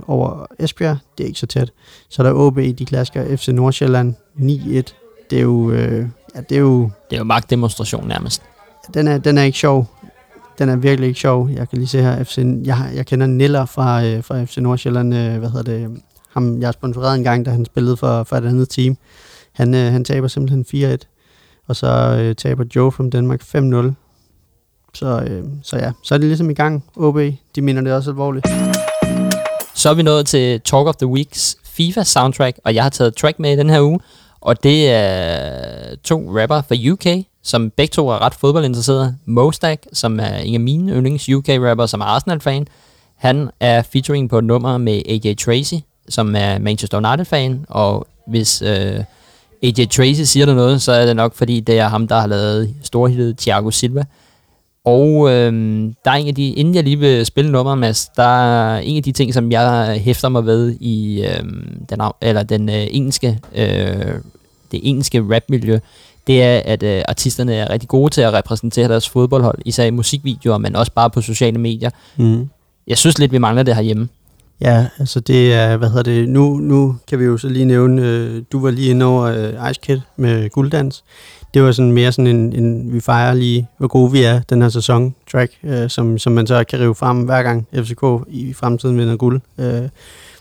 4-8 0.00 0.04
over 0.06 0.46
Esbjerg. 0.58 0.98
Det 1.18 1.24
er 1.24 1.28
ikke 1.28 1.40
så 1.40 1.46
tæt. 1.46 1.72
Så 2.08 2.22
der 2.22 2.28
er 2.28 2.34
OB, 2.34 2.56
de 2.56 2.84
klasker 2.86 3.36
FC 3.36 3.48
Nordsjælland 3.48 4.14
9-1. 4.36 4.42
Det 5.30 5.38
er 5.38 5.42
jo... 5.42 5.70
Øh, 5.70 6.06
ja, 6.34 6.40
det 6.40 6.56
er 6.56 6.60
jo... 6.60 6.90
Det 7.10 7.16
er 7.16 7.18
jo 7.18 7.24
magtdemonstration 7.24 8.08
nærmest 8.08 8.42
den 8.94 9.08
er, 9.08 9.18
den 9.18 9.38
er 9.38 9.42
ikke 9.42 9.58
sjov. 9.58 9.86
Den 10.58 10.68
er 10.68 10.76
virkelig 10.76 11.08
ikke 11.08 11.20
sjov. 11.20 11.50
Jeg 11.50 11.68
kan 11.68 11.78
lige 11.78 11.88
se 11.88 12.02
her, 12.02 12.24
FC, 12.24 12.38
jeg, 12.64 12.90
jeg 12.94 13.06
kender 13.06 13.26
Niller 13.26 13.64
fra, 13.64 14.04
øh, 14.04 14.24
fra 14.24 14.44
FC 14.44 14.56
Nordsjælland, 14.56 15.14
øh, 15.14 15.38
hvad 15.38 15.48
hedder 15.50 15.72
det, 15.72 16.02
ham, 16.30 16.60
jeg 16.60 16.66
har 16.66 16.72
sponsoreret 16.72 17.14
en 17.14 17.24
gang, 17.24 17.46
da 17.46 17.50
han 17.50 17.64
spillede 17.64 17.96
for, 17.96 18.24
for 18.24 18.36
et 18.36 18.44
andet 18.44 18.68
team. 18.68 18.96
Han, 19.52 19.74
øh, 19.74 19.92
han 19.92 20.04
taber 20.04 20.28
simpelthen 20.28 20.94
4-1, 20.94 20.96
og 21.66 21.76
så 21.76 22.16
øh, 22.18 22.34
taber 22.34 22.64
Joe 22.76 22.92
from 22.92 23.10
Danmark 23.10 23.42
5-0. 23.42 23.46
Så, 24.94 25.26
øh, 25.26 25.44
så 25.62 25.76
ja, 25.76 25.92
så 26.02 26.14
er 26.14 26.18
det 26.18 26.26
ligesom 26.26 26.50
i 26.50 26.54
gang. 26.54 26.84
OB, 26.96 27.18
de 27.54 27.62
mener 27.62 27.80
det 27.80 27.92
også 27.92 28.10
alvorligt. 28.10 28.46
Så 29.74 29.90
er 29.90 29.94
vi 29.94 30.02
nået 30.02 30.26
til 30.26 30.60
Talk 30.60 30.86
of 30.86 30.96
the 30.96 31.06
Weeks 31.06 31.56
FIFA 31.64 32.02
soundtrack, 32.02 32.58
og 32.64 32.74
jeg 32.74 32.82
har 32.82 32.90
taget 32.90 33.16
track 33.16 33.38
med 33.38 33.52
i 33.52 33.56
den 33.56 33.70
her 33.70 33.80
uge, 33.80 34.00
og 34.40 34.62
det 34.62 34.90
er 34.90 35.96
to 36.04 36.40
rapper 36.40 36.62
fra 36.62 36.92
UK, 36.92 37.24
som 37.44 37.70
begge 37.70 37.92
to 37.92 38.08
er 38.08 38.22
ret 38.22 38.34
fodboldinteresserede. 38.34 39.16
Mostak, 39.24 39.78
som 39.92 40.20
er 40.20 40.36
en 40.36 40.54
af 40.54 40.60
mine 40.60 40.92
yndlings 40.92 41.28
UK-rapper, 41.28 41.86
som 41.86 42.00
er 42.00 42.04
Arsenal-fan, 42.04 42.66
han 43.16 43.50
er 43.60 43.82
featuring 43.82 44.30
på 44.30 44.38
et 44.38 44.44
nummer 44.44 44.78
med 44.78 45.02
AJ 45.08 45.34
Tracy, 45.34 45.74
som 46.08 46.36
er 46.36 46.58
Manchester 46.58 46.98
United-fan, 46.98 47.64
og 47.68 48.06
hvis 48.26 48.62
øh, 48.62 49.04
AJ 49.62 49.86
Tracy 49.90 50.20
siger 50.20 50.46
der 50.46 50.54
noget, 50.54 50.82
så 50.82 50.92
er 50.92 51.06
det 51.06 51.16
nok, 51.16 51.34
fordi 51.34 51.60
det 51.60 51.78
er 51.78 51.88
ham, 51.88 52.08
der 52.08 52.20
har 52.20 52.26
lavet 52.26 52.74
storhittet 52.82 53.38
Thiago 53.38 53.70
Silva. 53.70 54.04
Og 54.84 55.30
øh, 55.30 55.52
der 56.04 56.10
er 56.10 56.14
en 56.14 56.28
af 56.28 56.34
de, 56.34 56.48
inden 56.48 56.74
jeg 56.74 56.84
lige 56.84 56.98
vil 56.98 57.26
spille 57.26 57.52
nummeret, 57.52 57.78
Mads, 57.78 58.08
der 58.16 58.22
er 58.22 58.78
en 58.78 58.96
af 58.96 59.02
de 59.02 59.12
ting, 59.12 59.34
som 59.34 59.52
jeg 59.52 60.00
hæfter 60.04 60.28
mig 60.28 60.46
ved 60.46 60.76
i 60.80 61.24
øh, 61.26 61.44
den, 61.90 62.00
eller 62.20 62.42
den 62.42 62.68
øh, 62.68 62.86
engelske, 62.90 63.38
øh, 63.54 64.14
det 64.72 64.80
engelske 64.82 65.20
rapmiljø, 65.34 65.78
det 66.26 66.42
er, 66.42 66.62
at 66.64 66.82
øh, 66.82 67.02
artisterne 67.08 67.54
er 67.54 67.70
rigtig 67.70 67.88
gode 67.88 68.10
til 68.10 68.20
at 68.20 68.32
repræsentere 68.32 68.88
deres 68.88 69.08
fodboldhold, 69.08 69.58
især 69.64 69.84
i 69.84 69.90
musikvideoer, 69.90 70.58
men 70.58 70.76
også 70.76 70.92
bare 70.92 71.10
på 71.10 71.20
sociale 71.20 71.58
medier. 71.58 71.90
Mm. 72.16 72.48
Jeg 72.86 72.98
synes 72.98 73.18
lidt, 73.18 73.32
vi 73.32 73.38
mangler 73.38 73.62
det 73.62 73.74
herhjemme. 73.74 74.08
Ja, 74.60 74.86
altså 74.98 75.20
det 75.20 75.54
er, 75.54 75.76
hvad 75.76 75.88
hedder 75.88 76.02
det, 76.02 76.28
nu, 76.28 76.56
nu 76.56 76.96
kan 77.08 77.18
vi 77.18 77.24
jo 77.24 77.38
så 77.38 77.48
lige 77.48 77.64
nævne, 77.64 78.02
øh, 78.02 78.42
du 78.52 78.60
var 78.60 78.70
lige 78.70 78.90
inde 78.90 79.06
over 79.06 79.22
øh, 79.22 79.70
Ice 79.70 79.80
Kid 79.82 80.00
med 80.16 80.50
Gulddans. 80.50 81.04
Det 81.54 81.62
var 81.62 81.72
sådan 81.72 81.92
mere 81.92 82.12
sådan 82.12 82.26
en, 82.26 82.52
en, 82.52 82.92
vi 82.92 83.00
fejrer 83.00 83.34
lige, 83.34 83.68
hvor 83.78 83.88
gode 83.88 84.12
vi 84.12 84.22
er, 84.22 84.40
den 84.40 84.62
her 84.62 84.68
sæson 84.68 85.14
track, 85.32 85.52
øh, 85.64 85.90
som, 85.90 86.18
som 86.18 86.32
man 86.32 86.46
så 86.46 86.64
kan 86.64 86.80
rive 86.80 86.94
frem 86.94 87.18
hver 87.18 87.42
gang 87.42 87.66
FCK 87.74 88.02
i 88.28 88.52
fremtiden 88.52 88.98
vinder 88.98 89.16
guld. 89.16 89.40
Øh, 89.58 89.88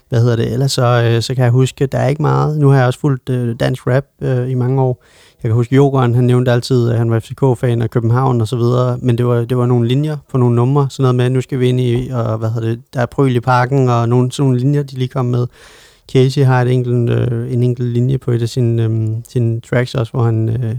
hvad 0.09 0.21
hedder 0.21 0.35
det, 0.35 0.53
ellers 0.53 0.71
så, 0.71 0.85
øh, 0.85 1.21
så 1.21 1.35
kan 1.35 1.43
jeg 1.43 1.51
huske, 1.51 1.85
der 1.85 1.97
er 1.97 2.07
ikke 2.07 2.21
meget, 2.21 2.59
nu 2.59 2.69
har 2.69 2.77
jeg 2.77 2.87
også 2.87 2.99
fulgt 2.99 3.29
øh, 3.29 3.55
dansk 3.59 3.87
rap 3.87 4.05
øh, 4.21 4.49
i 4.51 4.53
mange 4.53 4.81
år, 4.81 5.03
jeg 5.43 5.49
kan 5.49 5.55
huske, 5.55 5.75
Jokeren, 5.75 6.15
han 6.15 6.23
nævnte 6.23 6.51
altid, 6.51 6.89
at 6.89 6.97
han 6.97 7.11
var 7.11 7.19
FCK-fan 7.19 7.81
af 7.81 7.89
København 7.89 8.41
og 8.41 8.47
så 8.47 8.55
videre, 8.55 8.97
men 9.01 9.17
det 9.17 9.27
var, 9.27 9.45
det 9.45 9.57
var 9.57 9.65
nogle 9.65 9.87
linjer 9.87 10.17
på 10.31 10.37
nogle 10.37 10.55
numre, 10.55 10.87
sådan 10.89 11.03
noget 11.03 11.15
med, 11.15 11.25
at 11.25 11.31
nu 11.31 11.41
skal 11.41 11.59
vi 11.59 11.69
ind 11.69 11.79
i, 11.79 12.09
og 12.09 12.37
hvad 12.37 12.49
hedder 12.49 12.69
det, 12.69 12.81
der 12.93 13.01
er 13.01 13.05
Prøl 13.05 13.35
i 13.35 13.39
parken, 13.39 13.89
og 13.89 14.09
nogle, 14.09 14.31
sådan 14.31 14.43
nogle 14.43 14.59
linjer, 14.59 14.83
de 14.83 14.95
lige 14.95 15.07
kom 15.07 15.25
med. 15.25 15.47
Casey 16.11 16.43
har 16.43 16.61
et 16.61 16.71
enkelt, 16.71 17.09
øh, 17.09 17.53
en 17.53 17.63
enkelt 17.63 17.87
linje 17.87 18.17
på 18.17 18.31
et 18.31 18.41
af 18.41 18.49
sine, 18.49 18.83
øh, 18.83 19.09
sine 19.29 19.61
tracks 19.61 19.95
også, 19.95 20.11
hvor 20.11 20.23
han 20.23 20.49
øh, 20.49 20.75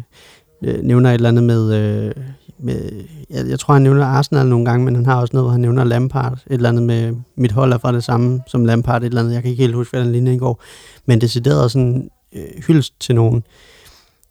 øh, 0.65 0.83
nævner 0.83 1.11
et 1.11 1.15
eller 1.15 1.29
andet 1.29 1.45
med, 1.45 1.75
øh, 1.75 2.13
med 2.59 2.91
jeg, 3.31 3.49
jeg 3.49 3.59
tror, 3.59 3.75
han 3.75 3.83
nævner 3.83 4.07
Arsenal 4.07 4.47
nogle 4.47 4.65
gange, 4.65 4.85
men 4.85 4.95
han 4.95 5.07
har 5.07 5.21
også 5.21 5.31
noget, 5.33 5.45
hvor 5.45 5.53
han 5.53 5.61
nævner 5.61 5.85
Lampard, 5.85 6.33
et 6.33 6.41
eller 6.47 6.69
andet 6.69 6.83
med, 6.83 7.15
mit 7.37 7.53
hold 7.53 7.73
er 7.73 7.79
fra 7.79 7.93
det 7.93 8.05
samme 8.05 8.41
som 8.47 8.65
Lampard, 8.65 9.03
et 9.03 9.07
eller 9.07 9.21
andet, 9.21 9.35
jeg 9.35 9.43
kan 9.43 9.51
ikke 9.51 9.63
helt 9.63 9.75
huske, 9.75 9.91
hvad 9.91 10.05
den 10.05 10.13
linje 10.13 10.37
går, 10.37 10.63
men 11.07 11.21
decideret 11.21 11.71
sådan 11.71 12.11
øh, 12.35 12.63
hyldest 12.67 13.01
til 13.01 13.15
nogen. 13.15 13.45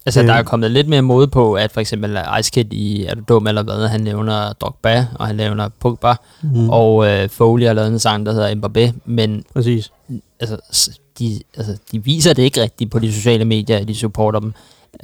Altså, 0.06 0.20
øh. 0.20 0.26
der 0.26 0.34
er 0.34 0.42
kommet 0.42 0.70
lidt 0.70 0.88
mere 0.88 1.02
mode 1.02 1.28
på, 1.28 1.54
at 1.54 1.72
for 1.72 1.80
eksempel 1.80 2.18
Ice 2.40 2.50
Kid 2.50 2.72
i 2.72 3.04
Er 3.04 3.14
du 3.14 3.22
dum 3.28 3.46
eller 3.46 3.62
hvad, 3.62 3.88
han 3.88 4.00
nævner 4.00 4.52
Drogba, 4.52 5.06
og 5.14 5.26
han 5.26 5.36
nævner 5.36 5.68
Pogba, 5.80 6.14
mm. 6.42 6.70
og 6.70 7.06
øh, 7.06 7.28
Foley 7.28 7.66
har 7.66 7.72
lavet 7.72 7.88
en 7.88 7.98
sang, 7.98 8.26
der 8.26 8.32
hedder 8.32 8.54
Mbappé, 8.54 8.92
men 9.04 9.44
Præcis. 9.54 9.92
Altså, 10.40 10.98
de, 11.18 11.40
altså, 11.56 11.76
de 11.92 12.04
viser 12.04 12.32
det 12.32 12.42
ikke 12.42 12.62
rigtigt 12.62 12.90
på 12.90 12.98
de 12.98 13.12
sociale 13.12 13.44
medier, 13.44 13.84
de 13.84 13.94
supporter 13.94 14.40
dem. 14.40 14.52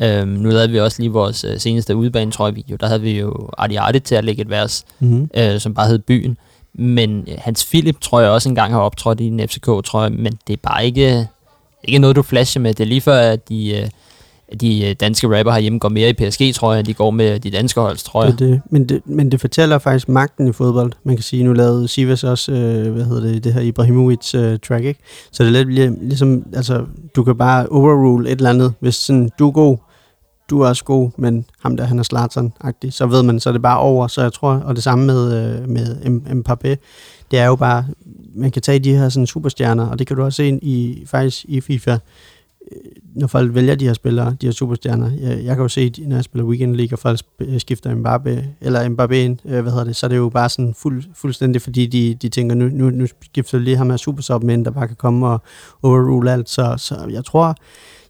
Øhm, 0.01 0.29
nu 0.29 0.49
lavede 0.49 0.71
vi 0.71 0.81
også 0.81 1.03
lige 1.03 1.13
vores 1.13 1.45
øh, 1.45 1.59
seneste 1.59 1.97
udbanetrøje-video, 1.97 2.77
der 2.77 2.87
havde 2.87 3.01
vi 3.01 3.19
jo 3.19 3.51
Arti 3.59 3.75
Arti 3.75 4.01
til 4.01 4.15
at 4.15 4.25
lægge 4.25 4.43
et 4.43 4.51
vers, 4.51 4.85
mm. 5.01 5.31
øh, 5.35 5.61
som 5.61 5.75
bare 5.75 5.87
hed 5.87 5.99
Byen. 5.99 6.37
Men 6.75 7.25
øh, 7.29 7.35
Hans 7.39 7.67
Philip 7.67 8.01
tror 8.01 8.21
jeg 8.21 8.31
også 8.31 8.49
engang 8.49 8.73
har 8.73 8.81
optrådt 8.81 9.21
i 9.21 9.27
en 9.27 9.41
FCK-trøje, 9.41 10.11
men 10.11 10.39
det 10.47 10.53
er 10.53 10.61
bare 10.63 10.87
ikke, 10.87 11.29
ikke 11.85 11.99
noget, 11.99 12.17
du 12.17 12.23
flasher 12.23 12.61
med. 12.61 12.75
Det 12.75 12.85
er 12.85 12.89
lige 12.89 13.01
før, 13.01 13.19
at 13.21 13.49
de... 13.49 13.77
Øh, 13.77 13.89
de 14.61 14.89
øh, 14.89 14.97
danske 15.01 15.39
rapper 15.39 15.53
herhjemme 15.53 15.79
går 15.79 15.89
mere 15.89 16.09
i 16.09 16.13
PSG, 16.13 16.55
tror 16.55 16.73
jeg, 16.73 16.79
end 16.81 16.87
de 16.87 16.95
går 16.95 17.11
med 17.11 17.41
de 17.41 17.51
danske 17.51 17.81
holds, 17.81 18.03
tror 18.03 18.25
jeg. 18.25 18.33
Det, 18.33 18.39
det. 18.39 18.61
Men, 18.71 18.89
det, 18.89 19.03
men 19.05 19.33
det 19.33 19.41
fortæller 19.41 19.79
faktisk 19.79 20.09
magten 20.09 20.49
i 20.49 20.53
fodbold. 20.53 20.93
Man 21.05 21.17
kan 21.17 21.23
sige, 21.23 21.45
nu 21.45 21.53
lavede 21.53 21.89
Sivas 21.89 22.25
også, 22.25 22.53
øh, 22.53 22.93
hvad 22.93 23.05
hedder 23.05 23.23
det, 23.23 23.45
det 23.45 23.53
her 23.53 23.61
Ibrahimovic 23.61 24.35
øh, 24.35 24.59
track, 24.59 24.85
ikke? 24.85 25.01
Så 25.33 25.45
det 25.45 25.57
er 25.57 25.65
lidt 25.65 26.09
ligesom, 26.09 26.45
altså, 26.55 26.85
du 27.17 27.25
kan 27.25 27.37
bare 27.37 27.67
overrule 27.67 28.31
et 28.31 28.37
eller 28.37 28.51
andet. 28.51 28.75
Hvis 28.81 28.95
sådan, 28.95 29.31
du 29.39 29.47
er 29.47 29.53
god, 29.53 29.77
du 30.51 30.61
er 30.61 30.69
også 30.69 30.85
god, 30.85 31.11
men 31.17 31.45
ham 31.61 31.77
der, 31.77 31.85
han 31.85 31.99
er 31.99 32.03
Zlatan-agtig, 32.03 32.91
så 32.91 33.07
ved 33.07 33.23
man, 33.23 33.41
så 33.41 33.49
er 33.49 33.53
det 33.53 33.63
bare 33.63 33.79
over. 33.79 34.07
Så 34.07 34.23
jeg 34.23 34.33
tror, 34.33 34.53
og 34.53 34.77
det 34.77 34.83
samme 34.83 35.07
med, 35.07 35.53
øh, 35.63 35.69
med 35.69 35.87
Mbappé, 36.27 36.77
det 37.31 37.39
er 37.39 37.47
jo 37.47 37.57
bare, 37.57 37.87
man 38.35 38.51
kan 38.51 38.63
tage 38.63 38.79
de 38.79 38.97
her 38.97 39.09
sådan 39.09 39.27
superstjerner, 39.27 39.87
og 39.87 39.99
det 39.99 40.07
kan 40.07 40.17
du 40.17 40.23
også 40.23 40.37
se 40.37 40.59
i, 40.63 41.05
faktisk 41.07 41.45
i 41.49 41.61
FIFA, 41.61 41.97
når 43.15 43.27
folk 43.27 43.55
vælger 43.55 43.75
de 43.75 43.87
her 43.87 43.93
spillere, 43.93 44.37
de 44.41 44.47
her 44.47 44.53
superstjerner, 44.53 45.11
jeg, 45.21 45.45
jeg 45.45 45.57
kan 45.57 45.63
jo 45.63 45.69
se, 45.69 45.93
når 46.07 46.17
jeg 46.17 46.25
spiller 46.25 46.47
Weekend 46.47 46.77
League, 46.77 46.95
og 46.95 46.99
folk 46.99 47.21
øh, 47.41 47.61
skifter 47.61 47.95
Mbappé, 47.95 48.45
eller 48.61 48.89
Mbappé 48.89 49.15
ind, 49.15 49.39
øh, 49.45 49.61
hvad 49.63 49.73
hedder 49.73 49.85
det, 49.85 49.97
så 49.97 50.07
er 50.07 50.09
det 50.09 50.17
jo 50.17 50.29
bare 50.29 50.49
sådan 50.49 50.75
fuld, 50.75 51.03
fuldstændig, 51.15 51.63
fordi 51.63 51.87
de, 51.87 52.15
de 52.15 52.29
tænker, 52.29 52.55
nu, 52.55 52.69
nu, 52.73 52.91
nu 52.91 53.07
skifter 53.23 53.59
lige 53.59 53.77
ham 53.77 53.91
her 53.91 53.97
supersop 53.97 54.45
ind, 54.45 54.65
der 54.65 54.71
bare 54.71 54.87
kan 54.87 54.97
komme 54.97 55.27
og 55.27 55.43
overrule 55.83 56.33
alt, 56.33 56.51
så, 56.51 56.75
så 56.79 57.07
jeg 57.11 57.25
tror, 57.25 57.55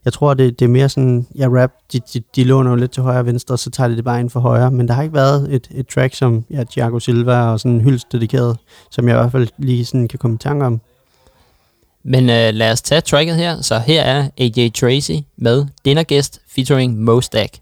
jeg 0.05 0.13
tror, 0.13 0.33
det, 0.33 0.59
det 0.59 0.65
er 0.65 0.69
mere 0.69 0.89
sådan, 0.89 1.27
ja, 1.37 1.47
rap, 1.47 1.71
de, 1.93 1.99
de, 2.13 2.21
de 2.35 2.43
låner 2.43 2.69
jo 2.69 2.75
lidt 2.75 2.91
til 2.91 3.03
højre 3.03 3.19
og 3.19 3.25
venstre, 3.25 3.57
så 3.57 3.69
tager 3.69 3.87
de 3.87 3.95
det 3.95 4.03
bare 4.03 4.19
ind 4.19 4.29
for 4.29 4.39
højre, 4.39 4.71
men 4.71 4.87
der 4.87 4.93
har 4.93 5.03
ikke 5.03 5.15
været 5.15 5.53
et, 5.53 5.67
et 5.75 5.87
track 5.87 6.15
som 6.15 6.45
ja, 6.49 6.63
Thiago 6.63 6.99
Silva 6.99 7.41
og 7.41 7.59
sådan 7.59 7.81
hyldst 7.81 8.11
dedikeret, 8.11 8.57
som 8.91 9.07
jeg 9.07 9.15
i 9.15 9.19
hvert 9.19 9.31
fald 9.31 9.47
lige 9.57 9.85
sådan 9.85 10.07
kan 10.07 10.19
komme 10.19 10.35
i 10.35 10.37
tanke 10.37 10.65
om. 10.65 10.81
Men 12.03 12.29
øh, 12.29 12.53
lad 12.53 12.71
os 12.71 12.81
tage 12.81 13.01
tracket 13.01 13.35
her. 13.35 13.61
Så 13.61 13.79
her 13.79 14.01
er 14.01 14.29
AJ 14.37 14.69
Tracy 14.69 15.19
med 15.37 15.65
Dinner 15.85 16.03
Guest 16.03 16.39
featuring 16.55 16.97
Mo 16.99 17.21
Stack. 17.21 17.57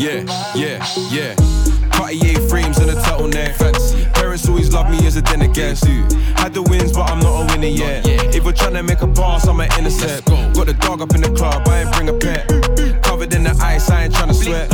Yeah, 0.00 0.24
yeah, 0.56 0.80
yeah. 1.12 1.34
Cartier 1.90 2.37
always 5.08 5.22
love 5.22 5.38
me 5.38 5.52
as 5.62 5.82
a. 5.82 5.88
Had 6.36 6.54
the 6.54 6.62
wins, 6.62 6.92
but 6.92 7.10
I'm 7.10 7.20
not 7.20 7.42
a 7.42 7.46
winner 7.52 7.66
yet. 7.66 8.06
If 8.34 8.44
we're 8.44 8.52
trying 8.52 8.74
to 8.74 8.82
make 8.82 9.00
a 9.00 9.06
pass, 9.06 9.46
I'm 9.46 9.60
an 9.60 9.70
innocent. 9.78 10.24
Got 10.26 10.66
the 10.66 10.74
dog 10.74 11.00
up 11.00 11.14
in 11.14 11.22
the 11.22 11.30
club, 11.30 11.66
I 11.66 11.82
ain't 11.82 11.92
bring 11.92 12.08
a 12.08 12.12
pet. 12.12 12.46
Covered 13.02 13.32
in 13.34 13.44
the 13.44 13.56
ice, 13.62 13.90
I 13.90 14.04
ain't 14.04 14.14
trying 14.14 14.28
to 14.28 14.34
sweat. 14.34 14.70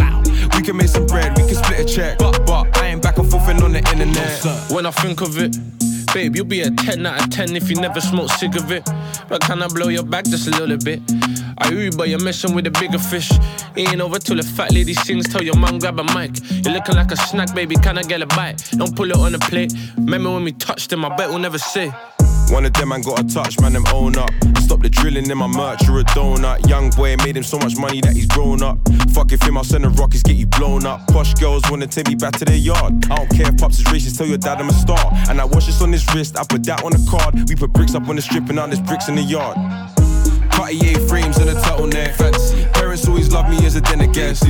We 0.56 0.62
can 0.62 0.76
make 0.76 0.88
some 0.88 1.06
bread, 1.06 1.36
we 1.36 1.44
can 1.46 1.54
split 1.54 1.80
a 1.80 1.84
check. 1.84 2.18
But, 2.18 2.46
but 2.46 2.76
I 2.78 2.88
ain't 2.88 3.02
back 3.02 3.18
and 3.18 3.30
forth 3.30 3.48
on 3.48 3.72
the 3.72 3.78
internet. 3.78 4.70
When 4.70 4.86
I 4.86 4.90
think 4.90 5.20
of 5.20 5.38
it, 5.38 5.56
babe, 6.12 6.36
you'll 6.36 6.44
be 6.44 6.60
a 6.60 6.70
10 6.70 7.06
out 7.06 7.22
of 7.22 7.30
10 7.30 7.56
if 7.56 7.70
you 7.70 7.76
never 7.76 8.00
smoke 8.00 8.30
cigarette. 8.30 8.88
But 9.28 9.42
can 9.42 9.62
I 9.62 9.68
blow 9.68 9.88
your 9.88 10.04
back 10.04 10.24
just 10.24 10.48
a 10.48 10.50
little 10.50 10.78
bit? 10.78 11.00
I 11.58 11.68
Uber, 11.68 11.82
you, 11.82 11.90
but 11.92 12.08
you're 12.08 12.22
messing 12.22 12.54
with 12.54 12.66
a 12.66 12.70
bigger 12.70 12.98
fish. 12.98 13.30
It 13.76 13.90
ain't 13.90 14.00
over 14.00 14.18
till 14.18 14.36
the 14.36 14.42
fat 14.42 14.72
lady 14.72 14.94
sings. 14.94 15.28
Tell 15.28 15.42
your 15.42 15.56
mom 15.56 15.78
grab 15.78 15.98
a 15.98 16.04
mic. 16.14 16.32
You're 16.64 16.74
looking 16.74 16.96
like 16.96 17.12
a 17.12 17.16
snack, 17.16 17.54
baby. 17.54 17.76
Can 17.76 17.98
I 17.98 18.02
get 18.02 18.22
a 18.22 18.26
bite? 18.26 18.70
Don't 18.72 18.94
pull 18.94 19.10
it 19.10 19.16
on 19.16 19.32
the 19.32 19.38
plate. 19.38 19.72
Remember 19.96 20.30
when 20.32 20.44
we 20.44 20.52
touched 20.52 20.90
them? 20.90 21.04
I 21.04 21.14
bet 21.16 21.28
we'll 21.30 21.38
never 21.38 21.58
say. 21.58 21.92
One 22.50 22.64
of 22.64 22.72
them 22.72 22.90
man 22.90 23.02
got 23.02 23.20
a 23.20 23.24
touch, 23.24 23.58
man, 23.60 23.72
them 23.72 23.84
own 23.92 24.16
up. 24.16 24.30
Stop 24.58 24.80
the 24.80 24.88
drilling 24.88 25.30
in 25.30 25.38
my 25.38 25.46
merch, 25.46 25.82
you're 25.86 26.00
a 26.00 26.04
donut. 26.04 26.68
Young 26.68 26.90
boy 26.90 27.16
made 27.24 27.36
him 27.36 27.42
so 27.42 27.58
much 27.58 27.76
money 27.76 28.00
that 28.00 28.14
he's 28.14 28.26
grown 28.26 28.62
up. 28.62 28.78
Fuck 29.12 29.32
if 29.32 29.42
him, 29.42 29.56
I'll 29.56 29.64
send 29.64 29.84
the 29.84 29.90
rockets, 29.90 30.22
get 30.22 30.36
you 30.36 30.46
blown 30.46 30.86
up. 30.86 31.06
Posh 31.08 31.34
girls 31.34 31.62
wanna 31.70 31.86
take 31.86 32.08
me 32.08 32.14
back 32.14 32.34
to 32.38 32.44
their 32.44 32.56
yard. 32.56 33.04
I 33.10 33.16
don't 33.16 33.30
care 33.30 33.48
if 33.48 33.58
pops 33.58 33.78
is 33.78 33.84
racist, 33.84 34.18
tell 34.18 34.26
your 34.26 34.38
dad 34.38 34.60
I'm 34.60 34.68
a 34.68 34.72
star. 34.72 35.12
And 35.28 35.40
I 35.40 35.44
watch 35.44 35.66
this 35.66 35.82
on 35.82 35.92
his 35.92 36.06
wrist, 36.14 36.38
I 36.38 36.44
put 36.44 36.64
that 36.64 36.84
on 36.84 36.92
the 36.92 37.04
card. 37.10 37.48
We 37.48 37.56
put 37.56 37.72
bricks 37.72 37.94
up 37.94 38.08
on 38.08 38.16
the 38.16 38.22
strip 38.22 38.46
and 38.46 38.56
now 38.56 38.66
there's 38.66 38.80
bricks 38.80 39.08
in 39.08 39.16
the 39.16 39.22
yard. 39.22 39.56
Cartier 40.50 40.98
frames 41.08 41.36
and 41.38 41.50
a 41.50 41.54
turtleneck. 41.54 42.14
Fancy. 42.14 42.64
Parents 42.74 43.08
always 43.08 43.32
love 43.32 43.50
me 43.50 43.66
as 43.66 43.74
a 43.74 43.80
dinner 43.80 44.06
guest. 44.06 44.44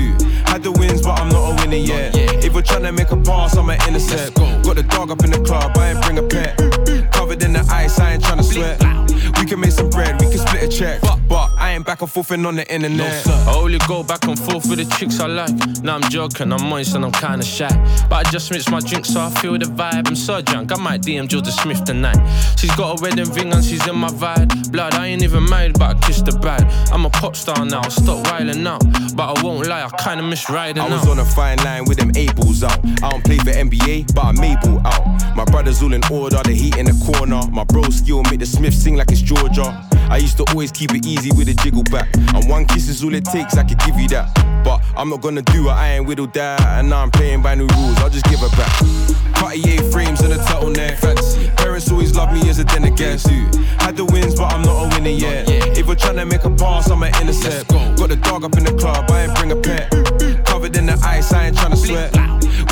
Had 0.44 0.62
the 0.62 0.70
wins, 0.72 1.00
but 1.00 1.18
I'm 1.18 1.30
not 1.30 1.52
a 1.52 1.54
winner 1.62 1.76
yet. 1.76 2.14
If 2.44 2.54
we're 2.54 2.62
trying 2.62 2.83
to 2.83 2.92
make 2.92 3.11
a 3.11 3.16
pass, 3.16 3.57
I'm 3.57 3.70
an 3.70 3.80
innocent. 3.88 4.35
Got 4.35 4.76
the 4.76 4.83
dog 4.83 5.11
up 5.11 5.24
in 5.24 5.30
the 5.30 5.40
club, 5.40 5.76
I 5.78 5.92
ain't 5.92 6.02
bring 6.02 6.18
a 6.18 6.22
pet. 6.22 7.04
Covered 7.35 7.47
in 7.47 7.53
the 7.53 7.68
ice, 7.68 7.99
I 7.99 8.12
ain't 8.12 8.23
trying 8.23 8.38
to 8.38 8.44
sweat. 8.44 9.04
We 9.40 9.47
can 9.47 9.61
make 9.61 9.73
some 9.73 9.90
bread, 9.90 10.20
we 10.20 10.29
can 10.29 10.38
split 10.38 10.62
a 10.62 10.68
check. 10.68 11.01
But 11.03 11.18
but 11.29 11.51
I 11.59 11.73
ain't 11.73 11.85
back 11.85 12.01
and 12.01 12.11
forth 12.11 12.31
on 12.31 12.42
the 12.42 12.73
internet. 12.73 12.97
No, 12.97 13.09
sir. 13.09 13.44
I 13.49 13.57
only 13.57 13.79
go 13.88 14.03
back 14.03 14.25
and 14.25 14.38
forth 14.38 14.68
with 14.68 14.79
the 14.79 14.97
chicks 14.97 15.20
I 15.20 15.27
like. 15.27 15.51
Now 15.83 15.97
I'm 15.97 16.03
joking, 16.03 16.53
I'm 16.53 16.64
moist 16.64 16.94
and 16.94 17.05
I'm 17.05 17.12
kinda 17.12 17.44
shy. 17.44 17.68
But 18.09 18.27
I 18.27 18.31
just 18.31 18.51
mix 18.53 18.70
my 18.70 18.81
drink 18.81 19.05
so 19.05 19.20
I 19.20 19.31
feel 19.40 19.59
the 19.59 19.66
vibe. 19.66 20.07
I'm 20.07 20.16
so 20.16 20.40
drunk, 20.42 20.73
I 20.73 20.77
might 20.77 21.03
DM 21.03 21.27
Georgia 21.29 21.51
Smith 21.51 21.85
tonight. 21.85 22.18
She's 22.57 22.75
got 22.77 22.99
a 22.99 23.03
wedding 23.03 23.31
ring 23.33 23.53
and 23.53 23.64
she's 23.64 23.87
in 23.87 23.97
my 23.97 24.09
vibe. 24.09 24.70
Blood, 24.70 24.94
I 24.94 25.09
ain't 25.09 25.23
even 25.23 25.49
married, 25.49 25.79
but 25.79 25.97
I 25.97 26.01
kissed 26.07 26.27
the 26.27 26.33
bride. 26.38 26.64
I'm 26.92 27.05
a 27.05 27.11
pop 27.11 27.35
star 27.37 27.64
now, 27.64 27.83
stop 27.88 28.25
riling 28.31 28.66
out. 28.66 28.83
But 29.16 29.37
I 29.38 29.42
won't 29.42 29.66
lie, 29.66 29.83
I 29.85 30.03
kinda 30.03 30.23
miss 30.23 30.49
riding 30.49 30.83
I 30.83 30.88
was 30.88 31.03
out. 31.03 31.09
on 31.09 31.18
a 31.18 31.25
fine 31.25 31.59
line 31.59 31.85
with 31.87 31.99
them 31.99 32.12
eight 32.16 32.35
balls 32.37 32.62
out. 32.62 32.79
I 33.03 33.11
don't 33.11 33.25
play 33.25 33.38
for 33.38 33.51
NBA, 33.51 34.14
but 34.14 34.25
I'm 34.25 34.42
able 34.42 34.87
out. 34.87 35.37
My 35.37 35.44
brothers 35.44 35.83
all 35.83 35.92
in 35.92 36.05
order, 36.11 36.40
the 36.44 36.53
heat 36.53 36.77
in 36.77 36.87
the 36.87 36.97
corner. 37.05 37.40
My 37.51 37.64
bro 37.64 37.83
skill 37.90 38.23
make 38.25 38.40
the 38.40 38.47
Smith 38.47 38.75
sing 38.75 38.97
like 38.97 39.11
it's 39.11 39.23
Georgia. 39.24 39.88
I 40.10 40.18
used 40.18 40.37
to 40.37 40.44
always 40.50 40.70
keep 40.70 40.92
it 40.92 41.06
easy 41.06 41.30
with 41.32 41.48
a 41.48 41.54
jiggle 41.54 41.82
back. 41.84 42.08
And 42.16 42.48
one 42.48 42.66
kiss 42.66 42.88
is 42.88 43.02
all 43.02 43.14
it 43.14 43.24
takes, 43.24 43.56
I 43.56 43.64
could 43.64 43.78
give 43.80 43.98
you 43.98 44.08
that. 44.08 44.32
But 44.64 44.82
I'm 44.96 45.08
not 45.08 45.22
gonna 45.22 45.42
do 45.42 45.68
it, 45.68 45.72
I 45.72 45.94
ain't 45.94 46.06
whittled 46.06 46.32
that. 46.34 46.60
And 46.60 46.90
now 46.90 47.02
I'm 47.02 47.10
playing 47.10 47.42
by 47.42 47.54
new 47.54 47.66
rules, 47.66 47.96
I'll 47.98 48.10
just 48.10 48.26
give 48.26 48.40
her 48.40 48.50
back. 48.50 48.72
Cartier 49.34 49.82
frames 49.90 50.20
and 50.20 50.32
a 50.32 50.37
turtleneck. 50.37 50.98
Fancy. 50.98 51.63
Parents 51.74 51.90
always 51.90 52.14
love 52.14 52.32
me 52.32 52.48
as 52.48 52.60
a 52.60 52.62
against 52.62 53.28
you. 53.28 53.50
Had 53.82 53.96
the 53.96 54.04
wins, 54.04 54.37
but 54.37 54.52
I'm 54.52 54.62
not 54.62 54.84
a 54.84 54.88
winner 54.94 55.10
yet. 55.10 55.48
If 55.76 55.88
we're 55.88 55.96
trying 55.96 56.14
to 56.18 56.24
make 56.24 56.44
a 56.44 56.50
pass, 56.50 56.88
I'm 56.88 57.02
an 57.02 57.12
innocent. 57.20 57.66
Got 57.98 58.10
the 58.10 58.16
dog 58.22 58.44
up 58.44 58.56
in 58.56 58.62
the 58.62 58.74
club, 58.74 59.10
I 59.10 59.24
ain't 59.24 59.34
bring 59.34 59.50
a 59.50 59.56
pet. 59.56 59.90
Covered 60.46 60.76
in 60.76 60.87
the 60.87 60.96
ice, 61.02 61.32
I 61.32 61.46
ain't 61.46 61.56
trying 61.58 61.72
to 61.72 61.76
sweat. 61.76 62.14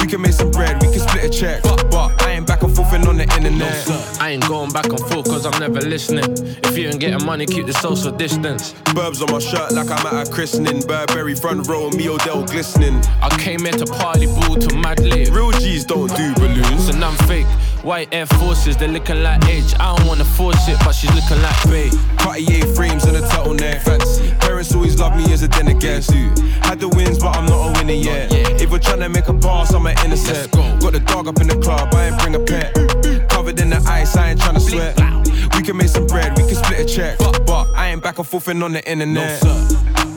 We 0.00 0.06
can 0.06 0.22
make 0.22 0.34
some 0.34 0.52
bread, 0.52 0.80
we 0.80 0.86
can 0.86 1.00
split 1.00 1.24
a 1.24 1.30
check. 1.30 1.64
But 1.90 2.22
I 2.22 2.30
ain't 2.30 2.46
back 2.46 2.62
and 2.62 2.72
forth 2.76 2.92
on 2.94 3.16
the 3.16 3.26
internet. 3.34 3.90
I 4.20 4.30
ain't 4.30 4.46
going 4.46 4.70
back 4.70 4.86
and 4.86 5.00
forth 5.00 5.26
cause 5.26 5.46
I'm 5.46 5.58
never 5.58 5.80
listening. 5.80 6.38
If 6.62 6.78
you 6.78 6.86
ain't 6.88 7.00
getting 7.00 7.26
money, 7.26 7.46
keep 7.46 7.66
the 7.66 7.74
social 7.74 8.12
distance. 8.12 8.72
Burbs 8.94 9.20
on 9.20 9.32
my 9.32 9.40
shirt 9.40 9.72
like 9.72 9.90
I'm 9.90 10.06
at 10.06 10.28
a 10.28 10.30
christening. 10.30 10.80
Burberry 10.86 11.34
front 11.34 11.66
row, 11.66 11.90
me 11.90 12.08
Odell 12.08 12.44
glistening. 12.44 13.02
I 13.20 13.36
came 13.36 13.64
here 13.64 13.72
to 13.72 13.86
party 13.86 14.26
ball 14.26 14.54
to 14.54 14.76
mad 14.76 15.00
lit. 15.00 15.30
Real 15.30 15.50
G's 15.50 15.84
don't 15.84 16.14
do 16.16 16.34
balloons. 16.34 16.88
And 16.88 17.04
I'm 17.04 17.16
fake. 17.26 17.48
White 17.82 18.14
Air 18.14 18.26
Forces, 18.26 18.76
they're 18.76 18.88
looking 18.88 19.22
like 19.22 19.44
Edge. 19.48 19.74
I 19.80 19.96
don't 19.96 20.06
wanna 20.06 20.24
force 20.24 20.68
it, 20.68 20.78
but 20.84 20.92
she's 20.92 21.12
looking 21.14 21.42
like 21.42 21.62
Bay. 21.64 21.90
Cartier 22.16 22.64
frames 22.74 23.04
and 23.04 23.16
a 23.16 23.20
turtleneck. 23.22 23.82
Fancy. 23.82 24.32
Parents 24.40 24.72
always 24.74 24.98
love 25.00 25.16
me 25.16 25.32
as 25.32 25.42
a 25.42 25.48
against 25.66 26.14
you. 26.14 26.30
Had 26.62 26.78
the 26.78 26.88
wins, 26.88 27.18
but 27.18 27.36
I'm 27.36 27.46
not 27.46 27.68
a 27.68 27.72
winner 27.78 27.92
yet. 27.92 28.32
If 28.60 28.70
we're 28.70 28.78
trying 28.78 29.00
to 29.00 29.08
make 29.08 29.28
a 29.28 29.34
pass, 29.34 29.74
I'm 29.74 29.86
an 29.86 29.96
innocent. 30.04 30.52
Got 30.52 30.92
the 30.92 31.00
dog 31.00 31.26
up 31.26 31.40
in 31.40 31.48
the 31.48 31.56
club, 31.56 31.92
I 31.94 32.06
ain't 32.08 32.18
bring 32.20 32.34
a 32.36 32.40
pet. 32.40 33.28
Covered 33.28 33.58
in 33.60 33.70
the 33.70 33.82
ice, 33.88 34.16
I 34.16 34.30
ain't 34.30 34.40
trying 34.40 34.54
to 34.54 34.60
sweat. 34.60 34.96
We 35.56 35.62
can 35.62 35.76
make 35.76 35.88
some 35.88 36.06
bread, 36.06 36.36
we 36.38 36.44
can 36.44 36.54
split 36.54 36.80
a 36.80 36.84
check. 36.84 37.18
But 37.18 37.68
I 37.74 37.88
ain't 37.88 38.02
back 38.02 38.18
and 38.18 38.26
forth 38.26 38.48
on 38.48 38.72
the 38.72 38.88
internet. 38.88 39.42
No, 39.42 39.66
sir. 39.66 40.11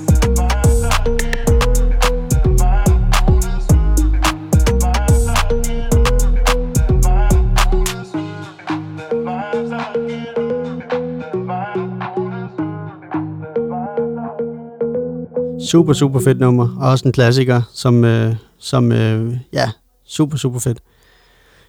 Super, 15.75 15.93
super 15.93 16.19
fedt 16.19 16.39
nummer. 16.39 16.77
Og 16.79 16.89
også 16.89 17.05
en 17.05 17.11
klassiker, 17.11 17.61
som, 17.73 18.03
øh, 18.03 18.35
som 18.59 18.91
øh, 18.91 19.37
ja, 19.53 19.69
super, 20.05 20.37
super 20.37 20.59
fedt. 20.59 20.77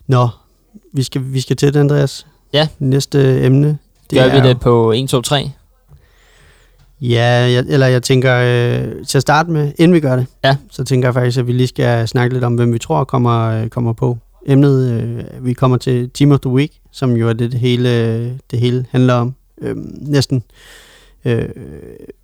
Nå, 0.06 0.28
vi 0.92 1.02
skal, 1.02 1.22
vi 1.24 1.40
skal 1.40 1.56
til 1.56 1.74
det, 1.74 1.80
Andreas. 1.80 2.26
Ja. 2.52 2.68
Næste 2.78 3.44
emne. 3.44 3.78
Det 4.10 4.18
Gør 4.18 4.22
er, 4.22 4.42
vi 4.42 4.48
det 4.48 4.60
på 4.60 4.92
1, 4.92 5.08
2, 5.08 5.22
3? 5.22 5.50
Ja, 7.00 7.24
jeg, 7.24 7.64
eller 7.68 7.86
jeg 7.86 8.02
tænker, 8.02 8.36
øh, 8.36 9.06
til 9.06 9.18
at 9.18 9.22
starte 9.22 9.50
med, 9.50 9.72
inden 9.78 9.94
vi 9.94 10.00
gør 10.00 10.16
det, 10.16 10.26
ja. 10.44 10.56
så 10.70 10.84
tænker 10.84 11.08
jeg 11.08 11.14
faktisk, 11.14 11.38
at 11.38 11.46
vi 11.46 11.52
lige 11.52 11.66
skal 11.66 12.08
snakke 12.08 12.34
lidt 12.34 12.44
om, 12.44 12.54
hvem 12.54 12.72
vi 12.72 12.78
tror 12.78 13.04
kommer, 13.04 13.62
øh, 13.62 13.68
kommer 13.68 13.92
på. 13.92 14.18
Emnet, 14.46 14.90
øh, 14.90 15.44
vi 15.46 15.52
kommer 15.52 15.76
til 15.76 16.10
Team 16.10 16.32
of 16.32 16.40
the 16.40 16.50
Week, 16.50 16.72
som 16.92 17.16
jo 17.16 17.28
er 17.28 17.32
det, 17.32 17.52
det 17.52 17.60
hele, 17.60 18.28
det 18.50 18.58
hele 18.58 18.86
handler 18.90 19.14
om. 19.14 19.34
Øh, 19.62 19.76
næsten. 20.00 20.42
Øh, 21.26 21.48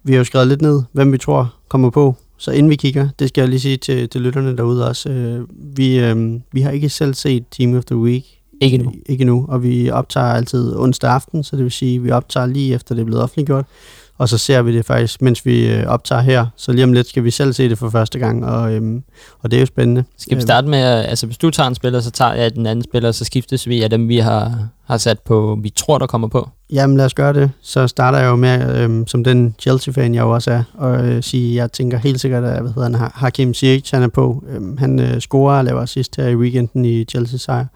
vi 0.03 0.13
har 0.13 0.19
jo 0.19 0.25
skrevet 0.25 0.49
lidt 0.49 0.63
ned, 0.63 0.83
hvem 0.93 1.13
vi 1.13 1.19
tror 1.19 1.55
kommer 1.69 1.91
på. 1.91 2.17
Så 2.37 2.51
inden 2.51 2.71
vi 2.71 2.77
kigger, 2.77 3.09
det 3.19 3.29
skal 3.29 3.43
jeg 3.43 3.49
lige 3.49 3.61
sige 3.61 3.77
til, 3.77 4.09
til 4.09 4.21
lytterne 4.21 4.57
derude 4.57 4.89
også, 4.89 5.11
øh, 5.11 5.47
vi, 5.77 5.99
øh, 5.99 6.41
vi 6.53 6.61
har 6.61 6.71
ikke 6.71 6.89
selv 6.89 7.15
set 7.15 7.45
Team 7.51 7.77
of 7.77 7.85
the 7.85 7.97
Week. 7.97 8.25
Ikke 8.61 8.79
nu. 8.79 8.93
Ikke 9.07 9.25
nu, 9.25 9.47
og 9.49 9.63
vi 9.63 9.91
optager 9.91 10.27
altid 10.27 10.77
onsdag 10.77 11.11
aften, 11.11 11.45
så 11.45 11.57
det 11.57 11.65
vil 11.65 11.73
sige, 11.73 11.97
at 11.97 12.05
vi 12.05 12.11
optager 12.11 12.47
lige 12.47 12.75
efter 12.75 12.95
det 12.95 13.01
er 13.01 13.05
blevet 13.05 13.23
offentliggjort 13.23 13.67
og 14.23 14.29
så 14.29 14.39
ser 14.39 14.63
vi 14.63 14.77
det 14.77 14.87
faktisk, 14.87 15.23
mens 15.23 15.47
vi 15.47 15.69
øh, 15.69 15.87
optager 15.87 16.21
her. 16.21 16.47
Så 16.57 16.73
lige 16.73 16.85
om 16.85 16.93
lidt 16.93 17.09
skal 17.09 17.25
vi 17.25 17.31
selv 17.31 17.53
se 17.53 17.69
det 17.69 17.79
for 17.79 17.91
første 17.91 18.19
gang, 18.19 18.47
og, 18.47 18.73
øhm, 18.73 19.03
og 19.41 19.51
det 19.51 19.57
er 19.57 19.61
jo 19.61 19.67
spændende. 19.67 20.05
Skal 20.19 20.37
vi 20.37 20.43
starte 20.43 20.69
med, 20.69 20.79
altså 20.83 21.27
hvis 21.27 21.39
du 21.39 21.51
tager 21.51 21.69
en 21.69 21.75
spiller, 21.75 22.01
så 22.01 22.11
tager 22.11 22.33
jeg 22.33 22.55
den 22.55 22.67
anden 22.67 22.85
spiller, 22.85 23.13
så 23.13 23.25
skiftes 23.25 23.69
vi 23.69 23.83
af 23.83 23.91
dem, 23.91 24.09
vi 24.09 24.19
har, 24.19 24.69
har 24.87 24.97
sat 24.97 25.21
på, 25.21 25.59
vi 25.63 25.71
tror, 25.71 25.99
der 25.99 26.07
kommer 26.07 26.29
på? 26.29 26.51
Jamen 26.73 26.97
lad 26.97 27.05
os 27.05 27.15
gøre 27.15 27.33
det. 27.33 27.51
Så 27.63 27.87
starter 27.87 28.19
jeg 28.19 28.27
jo 28.27 28.37
med, 28.37 28.77
øhm, 28.77 29.07
som 29.07 29.25
den 29.25 29.55
Chelsea-fan, 29.59 30.15
jeg 30.15 30.23
jo 30.23 30.31
også 30.31 30.51
er, 30.51 30.63
og 30.75 31.05
øh, 31.05 31.23
sige, 31.23 31.57
jeg 31.57 31.73
tænker 31.73 31.99
helt 31.99 32.21
sikkert, 32.21 32.45
at 32.45 32.63
hvad 32.63 32.73
hedder 32.73 32.99
han, 32.99 33.11
Hakim 33.15 33.55
Ziyech, 33.55 33.95
han 33.95 34.03
er 34.03 34.09
på. 34.09 34.45
Øhm, 34.49 34.79
han 34.79 35.01
øh, 35.01 35.21
scorer 35.21 35.59
og 35.59 35.65
laver 35.65 35.87
sidst 35.87 36.17
her 36.17 36.29
i 36.29 36.37
weekenden 36.37 36.85
i 36.85 37.05
Chelsea-sejr. 37.05 37.67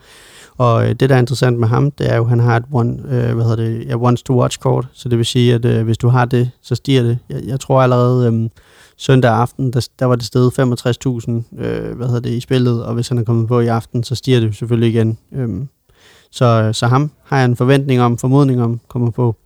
Og 0.59 0.89
øh, 0.89 0.95
det, 0.95 1.11
der 1.11 1.15
er 1.15 1.19
interessant 1.19 1.59
med 1.59 1.69
ham, 1.69 1.91
det 1.91 2.13
er 2.13 2.17
jo, 2.17 2.23
at 2.23 2.29
han 2.29 2.41
har 2.41 2.57
et 2.57 2.65
one, 2.73 2.99
øh, 3.09 3.35
hvad 3.35 3.45
hedder 3.45 3.57
det, 3.57 3.87
ja, 3.89 3.97
once 3.97 4.25
to 4.25 4.41
watch 4.41 4.59
kort, 4.59 4.89
så 4.93 5.09
det 5.09 5.19
vil 5.19 5.27
sige, 5.27 5.55
at 5.55 5.65
øh, 5.65 5.85
hvis 5.85 5.99
du 5.99 6.09
har 6.09 6.25
det, 6.25 6.51
så 6.63 6.75
stiger 6.75 7.03
det. 7.03 7.19
Jeg, 7.29 7.43
jeg 7.47 7.61
tror 7.61 7.83
allerede 7.83 8.33
øh, 8.33 8.49
søndag 8.97 9.31
aften, 9.31 9.73
der, 9.73 9.89
der 9.99 10.07
var 10.07 10.17
det 10.17 10.25
stedet 10.25 10.59
65.000 10.59 11.65
øh, 11.65 11.97
hvad 11.97 12.07
hedder 12.07 12.21
det, 12.21 12.31
i 12.31 12.41
spillet, 12.41 12.85
og 12.85 12.95
hvis 12.95 13.09
han 13.09 13.19
er 13.19 13.25
kommet 13.25 13.49
på 13.49 13.61
i 13.61 13.67
aften, 13.67 14.05
så 14.05 14.15
stiger 14.15 14.41
det 14.41 14.57
selvfølgelig 14.57 14.91
igen. 14.91 15.19
Øh, 15.33 15.49
så, 16.31 16.71
så 16.73 16.87
ham 16.87 17.11
har 17.25 17.37
jeg 17.37 17.45
en 17.45 17.57
forventning 17.57 18.01
om, 18.01 18.19
formodning 18.19 18.63
om, 18.63 18.81
kommer 18.89 19.11
på. 19.11 19.37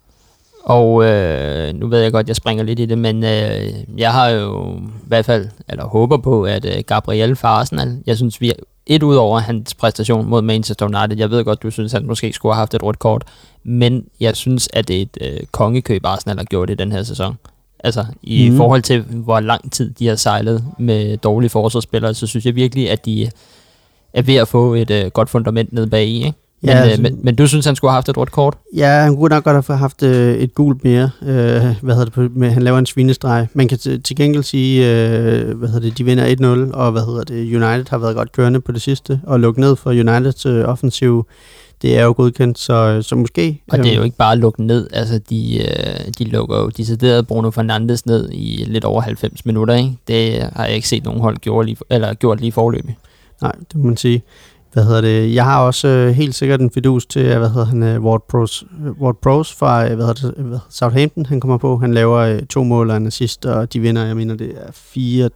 Og 0.65 1.05
øh, 1.05 1.75
nu 1.75 1.89
ved 1.89 1.99
jeg 2.01 2.13
godt, 2.13 2.29
jeg 2.29 2.37
springer 2.37 2.65
lidt 2.65 2.79
i 2.79 2.87
det, 2.87 2.99
men 2.99 3.25
øh, 3.25 3.73
jeg 3.97 4.13
har 4.13 4.29
jo 4.29 4.77
i 4.77 5.07
hvert 5.07 5.25
fald, 5.25 5.49
eller 5.69 5.85
håber 5.85 6.17
på, 6.17 6.43
at 6.43 6.65
øh, 6.65 6.83
Gabriel 6.87 7.37
fra 7.37 7.49
Arsenal, 7.49 8.03
jeg 8.07 8.17
synes, 8.17 8.41
vi 8.41 8.53
et 8.91 9.03
ud 9.03 9.15
over 9.17 9.39
hans 9.39 9.75
præstation 9.75 10.27
mod 10.27 10.43
Manchester 10.43 10.87
United. 10.87 11.19
Jeg 11.19 11.31
ved 11.31 11.45
godt, 11.45 11.63
du 11.63 11.71
synes, 11.71 11.93
han 11.93 12.07
måske 12.07 12.33
skulle 12.33 12.55
have 12.55 12.61
haft 12.61 12.75
et 12.75 12.83
rødt 12.83 12.99
kort, 12.99 13.25
men 13.65 14.05
jeg 14.21 14.37
synes, 14.37 14.69
at 14.73 14.89
det 14.89 14.97
er 14.99 15.03
et 15.03 15.19
øh, 15.21 15.39
kongekøb, 15.53 16.05
Arsenal 16.05 16.37
har 16.37 16.45
gjort 16.45 16.71
i 16.71 16.75
den 16.75 16.93
her 16.93 17.03
sæson. 17.03 17.39
Altså, 17.85 18.07
i 18.23 18.51
mm. 18.51 18.57
forhold 18.57 18.83
til, 18.83 19.03
hvor 19.03 19.41
lang 19.41 19.73
tid 19.73 19.91
de 19.91 20.07
har 20.07 20.17
sejlet 20.17 20.65
med 20.79 21.17
dårlige 21.17 21.51
forsvarsspillere, 21.51 22.15
så 22.15 22.27
synes 22.27 22.47
jeg 22.47 22.55
virkelig, 22.55 22.91
at 22.91 23.05
de 23.07 23.31
er 24.13 24.23
ved 24.23 24.35
at 24.35 24.49
få 24.49 24.75
et 24.75 24.91
øh, 24.91 25.07
godt 25.11 25.31
fundament 25.31 25.73
ned 25.73 25.87
bag 25.87 26.07
i, 26.07 26.17
ikke? 26.17 26.39
Men, 26.63 26.71
ja, 26.71 26.77
altså, 26.77 26.97
øh, 26.99 27.03
men, 27.03 27.19
men 27.23 27.35
du 27.35 27.47
synes, 27.47 27.67
han 27.67 27.77
skulle 27.77 27.91
have 27.91 27.97
haft 27.97 28.09
et 28.09 28.17
rødt 28.17 28.33
kort? 28.33 28.57
Ja, 28.77 29.01
han 29.03 29.17
kunne 29.17 29.29
nok 29.29 29.45
godt 29.45 29.67
have 29.67 29.79
haft 29.79 30.03
øh, 30.03 30.35
et 30.35 30.55
gult 30.55 30.85
mere. 30.85 31.11
Øh, 31.23 31.29
hvad 31.83 31.95
hedder 31.95 32.05
det, 32.05 32.13
på, 32.13 32.29
med, 32.35 32.51
han 32.51 32.63
laver 32.63 32.79
en 32.79 32.87
svinestreg. 32.87 33.47
Man 33.55 33.69
kan 33.69 33.79
t- 33.79 34.01
til 34.03 34.17
gengæld 34.17 34.43
sige, 34.43 34.91
øh, 34.91 35.59
hvad 35.59 35.69
hedder 35.69 35.89
det, 35.89 35.99
de 35.99 36.05
vinder 36.05 36.69
1-0, 36.71 36.77
og 36.77 36.93
hvad 36.93 37.03
hedder 37.03 37.25
det, 37.25 37.35
United 37.55 37.85
har 37.91 37.99
været 37.99 38.17
godt 38.17 38.33
kørende 38.33 38.61
på 38.61 38.73
det 38.73 38.83
sidste, 38.83 39.21
og 39.27 39.41
lukket 39.41 39.61
ned 39.61 39.77
for 39.77 39.91
Uniteds 39.91 40.47
øh, 40.47 40.65
offensiv. 40.69 41.27
Det 41.83 41.99
er 41.99 42.05
jo 42.05 42.15
godkendt, 42.17 42.59
så, 42.59 43.03
så 43.03 43.17
måske... 43.17 43.63
Og 43.71 43.79
det 43.79 43.87
er 43.87 43.91
jo 43.93 43.97
øhm, 43.99 44.05
ikke 44.05 44.17
bare 44.17 44.37
lukket 44.37 44.67
ned, 44.67 44.89
altså 44.93 45.21
de, 45.31 45.59
øh, 45.59 46.13
de 46.19 46.25
lukker 46.25 46.59
jo 46.59 46.69
decideret 46.69 47.27
Bruno 47.27 47.51
Fernandes 47.51 48.07
ned 48.07 48.29
i 48.33 48.65
lidt 48.67 48.85
over 48.85 49.01
90 49.01 49.47
minutter, 49.47 49.75
ikke? 49.75 49.97
Det 50.09 50.43
har 50.53 50.65
jeg 50.67 50.75
ikke 50.75 50.89
set 50.89 51.05
nogen 51.05 51.21
hold 51.21 51.37
gjort 51.37 51.67
lige, 51.67 51.77
eller 51.91 52.15
gjort 52.15 52.41
lige 52.41 52.53
forløbig. 52.53 52.97
Nej, 53.43 53.53
det 53.73 53.75
må 53.75 53.87
man 53.87 53.97
sige. 53.97 54.23
Hvad 54.73 54.85
hedder 54.85 55.01
det? 55.01 55.35
Jeg 55.35 55.45
har 55.45 55.61
også 55.61 55.89
øh, 55.89 56.11
helt 56.11 56.35
sikkert 56.35 56.61
en 56.61 56.71
fidus 56.71 57.07
til, 57.07 57.27
øh, 57.27 57.39
hvad 57.39 57.49
hedder 57.49 57.67
han, 57.67 57.83
øh, 57.83 58.03
Ward 58.03 58.25
Pros, 58.29 58.65
øh, 58.87 58.93
Ward 58.93 59.17
Pros 59.23 59.55
fra 59.55 59.89
øh, 59.89 59.95
hvad 59.95 60.07
hedder 60.07 60.33
det, 60.33 60.45
hvad, 60.45 60.59
Southampton, 60.69 61.27
han 61.27 61.41
kommer 61.41 61.59
på. 61.59 61.79
Han 61.79 61.95
laver 61.95 62.19
øh, 62.19 62.43
to 62.43 62.63
mål 62.63 62.91
og 62.91 62.97
en 62.97 63.07
assist, 63.07 63.47
og 63.47 63.73
de 63.73 63.81
vinder, 63.81 64.05
jeg 64.05 64.17
mener, 64.17 64.35
det 64.35 64.53
er 64.57 65.29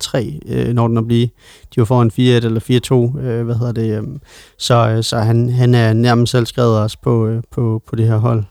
4-3, 0.45 0.55
øh, 0.55 0.75
når 0.75 0.89
den 0.89 0.97
er 0.97 1.03
blive. 1.03 1.29
De 1.75 1.81
var 1.81 1.85
foran 1.85 2.11
4-1 2.15 2.21
eller 2.21 3.11
4-2, 3.17 3.21
øh, 3.21 3.45
hvad 3.45 3.55
hedder 3.55 3.73
det. 3.73 3.99
Øh, 3.99 4.05
så 4.59 4.89
øh, 4.89 5.03
så 5.03 5.19
han, 5.19 5.51
han 5.51 5.75
er 5.75 5.93
nærmest 5.93 6.31
selv 6.31 6.47
skrevet 6.47 6.79
også 6.79 6.99
på, 7.03 7.27
øh, 7.27 7.43
på, 7.51 7.83
på 7.87 7.97
det 7.97 8.07
her 8.07 8.17
hold. 8.17 8.45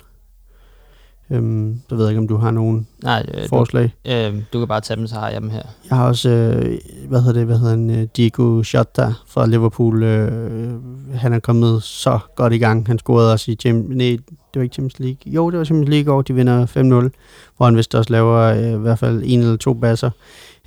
Øhm, 1.34 1.82
så 1.90 1.96
ved 1.96 2.04
jeg 2.06 2.12
ikke, 2.12 2.20
om 2.20 2.28
du 2.28 2.38
har 2.38 2.52
nogen 2.52 2.88
Nej, 3.04 3.26
øh, 3.34 3.50
forslag. 3.50 3.94
Du, 4.06 4.12
øh, 4.12 4.34
du 4.54 4.60
kan 4.60 4.68
bare 4.68 4.82
tage 4.82 4.98
dem, 4.98 5.08
så 5.08 5.16
har 5.16 5.30
jeg 5.30 5.42
dem 5.42 5.50
her. 5.50 5.62
Jeg 5.90 5.98
har 5.98 6.08
også, 6.08 6.30
øh, 6.30 6.78
hvad 7.10 7.22
hedder 7.22 7.40
det, 7.40 7.46
hvad 7.46 7.58
hedder 7.58 7.72
han, 7.72 7.90
øh, 7.90 8.08
Diego 8.18 8.64
Jota 8.74 9.14
fra 9.28 9.46
Liverpool. 9.46 10.04
Øh, 10.04 10.74
han 11.14 11.34
er 11.34 11.40
kommet 11.40 11.84
så 11.84 12.20
godt 12.36 12.54
i 12.54 12.58
gang. 12.58 12.88
Han 12.88 13.00
scorede 13.00 13.34
også 13.34 13.52
i 13.52 13.56
Champions 13.56 13.98
Nej, 13.98 14.18
det 14.54 14.60
var 14.60 14.64
ikke 14.64 14.74
Champions 14.74 15.00
League. 15.00 15.34
Jo, 15.34 15.50
det 15.50 15.60
var 15.60 15.66
Champions 15.66 15.90
League, 15.90 16.14
og 16.14 16.28
de 16.28 16.34
vinder 16.34 16.66
5-0, 16.66 17.10
hvor 17.58 17.66
han 17.66 17.78
vist 17.78 17.96
også 17.96 18.12
laver 18.12 18.40
øh, 18.40 18.74
i 18.74 18.78
hvert 18.78 19.00
fald 19.00 19.22
en 19.26 19.40
eller 19.40 19.58
to 19.58 19.74
basser. 19.74 20.10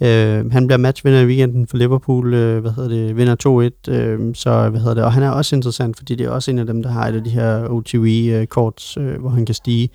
Øh, 0.03 0.53
han 0.53 0.67
bliver 0.67 0.79
matchvinder 0.79 1.21
i 1.21 1.27
weekenden 1.27 1.67
for 1.67 1.77
Liverpool, 1.77 2.35
øh, 2.35 2.61
hvad 2.61 2.71
hedder 2.71 2.89
det, 2.89 3.17
vinder 3.17 3.71
2-1, 3.89 3.93
øh, 3.93 4.35
så 4.35 4.69
hvad 4.69 4.81
hedder 4.81 4.95
det, 4.95 5.05
og 5.05 5.13
han 5.13 5.23
er 5.23 5.31
også 5.31 5.57
interessant, 5.57 5.97
fordi 5.97 6.15
det 6.15 6.27
er 6.27 6.31
også 6.31 6.51
en 6.51 6.59
af 6.59 6.67
dem, 6.67 6.83
der 6.83 6.91
har 6.91 7.09
et 7.09 7.15
af 7.15 7.25
de 7.25 7.31
her 7.31 7.69
OTV-korts, 7.69 8.97
øh, 8.97 9.07
øh, 9.07 9.21
hvor 9.21 9.31
han 9.31 9.47
kan 9.47 9.55
stige 9.55 9.89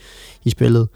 i 0.46 0.50
spillet. 0.50 0.88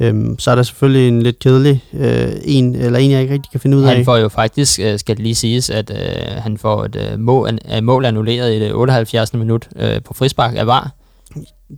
Øh, 0.00 0.14
så 0.38 0.50
er 0.50 0.54
der 0.54 0.62
selvfølgelig 0.62 1.08
en 1.08 1.22
lidt 1.22 1.38
kedelig 1.38 1.84
øh, 1.94 2.32
en, 2.44 2.74
eller 2.74 2.98
en, 2.98 3.10
jeg 3.10 3.20
ikke 3.22 3.34
rigtig 3.34 3.50
kan 3.50 3.60
finde 3.60 3.76
ud 3.76 3.82
af. 3.82 3.96
Han 3.96 4.04
får 4.04 4.16
jo 4.16 4.28
faktisk, 4.28 4.80
øh, 4.80 4.98
skal 4.98 5.16
det 5.16 5.22
lige 5.22 5.34
siges, 5.34 5.70
at 5.70 5.90
øh, 5.90 6.42
han 6.42 6.58
får 6.58 6.84
et 6.84 6.96
øh, 7.12 7.20
mål, 7.20 7.58
an, 7.64 7.84
mål 7.84 8.04
annulleret 8.04 8.54
i 8.54 8.60
det 8.60 8.74
78. 8.74 9.34
minut 9.34 9.68
øh, 9.76 10.02
på 10.04 10.14
frispark 10.14 10.54
af 10.56 10.66
VAR, 10.66 10.94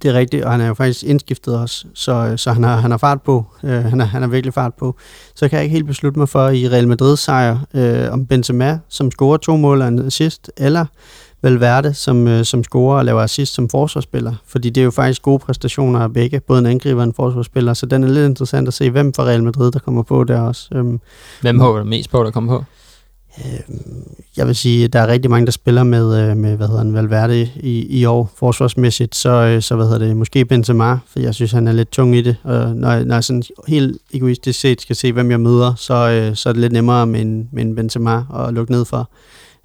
det 0.02 0.11
er 0.11 0.14
rigtigt, 0.14 0.44
og 0.44 0.50
han 0.50 0.61
er 0.61 0.66
jo 0.66 0.74
faktisk 0.74 1.04
indskiftet 1.04 1.59
også, 1.59 1.87
så, 1.94 2.35
så 2.37 2.52
han, 2.52 2.62
har, 2.62 2.76
han 2.76 2.90
har 2.90 2.98
fart 2.98 3.22
på. 3.22 3.46
Øh, 3.64 3.70
han, 3.85 4.00
har, 4.00 4.07
han 4.07 4.22
har 4.22 4.28
virkelig 4.28 4.54
fart 4.54 4.74
på. 4.74 4.96
Så 5.35 5.48
kan 5.48 5.57
jeg 5.57 5.64
ikke 5.64 5.72
helt 5.72 5.87
beslutte 5.87 6.18
mig 6.18 6.28
for 6.28 6.48
i 6.48 6.68
Real 6.68 6.88
Madrid 6.88 7.16
sejr 7.16 7.59
øh, 7.74 8.12
om 8.12 8.26
Benzema, 8.26 8.78
som 8.88 9.11
scorer 9.11 9.37
to 9.37 9.57
mål 9.57 9.83
og 9.83 9.88
en 9.88 10.07
assist, 10.07 10.50
eller 10.57 10.87
Valverde, 11.42 11.94
som, 11.94 12.28
øh, 12.28 12.44
som 12.44 12.64
scorer 12.64 12.98
og 12.98 13.04
laver 13.04 13.22
assist 13.22 13.54
som 13.54 13.68
forsvarsspiller. 13.68 14.35
Fordi 14.46 14.70
det 14.70 14.80
er 14.80 14.85
jo 14.85 14.90
faktisk 14.90 15.22
gode 15.22 15.38
præstationer 15.38 16.00
af 16.00 16.12
begge, 16.12 16.40
både 16.40 16.59
en 16.59 16.66
angriber 16.66 17.00
og 17.00 17.04
en 17.04 17.14
forsvarsspiller, 17.14 17.74
så 17.74 17.87
den 17.87 18.04
er 18.04 18.09
lidt 18.09 18.26
interessant 18.26 18.68
at 18.68 18.74
se, 18.74 18.90
hvem 18.90 19.14
fra 19.14 19.24
Real 19.24 19.42
Madrid, 19.42 19.72
der 19.72 19.78
kommer 19.78 20.02
på 20.02 20.24
der 20.24 20.40
også. 20.40 20.68
Øhm, 20.74 21.00
hvem 21.40 21.61
håber 21.61 21.78
du 21.78 21.85
mest 21.85 22.11
på, 22.11 22.24
der 22.24 22.30
kommer 22.30 22.59
på? 22.59 22.64
Øh, 23.38 23.77
jeg 24.37 24.47
vil 24.47 24.57
sige, 24.57 24.88
der 24.88 25.01
er 25.01 25.07
rigtig 25.07 25.31
mange, 25.31 25.47
der 25.47 25.53
spiller 25.53 25.83
med, 25.83 26.20
øh, 26.20 26.37
med 26.37 26.57
hvad 26.57 26.66
hedder 26.66 26.83
han, 26.83 26.94
Valverde 26.94 27.49
i, 27.57 27.87
i 28.01 28.05
år 28.05 28.33
forsvarsmæssigt, 28.37 29.14
så, 29.14 29.31
øh, 29.31 29.62
så 29.62 29.77
hvad 29.77 29.87
hedder 29.87 30.07
det, 30.07 30.16
måske 30.16 30.44
Benzema, 30.44 30.99
for 31.07 31.20
jeg 31.20 31.35
synes, 31.35 31.53
han 31.53 31.68
er 31.68 31.73
lidt 31.73 31.90
tung 31.90 32.16
i 32.16 32.23
det. 32.23 32.37
Og 32.42 32.77
når, 32.77 32.90
jeg, 32.90 33.05
når 33.05 33.14
jeg 33.14 33.25
sådan 33.25 33.42
helt 33.68 33.99
egoistisk 34.12 34.61
set 34.61 34.81
skal 34.81 34.97
se, 34.97 35.12
hvem 35.12 35.31
jeg 35.31 35.40
møder, 35.40 35.75
så, 35.77 35.94
øh, 35.94 36.37
så 36.37 36.49
er 36.49 36.53
det 36.53 36.61
lidt 36.61 36.73
nemmere 36.73 37.07
med 37.07 37.20
en, 37.20 37.49
med 37.53 37.62
en 37.62 37.75
Benzema 37.75 38.23
at 38.35 38.55
lukke 38.55 38.73
ned 38.73 38.85
for. 38.85 39.11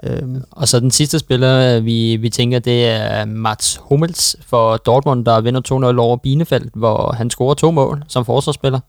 Øhm. 0.03 0.43
Og 0.51 0.67
så 0.67 0.79
den 0.79 0.91
sidste 0.91 1.19
spiller, 1.19 1.79
vi, 1.79 2.15
vi 2.15 2.29
tænker, 2.29 2.59
det 2.59 2.87
er 2.87 3.25
Mats 3.25 3.79
Hummels 3.81 4.35
for 4.45 4.77
Dortmund, 4.77 5.25
der 5.25 5.41
vinder 5.41 5.91
2-0 5.93 5.99
over 5.99 6.17
Binefeldt, 6.17 6.73
hvor 6.75 7.15
han 7.17 7.29
scorer 7.29 7.53
to 7.53 7.71
mål 7.71 8.03
som 8.07 8.25
forsvarsspiller. 8.25 8.79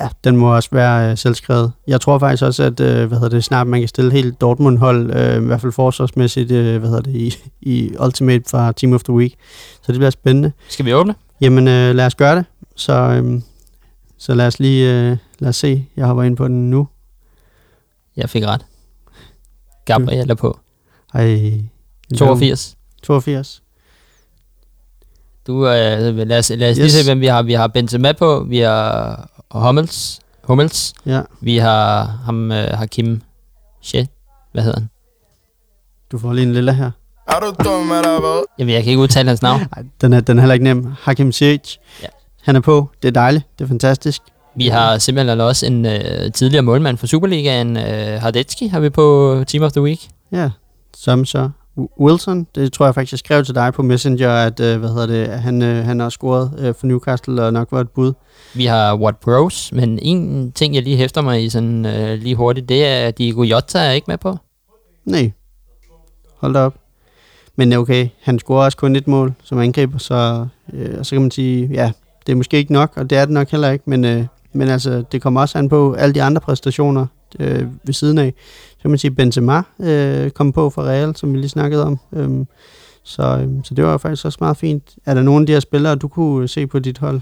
Ja, 0.00 0.08
den 0.24 0.36
må 0.36 0.54
også 0.54 0.68
være 0.72 1.10
øh, 1.10 1.16
selvskrevet. 1.16 1.72
Jeg 1.86 2.00
tror 2.00 2.18
faktisk 2.18 2.42
også, 2.42 2.62
at 2.62 2.80
øh, 2.80 3.06
hvad 3.08 3.18
hedder 3.18 3.36
det, 3.36 3.44
snart 3.44 3.66
man 3.66 3.80
kan 3.80 3.88
stille 3.88 4.12
helt 4.12 4.40
Dortmund-hold, 4.40 5.16
øh, 5.16 5.42
i 5.42 5.46
hvert 5.46 5.60
fald 5.60 5.72
forsvarsmæssigt, 5.72 6.50
øh, 6.50 6.78
hvad 6.78 6.88
hedder 6.88 7.02
det, 7.02 7.14
i, 7.14 7.34
i 7.60 7.96
Ultimate 8.04 8.44
fra 8.50 8.72
Team 8.72 8.92
of 8.92 9.02
the 9.02 9.12
Week. 9.12 9.34
Så 9.82 9.92
det 9.92 9.98
bliver 9.98 10.10
spændende. 10.10 10.52
Skal 10.68 10.84
vi 10.84 10.92
åbne? 10.92 11.14
Jamen, 11.40 11.68
øh, 11.68 11.94
lad 11.94 12.06
os 12.06 12.14
gøre 12.14 12.36
det. 12.36 12.44
Så, 12.76 12.92
øh, 12.92 13.40
så 14.18 14.34
lad 14.34 14.46
os 14.46 14.58
lige 14.58 14.92
øh, 14.92 15.16
lad 15.38 15.48
os 15.48 15.56
se. 15.56 15.86
Jeg 15.96 16.06
hopper 16.06 16.22
ind 16.22 16.36
på 16.36 16.48
den 16.48 16.70
nu. 16.70 16.88
Jeg 18.16 18.30
fik 18.30 18.44
ret. 18.46 18.64
Gabriel 19.84 20.30
er 20.30 20.34
på. 20.34 20.58
Ej, 21.14 21.52
82. 22.16 22.76
82. 23.02 23.62
Du, 25.46 25.66
øh, 25.66 26.16
lad 26.16 26.38
os, 26.38 26.50
lad 26.50 26.70
os 26.70 26.76
yes. 26.76 26.78
lige 26.78 26.90
se, 26.90 27.04
hvem 27.04 27.20
vi 27.20 27.26
har. 27.26 27.42
Vi 27.42 27.52
har 27.52 27.66
Benzema 27.66 28.12
på, 28.12 28.46
vi 28.48 28.58
har 28.58 29.30
Hummels, 29.50 30.20
Hummels. 30.44 30.92
Ja. 31.06 31.22
Vi 31.40 31.56
har 31.56 32.04
ham, 32.24 32.52
øh, 32.52 32.68
Hakim 32.72 33.22
She. 33.82 34.08
Hvad 34.52 34.62
hedder 34.62 34.80
han? 34.80 34.88
Du 36.12 36.18
får 36.18 36.32
lige 36.32 36.46
en 36.46 36.52
lille 36.52 36.74
her. 36.74 36.90
Er 37.28 37.40
du 37.40 37.64
dum, 37.64 37.92
eller 37.92 38.20
hvad? 38.20 38.42
Jamen, 38.58 38.74
jeg 38.74 38.82
kan 38.82 38.90
ikke 38.90 39.02
udtale 39.02 39.28
hans 39.28 39.42
navn. 39.42 39.60
Ej, 39.76 39.82
den 40.00 40.12
er, 40.12 40.20
den 40.20 40.38
er 40.38 40.42
heller 40.42 40.54
ikke 40.54 40.64
nem. 40.64 40.86
Hakim 41.00 41.32
Ziyech. 41.32 41.78
Ja. 42.02 42.06
Han 42.42 42.56
er 42.56 42.60
på. 42.60 42.90
Det 43.02 43.08
er 43.08 43.12
dejligt. 43.12 43.44
Det 43.58 43.64
er 43.64 43.68
fantastisk. 43.68 44.22
Vi 44.54 44.68
har 44.68 44.98
simpelthen 44.98 45.40
også 45.40 45.66
en 45.66 45.86
øh, 45.86 46.32
tidligere 46.32 46.62
målmand 46.62 46.98
for 46.98 47.06
Superligaen, 47.06 47.76
øh, 47.76 48.20
Hardetski, 48.20 48.66
har 48.66 48.80
vi 48.80 48.90
på 48.90 49.36
Team 49.46 49.64
of 49.64 49.72
the 49.72 49.82
Week. 49.82 50.00
Ja, 50.32 50.50
som 50.96 51.24
så. 51.24 51.50
Wilson, 52.00 52.46
det 52.54 52.72
tror 52.72 52.86
jeg 52.86 52.94
faktisk, 52.94 53.12
jeg 53.12 53.18
skrev 53.18 53.44
til 53.44 53.54
dig 53.54 53.72
på 53.74 53.82
Messenger, 53.82 54.30
at 54.30 54.60
øh, 54.60 54.78
hvad 54.78 54.88
hedder 54.88 55.06
det, 55.06 55.24
at 55.24 55.42
han, 55.42 55.62
øh, 55.62 55.84
han 55.84 56.00
har 56.00 56.08
scoret 56.08 56.52
øh, 56.58 56.74
for 56.74 56.86
Newcastle 56.86 57.42
og 57.44 57.52
nok 57.52 57.68
var 57.70 57.80
et 57.80 57.90
bud. 57.90 58.12
Vi 58.54 58.64
har 58.64 58.96
What 58.96 59.16
Bros, 59.16 59.72
men 59.72 59.98
en 60.02 60.52
ting, 60.52 60.74
jeg 60.74 60.82
lige 60.82 60.96
hæfter 60.96 61.20
mig 61.20 61.44
i 61.44 61.48
sådan 61.48 61.86
øh, 61.86 62.18
lige 62.18 62.34
hurtigt, 62.34 62.68
det 62.68 62.84
er, 62.84 63.06
at 63.06 63.18
Diego 63.18 63.42
Jota 63.42 63.78
er 63.78 63.90
ikke 63.90 64.04
med 64.08 64.18
på. 64.18 64.36
Nej. 65.04 65.30
Hold 66.36 66.54
da 66.54 66.60
op. 66.60 66.74
Men 67.56 67.72
okay, 67.72 68.08
han 68.20 68.38
scorer 68.38 68.64
også 68.64 68.78
kun 68.78 68.96
et 68.96 69.08
mål 69.08 69.34
som 69.42 69.58
angriber, 69.58 69.98
så, 69.98 70.46
øh, 70.72 71.04
så 71.04 71.10
kan 71.14 71.20
man 71.22 71.30
sige, 71.30 71.70
ja, 71.72 71.92
det 72.26 72.32
er 72.32 72.36
måske 72.36 72.56
ikke 72.56 72.72
nok, 72.72 72.92
og 72.96 73.10
det 73.10 73.18
er 73.18 73.24
det 73.24 73.34
nok 73.34 73.50
heller 73.50 73.70
ikke, 73.70 73.90
men, 73.90 74.04
øh, 74.04 74.24
men 74.52 74.68
altså, 74.68 75.04
det 75.12 75.22
kommer 75.22 75.40
også 75.40 75.58
an 75.58 75.68
på 75.68 75.92
alle 75.92 76.14
de 76.14 76.22
andre 76.22 76.40
præstationer 76.40 77.06
øh, 77.38 77.66
ved 77.84 77.94
siden 77.94 78.18
af. 78.18 78.34
Så 78.70 78.82
kan 78.82 78.90
man 78.90 78.98
sige, 78.98 79.10
Benzema 79.10 79.62
øh, 79.80 80.30
kom 80.30 80.52
på 80.52 80.70
for 80.70 80.82
Real, 80.82 81.16
som 81.16 81.32
vi 81.32 81.38
lige 81.38 81.48
snakkede 81.48 81.84
om. 81.84 81.98
Øh, 82.12 82.46
så, 83.02 83.22
øh, 83.22 83.48
så 83.64 83.74
det 83.74 83.84
var 83.84 83.98
faktisk 83.98 84.24
også 84.24 84.38
meget 84.40 84.56
fint. 84.56 84.96
Er 85.06 85.14
der 85.14 85.22
nogen 85.22 85.42
af 85.42 85.46
de 85.46 85.52
her 85.52 85.60
spillere, 85.60 85.94
du 85.94 86.08
kunne 86.08 86.48
se 86.48 86.66
på 86.66 86.78
dit 86.78 86.98
hold? 86.98 87.20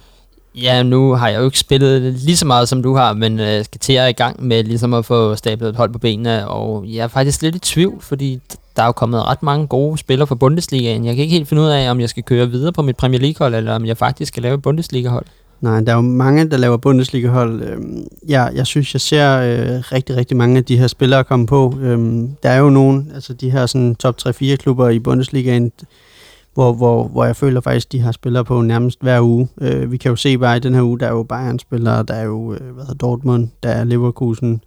Ja, 0.63 0.83
nu 0.83 1.13
har 1.13 1.29
jeg 1.29 1.41
jo 1.41 1.45
ikke 1.45 1.59
spillet 1.59 2.15
lige 2.15 2.37
så 2.37 2.47
meget, 2.47 2.69
som 2.69 2.83
du 2.83 2.95
har, 2.95 3.13
men 3.13 3.41
øh, 3.41 3.65
skal 3.65 3.79
til 3.81 3.93
at 3.93 4.11
i 4.11 4.13
gang 4.13 4.47
med 4.47 4.65
ligesom 4.65 4.95
at 4.95 5.05
få 5.05 5.35
stablet 5.35 5.69
et 5.69 5.77
hold 5.77 5.93
på 5.93 5.99
benene, 5.99 6.49
og 6.49 6.85
jeg 6.89 7.05
er 7.05 7.09
faktisk 7.09 7.43
lidt 7.43 7.57
i 7.57 7.59
tvivl, 7.59 8.01
fordi 8.01 8.41
der 8.77 8.83
er 8.83 8.87
jo 8.87 8.93
kommet 8.93 9.27
ret 9.27 9.43
mange 9.43 9.67
gode 9.67 9.99
spillere 9.99 10.27
fra 10.27 10.35
Bundesligaen. 10.35 11.05
Jeg 11.05 11.15
kan 11.15 11.23
ikke 11.23 11.35
helt 11.37 11.49
finde 11.49 11.63
ud 11.63 11.69
af, 11.69 11.91
om 11.91 12.01
jeg 12.01 12.09
skal 12.09 12.23
køre 12.23 12.51
videre 12.51 12.73
på 12.73 12.83
mit 12.83 12.97
Premier 12.97 13.21
League-hold, 13.21 13.55
eller 13.55 13.75
om 13.75 13.87
jeg 13.87 13.97
faktisk 13.97 14.29
skal 14.29 14.43
lave 14.43 14.55
et 14.55 14.63
Bundesliga-hold. 14.63 15.27
Nej, 15.61 15.81
der 15.81 15.93
er 15.93 15.97
jo 15.97 16.03
mange, 16.03 16.51
der 16.51 16.57
laver 16.57 16.77
Bundesliga-hold. 16.77 17.63
Øhm, 17.63 18.07
jeg, 18.29 18.53
jeg 18.55 18.67
synes, 18.67 18.95
jeg 18.95 19.01
ser 19.01 19.39
øh, 19.39 19.69
rigtig, 19.93 20.17
rigtig 20.17 20.37
mange 20.37 20.57
af 20.57 20.65
de 20.65 20.79
her 20.79 20.87
spillere 20.87 21.25
komme 21.25 21.47
på. 21.47 21.79
Øhm, 21.81 22.37
der 22.43 22.51
er 22.51 22.59
jo 22.59 22.71
nogen, 22.71 23.11
altså 23.15 23.33
de 23.33 23.51
her 23.51 23.67
sådan, 23.67 23.95
top 23.95 24.17
3-4 24.29 24.57
klubber 24.57 24.89
i 24.89 24.99
Bundesligaen, 24.99 25.73
hvor, 26.57 26.73
hvor, 26.73 27.09
hvor 27.09 27.25
jeg 27.25 27.37
føler 27.37 27.61
faktisk, 27.61 27.93
de 27.93 28.01
har 28.01 28.13
spillere 28.13 28.45
på 28.45 28.63
nærmest 28.63 29.03
hver 29.03 29.21
uge. 29.21 29.49
Øh, 29.61 29.93
vi 29.93 29.97
kan 29.97 30.09
jo 30.09 30.17
se 30.17 30.39
bare 30.39 30.57
i 30.57 30.61
den 30.61 30.75
her 30.75 30.83
uge, 30.83 30.99
der 30.99 31.07
er 31.07 31.11
jo 31.11 31.23
Bayern-spillere, 31.23 32.03
der 32.03 32.15
er 32.15 32.25
jo 32.25 32.55
øh, 32.55 32.75
hvad 32.75 32.85
hedder 32.85 32.95
Dortmund, 32.95 33.49
der 33.63 33.69
er 33.69 33.85
Leverkusen, 33.85 34.61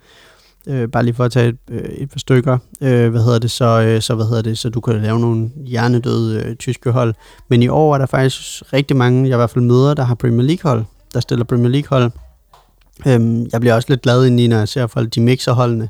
øh, 0.68 0.88
bare 0.88 1.04
lige 1.04 1.14
for 1.14 1.24
at 1.24 1.32
tage 1.32 1.48
et, 1.48 1.58
øh, 1.70 1.82
et 1.82 2.10
par 2.10 2.20
stykker, 2.20 2.58
øh, 2.82 3.10
hvad 3.10 3.24
hedder 3.24 3.40
det, 3.40 3.52
så, 3.52 3.82
øh, 3.82 4.02
så, 4.02 4.16
hvad 4.16 4.26
hedder 4.26 4.42
det, 4.42 4.58
så 4.58 4.70
du 4.70 4.82
kan 4.82 5.02
lave 5.02 5.20
nogle 5.20 5.50
hjernedøde 5.66 6.44
øh, 6.44 6.56
tyske 6.56 6.92
hold. 6.92 7.14
Men 7.48 7.64
i 7.64 7.68
år 7.68 7.94
er 7.94 7.98
der 7.98 8.06
faktisk 8.06 8.74
rigtig 8.74 8.98
mange, 8.98 9.30
jeg 9.30 9.36
i 9.36 9.38
hvert 9.38 9.50
fald 9.50 9.66
møder, 9.66 9.94
der 9.94 10.04
har 10.04 10.16
Premier 10.16 10.48
League 10.48 10.72
hold, 10.72 10.84
der 11.14 11.20
stiller 11.20 11.46
Premier 11.46 11.70
League 11.70 11.90
hold. 11.90 12.12
Øhm, 13.08 13.48
jeg 13.52 13.60
bliver 13.62 13.74
også 13.74 13.90
lidt 13.90 14.02
glad 14.02 14.26
ind 14.26 14.40
i, 14.40 14.48
når 14.48 14.58
jeg 14.58 14.68
ser 14.68 14.88
folk, 14.88 15.16
de 15.16 15.22
mixer 15.22 15.54
holdene, 15.54 15.90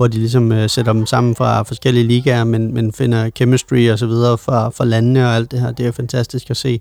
hvor 0.00 0.06
de 0.06 0.18
ligesom 0.18 0.52
øh, 0.52 0.68
sætter 0.68 0.92
dem 0.92 1.06
sammen 1.06 1.34
fra 1.34 1.62
forskellige 1.62 2.06
ligaer, 2.06 2.44
men, 2.44 2.74
men 2.74 2.92
finder 2.92 3.30
chemistry 3.36 3.90
og 3.90 3.98
så 3.98 4.06
videre 4.06 4.38
fra, 4.38 4.68
fra 4.68 4.84
landene 4.84 5.26
og 5.26 5.34
alt 5.36 5.50
det 5.50 5.60
her. 5.60 5.72
Det 5.72 5.86
er 5.86 5.92
fantastisk 5.92 6.50
at 6.50 6.56
se. 6.56 6.80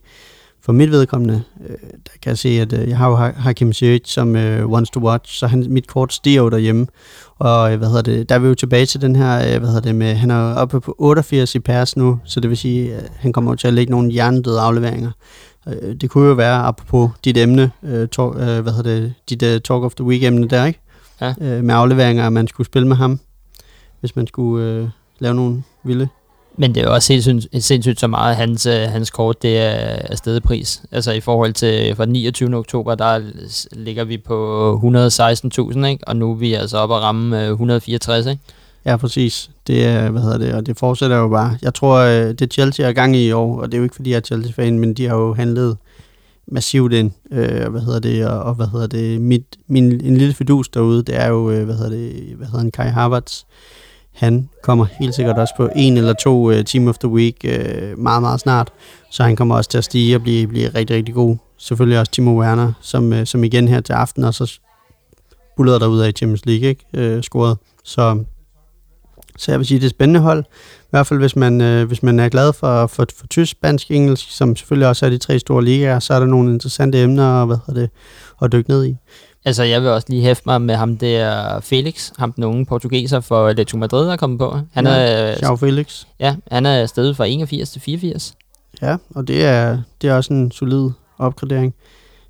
For 0.62 0.72
mit 0.72 0.92
vedkommende, 0.92 1.44
øh, 1.70 1.76
der 1.80 2.12
kan 2.22 2.30
jeg 2.30 2.38
se, 2.38 2.50
at 2.50 2.74
øh, 2.74 2.90
jeg 2.90 2.98
har 2.98 3.10
jo 3.10 3.16
Hakim 3.16 3.74
Ziyech 3.74 4.14
som 4.14 4.36
øh, 4.36 4.68
wants 4.70 4.92
to 4.92 5.00
watch, 5.00 5.40
så 5.40 5.48
han, 5.48 5.66
mit 5.70 5.88
kort 5.88 6.14
stiger 6.14 6.42
jo 6.42 6.50
derhjemme. 6.50 6.88
Og 7.40 7.72
øh, 7.72 7.78
hvad 7.78 7.88
hedder 7.88 8.02
det, 8.02 8.30
der 8.30 8.36
er 8.36 8.40
vi 8.40 8.48
jo 8.48 8.56
tilbage 8.56 8.86
til 8.86 9.02
den 9.02 9.16
her, 9.16 9.54
øh, 9.54 9.60
hvad 9.60 9.70
hedder 9.70 9.82
det 9.82 9.96
med, 9.96 10.14
han 10.14 10.32
er 10.32 10.54
oppe 10.56 10.80
på 10.80 10.96
88 10.98 11.56
i 11.56 11.60
pers 11.60 11.98
nu, 11.98 12.20
så 12.26 12.40
det 12.40 12.50
vil 12.50 12.58
sige, 12.58 12.96
at 12.96 13.12
han 13.18 13.34
kommer 13.34 13.56
til 13.56 13.68
at 13.68 13.74
lægge 13.74 13.92
nogle 13.92 14.12
hjernedøde 14.12 14.60
afleveringer. 14.60 15.12
Øh, 15.68 15.96
det 16.02 16.10
kunne 16.10 16.28
jo 16.28 16.34
være, 16.34 16.64
apropos 16.64 17.10
dit 17.26 17.38
emne, 17.38 17.72
øh, 17.84 18.08
talk, 18.08 18.36
øh, 18.36 18.60
hvad 18.60 18.74
hedder 18.74 19.00
det, 19.00 19.14
dit 19.30 19.44
uh, 19.44 19.50
Talk 19.50 19.84
of 19.84 19.96
the 19.96 20.06
Week-emne 20.06 20.48
der, 20.48 20.66
ikke? 20.66 20.80
Ja. 21.22 21.34
Øh, 21.42 21.64
med 21.64 21.76
afleveringer, 21.76 22.28
at 22.28 22.34
man 22.34 22.48
skulle 22.48 22.68
spille 22.68 22.88
med 22.88 22.96
ham, 22.96 23.20
hvis 24.00 24.16
man 24.16 24.28
skulle 24.28 24.66
øh, 24.66 24.88
lave 25.20 25.36
nogle 25.36 25.64
vilde 25.84 26.08
men 26.62 26.76
det 26.76 26.84
er 26.84 26.88
også 26.88 27.06
sindssygt, 27.06 27.64
sindssygt 27.64 28.00
så 28.00 28.08
meget, 28.08 28.36
hans, 28.36 28.66
øh, 28.66 28.82
hans 28.82 29.10
kort 29.10 29.42
det 29.42 29.58
er 29.58 30.16
stedet 30.16 30.44
pris. 30.44 30.82
Altså 30.92 31.12
i 31.12 31.20
forhold 31.20 31.54
til 31.54 31.96
fra 31.96 32.06
den 32.06 32.14
29. 32.14 32.56
oktober, 32.56 32.96
der 32.96 33.22
ligger 33.72 34.04
vi 34.04 34.18
på 34.18 34.74
116.000, 35.74 35.86
ikke? 35.86 36.08
og 36.08 36.16
nu 36.16 36.32
er 36.32 36.36
vi 36.36 36.54
altså 36.54 36.78
oppe 36.78 36.96
at 36.96 37.02
ramme 37.02 37.48
164, 37.48 38.26
ikke? 38.26 38.42
Ja, 38.86 38.98
præcis. 38.98 39.50
Det 39.68 39.86
er, 39.86 40.10
hvad 40.10 40.22
hedder 40.22 40.38
det, 40.38 40.54
og 40.54 40.66
det 40.66 40.78
fortsætter 40.78 41.18
jo 41.18 41.28
bare. 41.28 41.58
Jeg 41.62 41.74
tror, 41.74 41.98
øh, 41.98 42.34
det 42.34 42.54
Chelsea 42.54 42.88
er 42.88 42.94
gang 42.94 43.16
i 43.16 43.28
i 43.28 43.32
år, 43.32 43.62
og 43.62 43.68
det 43.68 43.74
er 43.74 43.78
jo 43.78 43.84
ikke, 43.84 43.96
fordi 43.96 44.10
jeg 44.10 44.18
er 44.18 44.22
Chelsea-fan, 44.22 44.80
men 44.80 44.94
de 44.94 45.08
har 45.08 45.16
jo 45.16 45.34
handlet 45.34 45.78
massivt 46.52 46.94
ind, 46.94 47.12
øh, 47.32 47.72
hvad 47.72 47.82
hedder 47.82 48.00
det, 48.00 48.28
og, 48.28 48.40
og 48.44 48.54
hvad 48.54 48.68
hedder 48.68 48.88
det, 48.88 49.22
mit, 49.22 49.44
min, 49.68 49.84
en 49.86 50.18
lille 50.18 50.34
fidus 50.34 50.70
derude, 50.70 51.04
det 51.04 51.16
er 51.16 51.28
jo, 51.28 51.52
øh, 51.52 51.66
hvad 51.66 51.76
hedder 51.76 51.90
det, 51.90 52.34
hvad 52.38 52.48
hedder 52.48 52.60
han, 52.60 52.72
Kai 52.72 52.90
Havertz, 52.90 53.44
han 54.14 54.50
kommer 54.64 54.86
helt 55.00 55.16
sikkert 55.16 55.38
også 55.38 55.54
på 55.58 55.70
en 55.76 55.98
eller 55.98 56.14
to 56.14 56.50
uh, 56.50 56.64
Team 56.64 56.88
of 56.88 56.98
the 56.98 57.10
Week 57.10 57.36
uh, 57.44 58.00
meget, 58.00 58.22
meget 58.22 58.40
snart. 58.40 58.72
Så 59.12 59.24
han 59.24 59.36
kommer 59.36 59.56
også 59.56 59.70
til 59.70 59.78
at 59.78 59.84
stige 59.84 60.16
og 60.16 60.22
blive, 60.22 60.48
blive 60.48 60.70
rigtig, 60.70 60.96
rigtig 60.96 61.16
god. 61.16 61.38
Selvfølgelig 61.58 62.00
også 62.00 62.12
Timo 62.12 62.42
Werner, 62.42 62.74
som, 62.82 63.12
uh, 63.12 63.24
som 63.24 63.44
igen 63.44 63.68
her 63.68 63.82
til 63.82 63.94
aften, 63.94 64.24
og 64.24 64.34
så 64.34 64.60
bullerede 65.58 65.80
der 65.80 65.88
ud 65.88 66.00
af 66.00 66.12
Champions 66.16 66.46
League, 66.46 66.70
ikke? 66.70 67.16
Uh, 67.16 67.22
scoret. 67.22 67.58
Så, 67.84 68.24
så 69.40 69.52
jeg 69.52 69.60
vil 69.60 69.68
sige, 69.68 69.78
det 69.78 69.84
er 69.84 69.88
et 69.88 69.92
spændende 69.92 70.20
hold. 70.20 70.44
I 70.82 70.90
hvert 70.90 71.08
fald, 71.08 71.20
hvis 71.20 71.36
man, 71.36 71.62
uh, 71.62 71.88
hvis 71.88 72.04
man 72.04 72.20
er 72.20 72.30
glad 72.30 72.54
for, 72.54 72.88
for, 72.88 73.06
for 73.16 73.28
tysk, 73.28 73.52
spansk, 73.52 73.92
engelsk, 73.92 74.32
som 74.32 74.56
selvfølgelig 74.56 74.88
også 74.88 75.06
er 75.06 75.10
de 75.10 75.18
tre 75.18 75.40
store 75.40 75.64
ligaer, 75.64 76.00
så 76.00 76.14
er 76.14 76.20
der 76.20 76.26
nogle 76.26 76.54
interessante 76.54 77.04
emner 77.04 77.46
hvad 77.46 77.76
det, 77.76 77.90
at 78.42 78.52
dykke 78.52 78.70
ned 78.70 78.86
i. 78.86 78.96
Altså, 79.46 79.64
jeg 79.64 79.82
vil 79.82 79.90
også 79.90 80.08
lige 80.10 80.22
hæfte 80.22 80.44
mig 80.46 80.62
med 80.62 80.76
ham, 80.76 80.98
det 80.98 81.18
er 81.18 81.60
Felix, 81.60 82.12
ham 82.18 82.32
den 82.32 82.44
unge 82.44 82.66
portugiser 82.66 83.20
for 83.20 83.48
Atletico 83.48 83.78
Madrid, 83.78 84.06
der 84.06 84.12
er 84.12 84.18
kommet 84.18 84.40
på. 84.40 84.60
Han 84.74 84.88
ja, 84.88 84.94
er, 84.94 85.38
Ciao 85.38 85.56
Felix. 85.56 86.06
Ja, 86.20 86.36
han 86.52 86.66
er 86.66 86.86
stedet 86.86 87.18
fra 87.18 87.26
81 87.26 87.70
til 87.70 87.82
84. 87.82 88.34
Ja, 88.82 88.98
og 89.16 89.28
det 89.28 89.46
er, 89.46 89.82
det 90.02 90.10
er 90.10 90.14
også 90.14 90.34
en 90.34 90.52
solid 90.52 90.90
opgradering. 91.18 91.74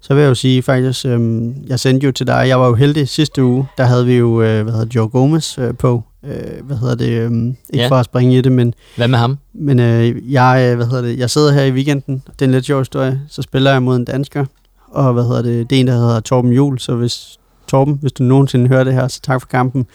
Så 0.02 0.14
vil 0.14 0.22
jeg 0.22 0.30
jo 0.30 0.36
sige 0.36 0.62
faktisk, 0.62 1.06
øhm, 1.06 1.56
jeg 1.68 1.80
sendte 1.80 2.06
jo 2.06 2.12
til 2.12 2.28
dig, 2.28 2.48
jeg 2.48 2.60
var 2.60 2.68
jo 2.68 2.76
heldig 2.76 3.10
sidste 3.10 3.44
uge, 3.44 3.68
der 3.78 3.84
havde 3.84 4.06
vi 4.06 4.18
jo, 4.18 4.42
øh, 4.42 4.64
hvad 4.64 4.74
hedder 4.74 4.88
Joe 4.96 5.10
Gomez 5.10 5.58
øh, 5.58 5.78
på. 5.78 6.04
Øh, 6.26 6.66
hvad 6.66 6.78
hedder 6.78 6.96
det, 6.96 7.10
øhm, 7.10 7.48
ikke 7.48 7.84
ja. 7.84 7.90
for 7.90 7.96
at 7.96 8.06
springe 8.06 8.38
i 8.38 8.42
det, 8.42 8.52
men... 8.52 8.74
Hvad 8.96 9.08
med 9.08 9.18
ham? 9.18 9.38
Men 9.54 9.80
øh, 9.80 10.34
jeg, 10.34 10.68
øh, 10.70 10.76
hvad 10.76 10.86
hedder 10.86 11.02
det, 11.02 11.20
jeg 11.20 11.30
sidder 11.30 11.52
her 11.52 11.64
i 11.64 11.72
weekenden, 11.72 12.24
det 12.26 12.42
er 12.42 12.46
en 12.46 12.52
lidt 12.52 12.66
sjov 12.66 12.80
historie, 12.80 13.22
så 13.30 13.42
spiller 13.42 13.72
jeg 13.72 13.84
mod 13.84 13.96
en 13.96 14.06
dansker, 14.06 14.46
og 14.88 15.14
hvad 15.14 15.24
hedder 15.24 15.42
det, 15.42 15.70
det 15.70 15.76
er 15.76 15.80
en, 15.80 15.88
der 15.88 15.94
hedder 15.94 16.20
Torben 16.20 16.54
Jul, 16.54 16.80
så 16.80 16.96
hvis 16.96 17.40
Torben, 17.68 17.98
hvis 18.02 18.12
du 18.12 18.24
nogensinde 18.24 18.68
hører 18.68 18.84
det 18.84 18.94
her, 18.94 19.08
så 19.08 19.22
tak 19.22 19.42
for 19.42 19.48
kampen. 19.48 19.88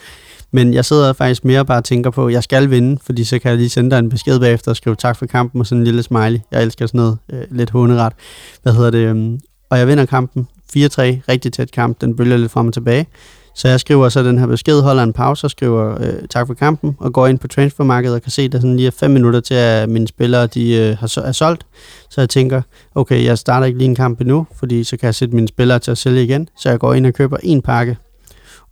Men 0.51 0.75
jeg 0.75 0.85
sidder 0.85 1.13
faktisk 1.13 1.45
mere 1.45 1.65
bare 1.65 1.79
og 1.79 1.85
tænker 1.85 2.11
på, 2.11 2.27
at 2.27 2.33
jeg 2.33 2.43
skal 2.43 2.71
vinde, 2.71 2.99
fordi 3.03 3.25
så 3.25 3.39
kan 3.39 3.49
jeg 3.51 3.59
lige 3.59 3.69
sende 3.71 3.91
dig 3.91 3.99
en 3.99 4.09
besked 4.09 4.41
bagefter 4.41 4.71
og 4.71 4.77
skrive 4.77 4.97
tak 4.97 5.17
for 5.17 5.27
kampen 5.27 5.61
og 5.61 5.67
sådan 5.67 5.81
en 5.81 5.85
lille 5.85 6.03
smiley. 6.03 6.41
Jeg 6.51 6.63
elsker 6.63 6.87
sådan 6.87 6.99
noget 6.99 7.19
øh, 7.33 7.43
lidt 7.51 7.71
hunderet. 7.71 8.13
Hvad 8.63 8.73
hedder 8.73 8.91
det? 8.91 9.11
Um, 9.11 9.41
og 9.71 9.79
jeg 9.79 9.89
vinder 9.89 10.07
kampen 10.07 10.49
4-3, 10.77 10.77
rigtig 10.79 11.53
tæt 11.53 11.71
kamp, 11.71 12.01
den 12.01 12.17
bølger 12.17 12.37
lidt 12.37 12.53
frem 12.53 12.67
og 12.67 12.73
tilbage. 12.73 13.07
Så 13.55 13.69
jeg 13.69 13.81
skriver 13.81 14.09
så 14.09 14.23
den 14.23 14.39
her 14.39 14.47
besked, 14.47 14.81
holder 14.81 15.03
en 15.03 15.13
pause 15.13 15.47
og 15.47 15.51
skriver 15.51 16.03
øh, 16.03 16.29
tak 16.31 16.47
for 16.47 16.55
kampen, 16.55 16.97
og 17.01 17.13
går 17.13 17.27
ind 17.27 17.39
på 17.39 17.49
transfermarkedet 17.49 18.17
og 18.17 18.23
kan 18.23 18.31
se, 18.31 18.43
at 18.43 18.53
der 18.53 18.59
sådan 18.59 18.77
lige 18.77 18.87
er 18.87 18.91
fem 18.91 19.11
minutter 19.11 19.41
til, 19.41 19.55
at 19.55 19.89
mine 19.89 20.09
spillere 20.09 20.47
de, 20.47 20.75
øh, 20.75 20.97
har, 20.99 21.21
er 21.25 21.33
solgt. 21.33 21.67
Så 22.11 22.21
jeg 22.21 22.29
tænker, 22.29 22.63
okay, 22.95 23.25
jeg 23.25 23.39
starter 23.39 23.67
ikke 23.67 23.79
lige 23.79 23.89
en 23.89 23.95
kamp 23.95 24.21
endnu, 24.21 24.47
fordi 24.57 24.85
så 24.85 24.97
kan 24.97 25.07
jeg 25.07 25.15
sætte 25.15 25.35
mine 25.35 25.49
spillere 25.49 25.79
til 25.79 25.91
at 25.91 25.99
sælge 25.99 26.25
igen. 26.25 26.49
Så 26.59 26.71
jeg 26.71 26.79
går 26.79 26.95
ind 26.95 27.07
og 27.07 27.15
køber 27.15 27.37
en 27.43 27.63
pakke. 27.63 27.97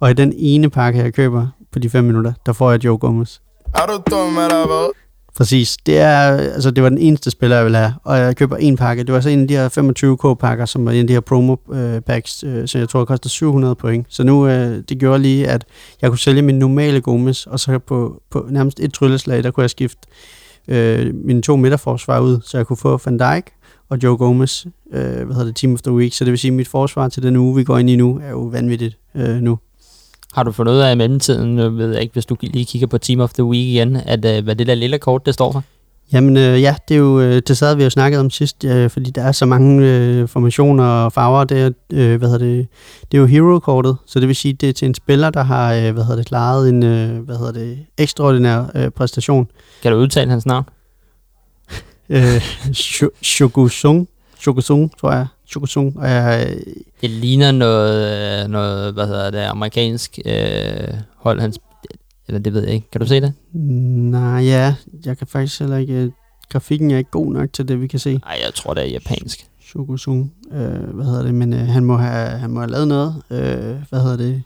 Og 0.00 0.10
i 0.10 0.14
den 0.14 0.32
ene 0.36 0.70
pakke, 0.70 1.00
jeg 1.00 1.14
køber 1.14 1.46
på 1.72 1.78
de 1.78 1.90
fem 1.90 2.04
minutter, 2.04 2.32
der 2.46 2.52
får 2.52 2.70
jeg 2.70 2.84
Joe 2.84 2.98
Gomez. 2.98 3.38
Er 3.74 3.86
du 3.86 4.02
dum, 4.10 4.38
eller 4.38 4.92
Præcis. 5.36 5.76
Det, 5.86 5.98
er, 5.98 6.18
altså, 6.36 6.70
det 6.70 6.82
var 6.82 6.88
den 6.88 6.98
eneste 6.98 7.30
spiller, 7.30 7.56
jeg 7.56 7.64
ville 7.64 7.78
have. 7.78 7.94
Og 8.04 8.18
jeg 8.18 8.36
køber 8.36 8.56
en 8.56 8.76
pakke. 8.76 9.04
Det 9.04 9.14
var 9.14 9.20
så 9.20 9.28
en 9.28 9.40
af 9.40 9.48
de 9.48 9.54
her 9.54 9.68
25k-pakker, 9.68 10.64
som 10.66 10.86
var 10.86 10.92
en 10.92 11.00
af 11.00 11.06
de 11.06 11.12
her 11.12 11.20
promo-packs, 11.20 12.46
øh, 12.46 12.56
øh, 12.56 12.68
så 12.68 12.78
jeg 12.78 12.88
tror, 12.88 13.04
det 13.04 13.30
700 13.30 13.74
point. 13.74 14.06
Så 14.08 14.22
nu, 14.22 14.46
øh, 14.46 14.82
det 14.88 14.98
gjorde 14.98 15.22
lige, 15.22 15.48
at 15.48 15.64
jeg 16.02 16.10
kunne 16.10 16.18
sælge 16.18 16.42
min 16.42 16.58
normale 16.58 17.00
Gomes, 17.00 17.46
og 17.46 17.60
så 17.60 17.78
på, 17.78 18.22
på 18.30 18.46
nærmest 18.50 18.80
et 18.80 18.92
trylleslag, 18.92 19.44
der 19.44 19.50
kunne 19.50 19.62
jeg 19.62 19.70
skifte 19.70 19.98
øh, 20.68 21.14
mine 21.14 21.42
to 21.42 21.56
midterforsvar 21.56 22.20
ud, 22.20 22.40
så 22.44 22.56
jeg 22.58 22.66
kunne 22.66 22.76
få 22.76 23.00
Van 23.04 23.18
Dijk 23.18 23.52
og 23.88 24.02
Joe 24.02 24.16
Gomez, 24.16 24.66
øh, 24.92 25.02
hvad 25.02 25.26
hedder 25.26 25.44
det, 25.44 25.56
Team 25.56 25.72
of 25.72 25.82
the 25.82 25.92
Week. 25.92 26.14
Så 26.14 26.24
det 26.24 26.30
vil 26.30 26.38
sige, 26.38 26.50
at 26.50 26.56
mit 26.56 26.68
forsvar 26.68 27.08
til 27.08 27.22
den 27.22 27.36
uge, 27.36 27.56
vi 27.56 27.64
går 27.64 27.78
ind 27.78 27.90
i 27.90 27.96
nu, 27.96 28.20
er 28.22 28.30
jo 28.30 28.40
vanvittigt 28.40 28.98
øh, 29.14 29.40
nu. 29.40 29.58
Har 30.32 30.42
du 30.42 30.52
fundet 30.52 30.72
ud 30.72 30.78
af 30.78 30.92
i 30.92 30.96
mellemtiden, 30.96 31.58
jeg 31.58 31.76
ved 31.76 31.92
jeg 31.92 32.02
ikke, 32.02 32.12
hvis 32.12 32.26
du 32.26 32.36
lige 32.40 32.64
kigger 32.64 32.86
på 32.86 32.98
Team 32.98 33.20
of 33.20 33.32
the 33.32 33.44
Week 33.44 33.66
igen, 33.66 33.96
at 33.96 34.24
uh, 34.24 34.44
hvad 34.44 34.56
det 34.56 34.66
der 34.66 34.74
lille 34.74 34.98
kort, 34.98 35.26
det 35.26 35.34
står 35.34 35.52
for? 35.52 35.62
Jamen 36.12 36.36
øh, 36.36 36.62
ja, 36.62 36.76
det 36.88 36.94
er 36.94 36.98
jo, 36.98 37.20
øh, 37.20 37.42
det 37.48 37.58
sad 37.58 37.76
vi 37.76 37.84
jo 37.84 37.90
snakket 37.90 38.20
om 38.20 38.30
sidst, 38.30 38.64
øh, 38.64 38.90
fordi 38.90 39.10
der 39.10 39.22
er 39.22 39.32
så 39.32 39.46
mange 39.46 39.86
øh, 39.86 40.28
formationer 40.28 40.84
og 40.84 41.12
farver, 41.12 41.44
det 41.44 41.60
er, 41.60 41.70
øh, 41.92 42.18
hvad 42.18 42.28
hedder 42.28 42.46
det, 42.46 42.68
det 43.12 43.18
er 43.18 43.20
jo 43.20 43.26
hero-kortet, 43.26 43.96
så 44.06 44.20
det 44.20 44.28
vil 44.28 44.36
sige, 44.36 44.54
det 44.54 44.68
er 44.68 44.72
til 44.72 44.88
en 44.88 44.94
spiller, 44.94 45.30
der 45.30 45.42
har, 45.42 45.74
øh, 45.74 45.92
hvad 45.92 46.04
hedder 46.04 46.16
det, 46.16 46.26
klaret 46.26 46.68
en, 46.68 46.82
øh, 46.82 47.18
hvad 47.18 47.36
hedder 47.36 47.52
det, 47.52 47.78
ekstraordinær 47.98 48.70
øh, 48.74 48.90
præstation. 48.90 49.48
Kan 49.82 49.92
du 49.92 49.98
udtale 49.98 50.30
hans 50.30 50.46
navn? 50.46 50.64
øh, 52.08 52.40
Shokusung, 53.22 54.08
Shokusung, 54.38 54.92
tror 55.00 55.12
jeg. 55.12 55.26
Shokusung. 55.46 55.98
Og 55.98 56.10
jeg, 56.10 56.46
øh, 56.48 56.56
det 57.02 57.10
ligner 57.10 57.52
noget, 57.52 58.42
øh, 58.44 58.48
noget, 58.48 58.94
hvad 58.94 59.06
hedder 59.06 59.30
det, 59.30 59.38
amerikansk 59.38 60.18
øh, 60.24 60.94
hold, 61.16 61.40
hans, 61.40 61.58
eller 62.28 62.38
det 62.38 62.54
ved 62.54 62.62
jeg 62.64 62.74
ikke. 62.74 62.90
Kan 62.90 63.00
du 63.00 63.06
se 63.06 63.20
det? 63.20 63.32
Nej, 63.52 64.44
ja, 64.44 64.74
jeg 65.04 65.18
kan 65.18 65.26
faktisk 65.26 65.60
heller 65.60 65.76
ikke, 65.76 65.94
øh, 65.94 66.10
grafikken 66.48 66.90
er 66.90 66.98
ikke 66.98 67.10
god 67.10 67.32
nok 67.32 67.52
til 67.52 67.68
det, 67.68 67.80
vi 67.80 67.86
kan 67.86 67.98
se. 67.98 68.12
Nej, 68.12 68.38
jeg 68.44 68.54
tror, 68.54 68.74
det 68.74 68.82
er 68.82 68.88
japansk. 68.88 69.46
Shokusung, 69.64 70.32
øh, 70.52 70.94
hvad 70.94 71.04
hedder 71.04 71.22
det, 71.22 71.34
men 71.34 71.52
øh, 71.52 71.60
han, 71.60 71.84
må 71.84 71.96
have, 71.96 72.28
han 72.28 72.50
må 72.50 72.60
have 72.60 72.70
lavet 72.70 72.88
noget, 72.88 73.22
øh, 73.30 73.76
hvad 73.90 74.00
hedder 74.00 74.16
det, 74.16 74.42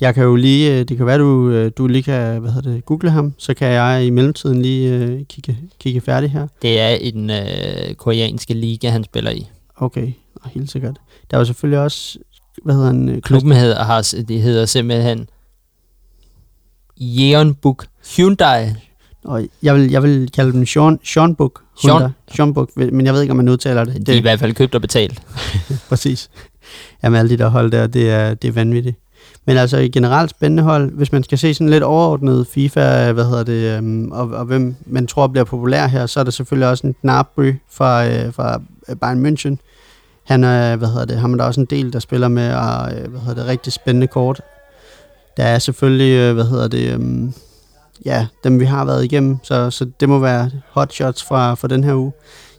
jeg 0.00 0.14
kan 0.14 0.24
jo 0.24 0.36
lige, 0.36 0.84
det 0.84 0.96
kan 0.96 1.06
være, 1.06 1.18
du, 1.18 1.68
du 1.68 1.86
lige 1.86 2.02
kan, 2.02 2.40
hvad 2.40 2.50
hedder 2.50 2.72
det, 2.72 2.84
google 2.84 3.10
ham, 3.10 3.34
så 3.38 3.54
kan 3.54 3.68
jeg 3.68 4.04
i 4.06 4.10
mellemtiden 4.10 4.62
lige 4.62 4.94
øh, 4.94 5.24
kigge, 5.24 5.58
kigge 5.80 6.00
færdig 6.00 6.30
her. 6.30 6.48
Det 6.62 6.80
er 6.80 6.88
i 6.88 7.10
den 7.10 7.30
øh, 7.30 7.94
koreanske 7.94 8.54
liga, 8.54 8.88
han 8.88 9.04
spiller 9.04 9.30
i. 9.30 9.48
Okay, 9.76 10.12
helt 10.54 10.70
sikkert. 10.70 11.00
Der 11.30 11.36
er 11.36 11.40
jo 11.40 11.44
selvfølgelig 11.44 11.80
også, 11.80 12.18
hvad 12.64 12.74
hedder 12.74 12.86
han? 12.86 13.08
Øh, 13.08 13.22
Klubben 13.22 13.52
hedder, 13.52 13.84
har, 13.84 14.14
det 14.28 14.42
hedder 14.42 14.66
simpelthen 14.66 15.28
Jeonbuk 17.00 17.86
Hyundai. 18.16 18.66
Og 19.24 19.46
jeg 19.62 19.74
vil, 19.74 19.90
jeg 19.90 20.02
vil 20.02 20.30
kalde 20.30 20.52
dem 20.52 20.66
Sean, 20.66 20.98
Sean 21.04 21.34
Book. 21.34 21.62
Sean, 21.82 22.10
Sean 22.34 22.54
Book, 22.54 22.70
men 22.76 23.06
jeg 23.06 23.14
ved 23.14 23.20
ikke, 23.20 23.30
om 23.30 23.36
man 23.36 23.48
udtaler 23.48 23.84
det. 23.84 24.06
De 24.06 24.12
er 24.12 24.16
i 24.16 24.20
hvert 24.20 24.40
fald 24.40 24.54
købt 24.54 24.74
og 24.74 24.80
betalt. 24.80 25.22
Præcis. 25.88 26.30
Jamen 27.02 27.18
alle 27.18 27.30
de 27.30 27.38
der 27.38 27.48
hold 27.48 27.70
der, 27.70 27.86
det 27.86 28.10
er, 28.10 28.34
det 28.34 28.48
er 28.48 28.52
vanvittigt. 28.52 28.96
Men 29.46 29.56
altså 29.56 29.78
i 29.78 29.88
generelt 29.88 30.30
spændende 30.30 30.62
hold, 30.62 30.92
hvis 30.92 31.12
man 31.12 31.22
skal 31.22 31.38
se 31.38 31.54
sådan 31.54 31.70
lidt 31.70 31.82
overordnet 31.82 32.46
FIFA, 32.46 33.12
hvad 33.12 33.24
hedder 33.24 33.44
det, 33.44 33.76
øhm, 33.76 34.12
og, 34.12 34.28
og 34.28 34.44
hvem 34.44 34.76
man 34.86 35.06
tror 35.06 35.26
bliver 35.26 35.44
populær 35.44 35.86
her, 35.86 36.06
så 36.06 36.20
er 36.20 36.24
der 36.24 36.30
selvfølgelig 36.30 36.68
også 36.68 36.86
en 36.86 36.94
Gnabry 37.02 37.52
fra, 37.70 38.06
øh, 38.06 38.32
fra 38.32 38.60
Bayern 39.00 39.26
München. 39.26 39.56
Han 40.30 40.44
er, 40.44 40.76
hvad 40.76 40.88
hedder 40.88 41.04
det, 41.04 41.18
ham 41.18 41.32
er 41.32 41.36
der 41.36 41.44
også 41.44 41.60
en 41.60 41.66
del, 41.70 41.92
der 41.92 41.98
spiller 41.98 42.28
med, 42.28 42.54
og 42.54 42.92
øh, 42.92 43.10
hvad 43.10 43.20
hedder 43.20 43.42
det, 43.42 43.46
rigtig 43.46 43.72
spændende 43.72 44.06
kort. 44.06 44.40
Der 45.36 45.44
er 45.44 45.58
selvfølgelig, 45.58 46.12
øh, 46.12 46.34
hvad 46.34 46.44
hedder 46.44 46.68
det, 46.68 46.92
øhm, 46.92 47.34
ja, 48.04 48.26
dem 48.44 48.60
vi 48.60 48.64
har 48.64 48.84
været 48.84 49.04
igennem, 49.04 49.38
så, 49.42 49.70
så 49.70 49.86
det 50.00 50.08
må 50.08 50.18
være 50.18 50.50
hotshots 50.70 51.24
fra, 51.24 51.54
fra 51.54 51.68
den 51.68 51.84
her 51.84 51.94
uge. 51.94 52.12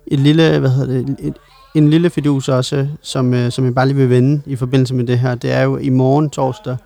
Et 0.07 0.19
lille, 0.19 0.59
hvad 0.59 0.69
hedder 0.69 0.93
det, 0.93 1.15
et, 1.19 1.33
en 1.75 1.89
lille 1.89 2.09
fidus 2.09 2.49
også, 2.49 2.87
som, 3.01 3.33
øh, 3.33 3.51
som 3.51 3.65
jeg 3.65 3.75
bare 3.75 3.87
lige 3.87 3.97
vil 3.97 4.09
vende 4.09 4.41
i 4.45 4.55
forbindelse 4.55 4.93
med 4.93 5.07
det 5.07 5.19
her, 5.19 5.35
det 5.35 5.51
er 5.51 5.61
jo 5.61 5.77
i 5.77 5.89
morgen 5.89 6.29
torsdag, 6.29 6.77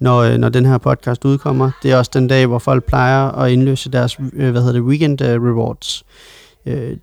når, 0.00 0.36
når 0.36 0.48
den 0.48 0.66
her 0.66 0.78
podcast 0.78 1.24
udkommer. 1.24 1.70
Det 1.82 1.92
er 1.92 1.96
også 1.96 2.10
den 2.14 2.28
dag, 2.28 2.46
hvor 2.46 2.58
folk 2.58 2.84
plejer 2.84 3.28
at 3.28 3.52
indløse 3.52 3.90
deres 3.90 4.14
hvad 4.32 4.52
hedder 4.52 4.72
det, 4.72 4.82
weekend 4.82 5.20
rewards. 5.20 6.04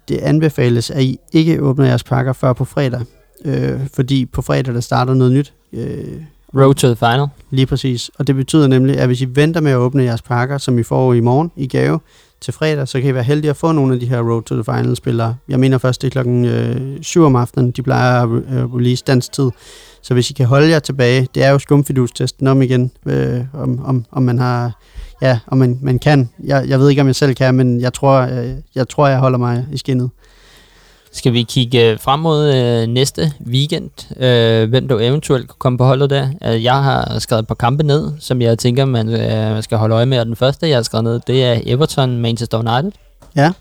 Det 0.08 0.18
anbefales, 0.22 0.92
at 0.92 1.02
I 1.02 1.20
ikke 1.34 1.62
åbner 1.62 1.86
jeres 1.86 2.04
pakker 2.04 2.34
før 2.34 2.54
på 2.54 2.66
fredag, 2.66 3.02
fordi 3.94 4.26
på 4.26 4.42
fredag 4.42 4.74
der 4.74 4.80
starter 4.80 5.14
noget 5.14 5.34
nyt. 5.34 5.54
Road 6.56 6.76
to 6.76 6.88
the 6.88 6.96
final. 6.96 7.28
Lige 7.50 7.66
præcis. 7.66 8.12
Og 8.18 8.28
det 8.28 8.36
betyder 8.36 8.68
nemlig, 8.68 8.98
at 8.98 9.08
hvis 9.08 9.22
I 9.22 9.28
venter 9.30 9.62
med 9.62 9.72
at 9.72 9.78
åbne 9.78 10.04
jeres 10.04 10.22
pakker, 10.22 10.58
som 10.58 10.80
I 10.80 10.84
får 10.84 11.14
i 11.14 11.20
morgen 11.20 11.52
i 11.56 11.68
gave, 11.68 12.00
til 12.42 12.54
fredag, 12.54 12.88
så 12.88 13.02
kan 13.02 13.10
I 13.10 13.14
være 13.14 13.24
heldige 13.24 13.50
at 13.50 13.56
få 13.58 13.72
nogle 13.72 13.94
af 13.94 14.00
de 14.00 14.06
her 14.06 14.22
Road 14.22 14.44
to 14.44 14.56
the 14.56 14.64
Final 14.64 14.96
spillere. 14.96 15.36
Jeg 15.50 15.60
mener 15.60 15.78
først, 15.78 16.02
det 16.02 16.08
er 16.08 16.12
klokken 16.12 16.46
øh, 16.46 16.98
7 17.02 17.24
om 17.24 17.36
aftenen, 17.36 17.72
de 17.72 17.84
plejer 17.84 18.24
at 18.24 18.30
øh, 18.30 18.76
release 18.76 19.04
dansk 19.08 19.32
tid. 19.32 19.50
Så 20.02 20.14
hvis 20.14 20.30
I 20.30 20.34
kan 20.34 20.46
holde 20.46 20.70
jer 20.70 20.80
tilbage, 20.80 21.28
det 21.36 21.44
er 21.44 21.50
jo 21.50 21.60
skumfidustesten 21.60 22.48
om 22.48 22.62
igen, 22.62 22.92
øh, 23.06 23.42
om, 23.54 23.86
om, 23.86 24.06
om 24.12 24.24
man 24.24 24.40
har, 24.40 24.72
ja, 25.22 25.40
om 25.48 25.58
man, 25.58 25.80
man 25.82 26.00
kan. 26.00 26.30
Jeg, 26.44 26.66
jeg 26.68 26.80
ved 26.80 26.90
ikke, 26.90 27.02
om 27.02 27.08
jeg 27.08 27.16
selv 27.16 27.36
kan, 27.36 27.56
men 27.56 27.82
jeg 27.82 27.94
tror, 27.94 28.20
øh, 28.22 28.50
jeg, 28.76 28.90
tror, 28.90 29.08
jeg 29.08 29.20
holder 29.20 29.38
mig 29.38 29.66
i 29.72 29.78
skinnet. 29.78 30.10
Skal 31.12 31.34
vi 31.34 31.44
kigge 31.44 31.98
frem 31.98 32.20
mod 32.20 32.56
øh, 32.56 32.88
næste 32.88 33.32
weekend, 33.46 33.90
øh, 34.24 34.70
hvem 34.70 34.88
du 34.88 35.00
eventuelt 35.00 35.48
kan 35.48 35.56
komme 35.60 35.78
på 35.78 35.84
holdet 35.84 36.10
der? 36.10 36.30
Øh, 36.46 36.64
jeg 36.64 36.84
har 36.84 37.20
skrevet 37.20 37.42
et 37.42 37.48
par 37.48 37.56
kampe 37.56 37.84
ned, 37.84 38.12
som 38.20 38.42
jeg 38.42 38.58
tænker, 38.60 38.86
man 38.86 39.10
øh, 39.10 39.64
skal 39.64 39.78
holde 39.78 39.96
øje 39.96 40.06
med, 40.06 40.20
og 40.20 40.26
den 40.26 40.36
første, 40.36 40.70
jeg 40.70 40.78
har 40.78 40.84
skrevet 40.84 41.04
ned, 41.04 41.20
det 41.28 41.44
er 41.44 41.60
Everton 41.66 42.18
Manchester 42.18 42.58
United. 42.58 42.92
Ja, 43.36 43.52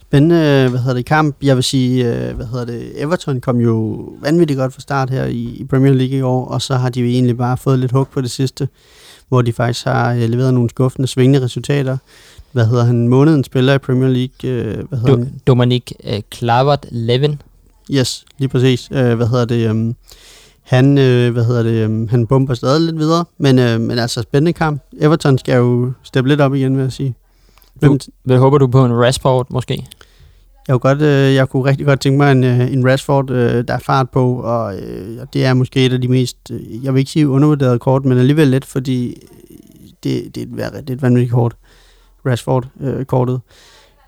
spændende, 0.00 0.36
øh, 0.36 0.70
hvad 0.70 0.80
hedder 0.80 0.94
det, 0.94 1.06
kamp. 1.06 1.36
Jeg 1.42 1.56
vil 1.56 1.64
sige, 1.64 2.04
øh, 2.04 2.36
hvad 2.36 2.46
hedder 2.46 2.64
det, 2.64 3.02
Everton 3.02 3.40
kom 3.40 3.60
jo 3.60 4.08
vanvittigt 4.20 4.58
godt 4.58 4.74
fra 4.74 4.80
start 4.80 5.10
her 5.10 5.24
i, 5.24 5.42
i 5.42 5.64
Premier 5.70 5.92
League 5.92 6.18
i 6.18 6.22
år, 6.22 6.44
og 6.44 6.62
så 6.62 6.74
har 6.76 6.88
de 6.88 7.00
jo 7.00 7.06
egentlig 7.06 7.36
bare 7.36 7.56
fået 7.56 7.78
lidt 7.78 7.92
hug 7.92 8.08
på 8.08 8.20
det 8.20 8.30
sidste, 8.30 8.68
hvor 9.28 9.42
de 9.42 9.52
faktisk 9.52 9.84
har 9.84 10.14
leveret 10.14 10.54
nogle 10.54 10.70
skuffende, 10.70 11.08
svingende 11.08 11.44
resultater 11.44 11.96
hvad 12.52 12.66
hedder 12.66 12.84
han, 12.84 13.08
måneden 13.08 13.44
spiller 13.44 13.74
i 13.74 13.78
Premier 13.78 14.08
League. 14.08 14.50
Øh, 14.50 14.88
hvad 14.88 14.98
hedder 14.98 15.16
du, 15.16 15.18
han? 15.18 15.40
Dominic 15.46 15.92
øh, 16.04 16.20
Clavert-Levin. 16.34 17.36
Yes, 17.90 18.24
lige 18.38 18.48
præcis. 18.48 18.88
Øh, 18.92 19.14
hvad 19.14 19.26
hedder 19.26 19.44
det? 19.44 19.70
Um, 19.70 19.96
han, 20.62 20.98
øh, 20.98 21.32
hvad 21.32 21.44
hedder 21.44 21.62
det, 21.62 21.86
um, 21.86 22.08
han 22.08 22.26
bomber 22.26 22.54
stadig 22.54 22.80
lidt 22.80 22.98
videre, 22.98 23.24
men, 23.38 23.58
øh, 23.58 23.80
men 23.80 23.98
altså 23.98 24.22
spændende 24.22 24.52
kamp. 24.52 24.82
Everton 25.00 25.38
skal 25.38 25.56
jo 25.56 25.92
steppe 26.02 26.28
lidt 26.28 26.40
op 26.40 26.54
igen, 26.54 26.76
vil 26.76 26.82
jeg 26.82 26.92
sige. 26.92 27.14
Du, 27.82 27.98
hvad 28.24 28.38
håber 28.38 28.58
du 28.58 28.66
på 28.66 28.84
en 28.84 28.92
Rashford 28.92 29.46
måske? 29.50 29.86
Jeg, 30.68 30.80
kunne 30.80 30.94
godt, 30.94 31.02
øh, 31.02 31.34
jeg 31.34 31.48
kunne 31.48 31.64
rigtig 31.64 31.86
godt 31.86 32.00
tænke 32.00 32.18
mig 32.18 32.32
en, 32.32 32.44
øh, 32.44 32.72
en 32.72 32.88
Rashford, 32.88 33.30
øh, 33.30 33.64
der 33.68 33.74
er 33.74 33.78
fart 33.78 34.10
på, 34.10 34.34
og 34.34 34.78
øh, 34.78 35.18
det 35.32 35.44
er 35.44 35.54
måske 35.54 35.86
et 35.86 35.92
af 35.92 36.00
de 36.00 36.08
mest, 36.08 36.36
øh, 36.50 36.84
jeg 36.84 36.94
vil 36.94 36.98
ikke 36.98 37.10
sige 37.10 37.28
undervurderede 37.28 37.78
kort, 37.78 38.04
men 38.04 38.18
alligevel 38.18 38.48
lidt, 38.48 38.64
fordi 38.64 39.22
det, 40.04 40.34
det, 40.34 40.48
er, 40.58 40.66
et, 40.66 40.72
det 40.74 40.90
er 40.90 40.94
et 40.94 41.02
vanvittigt 41.02 41.32
kort. 41.32 41.56
Rashford-kortet. 42.26 43.40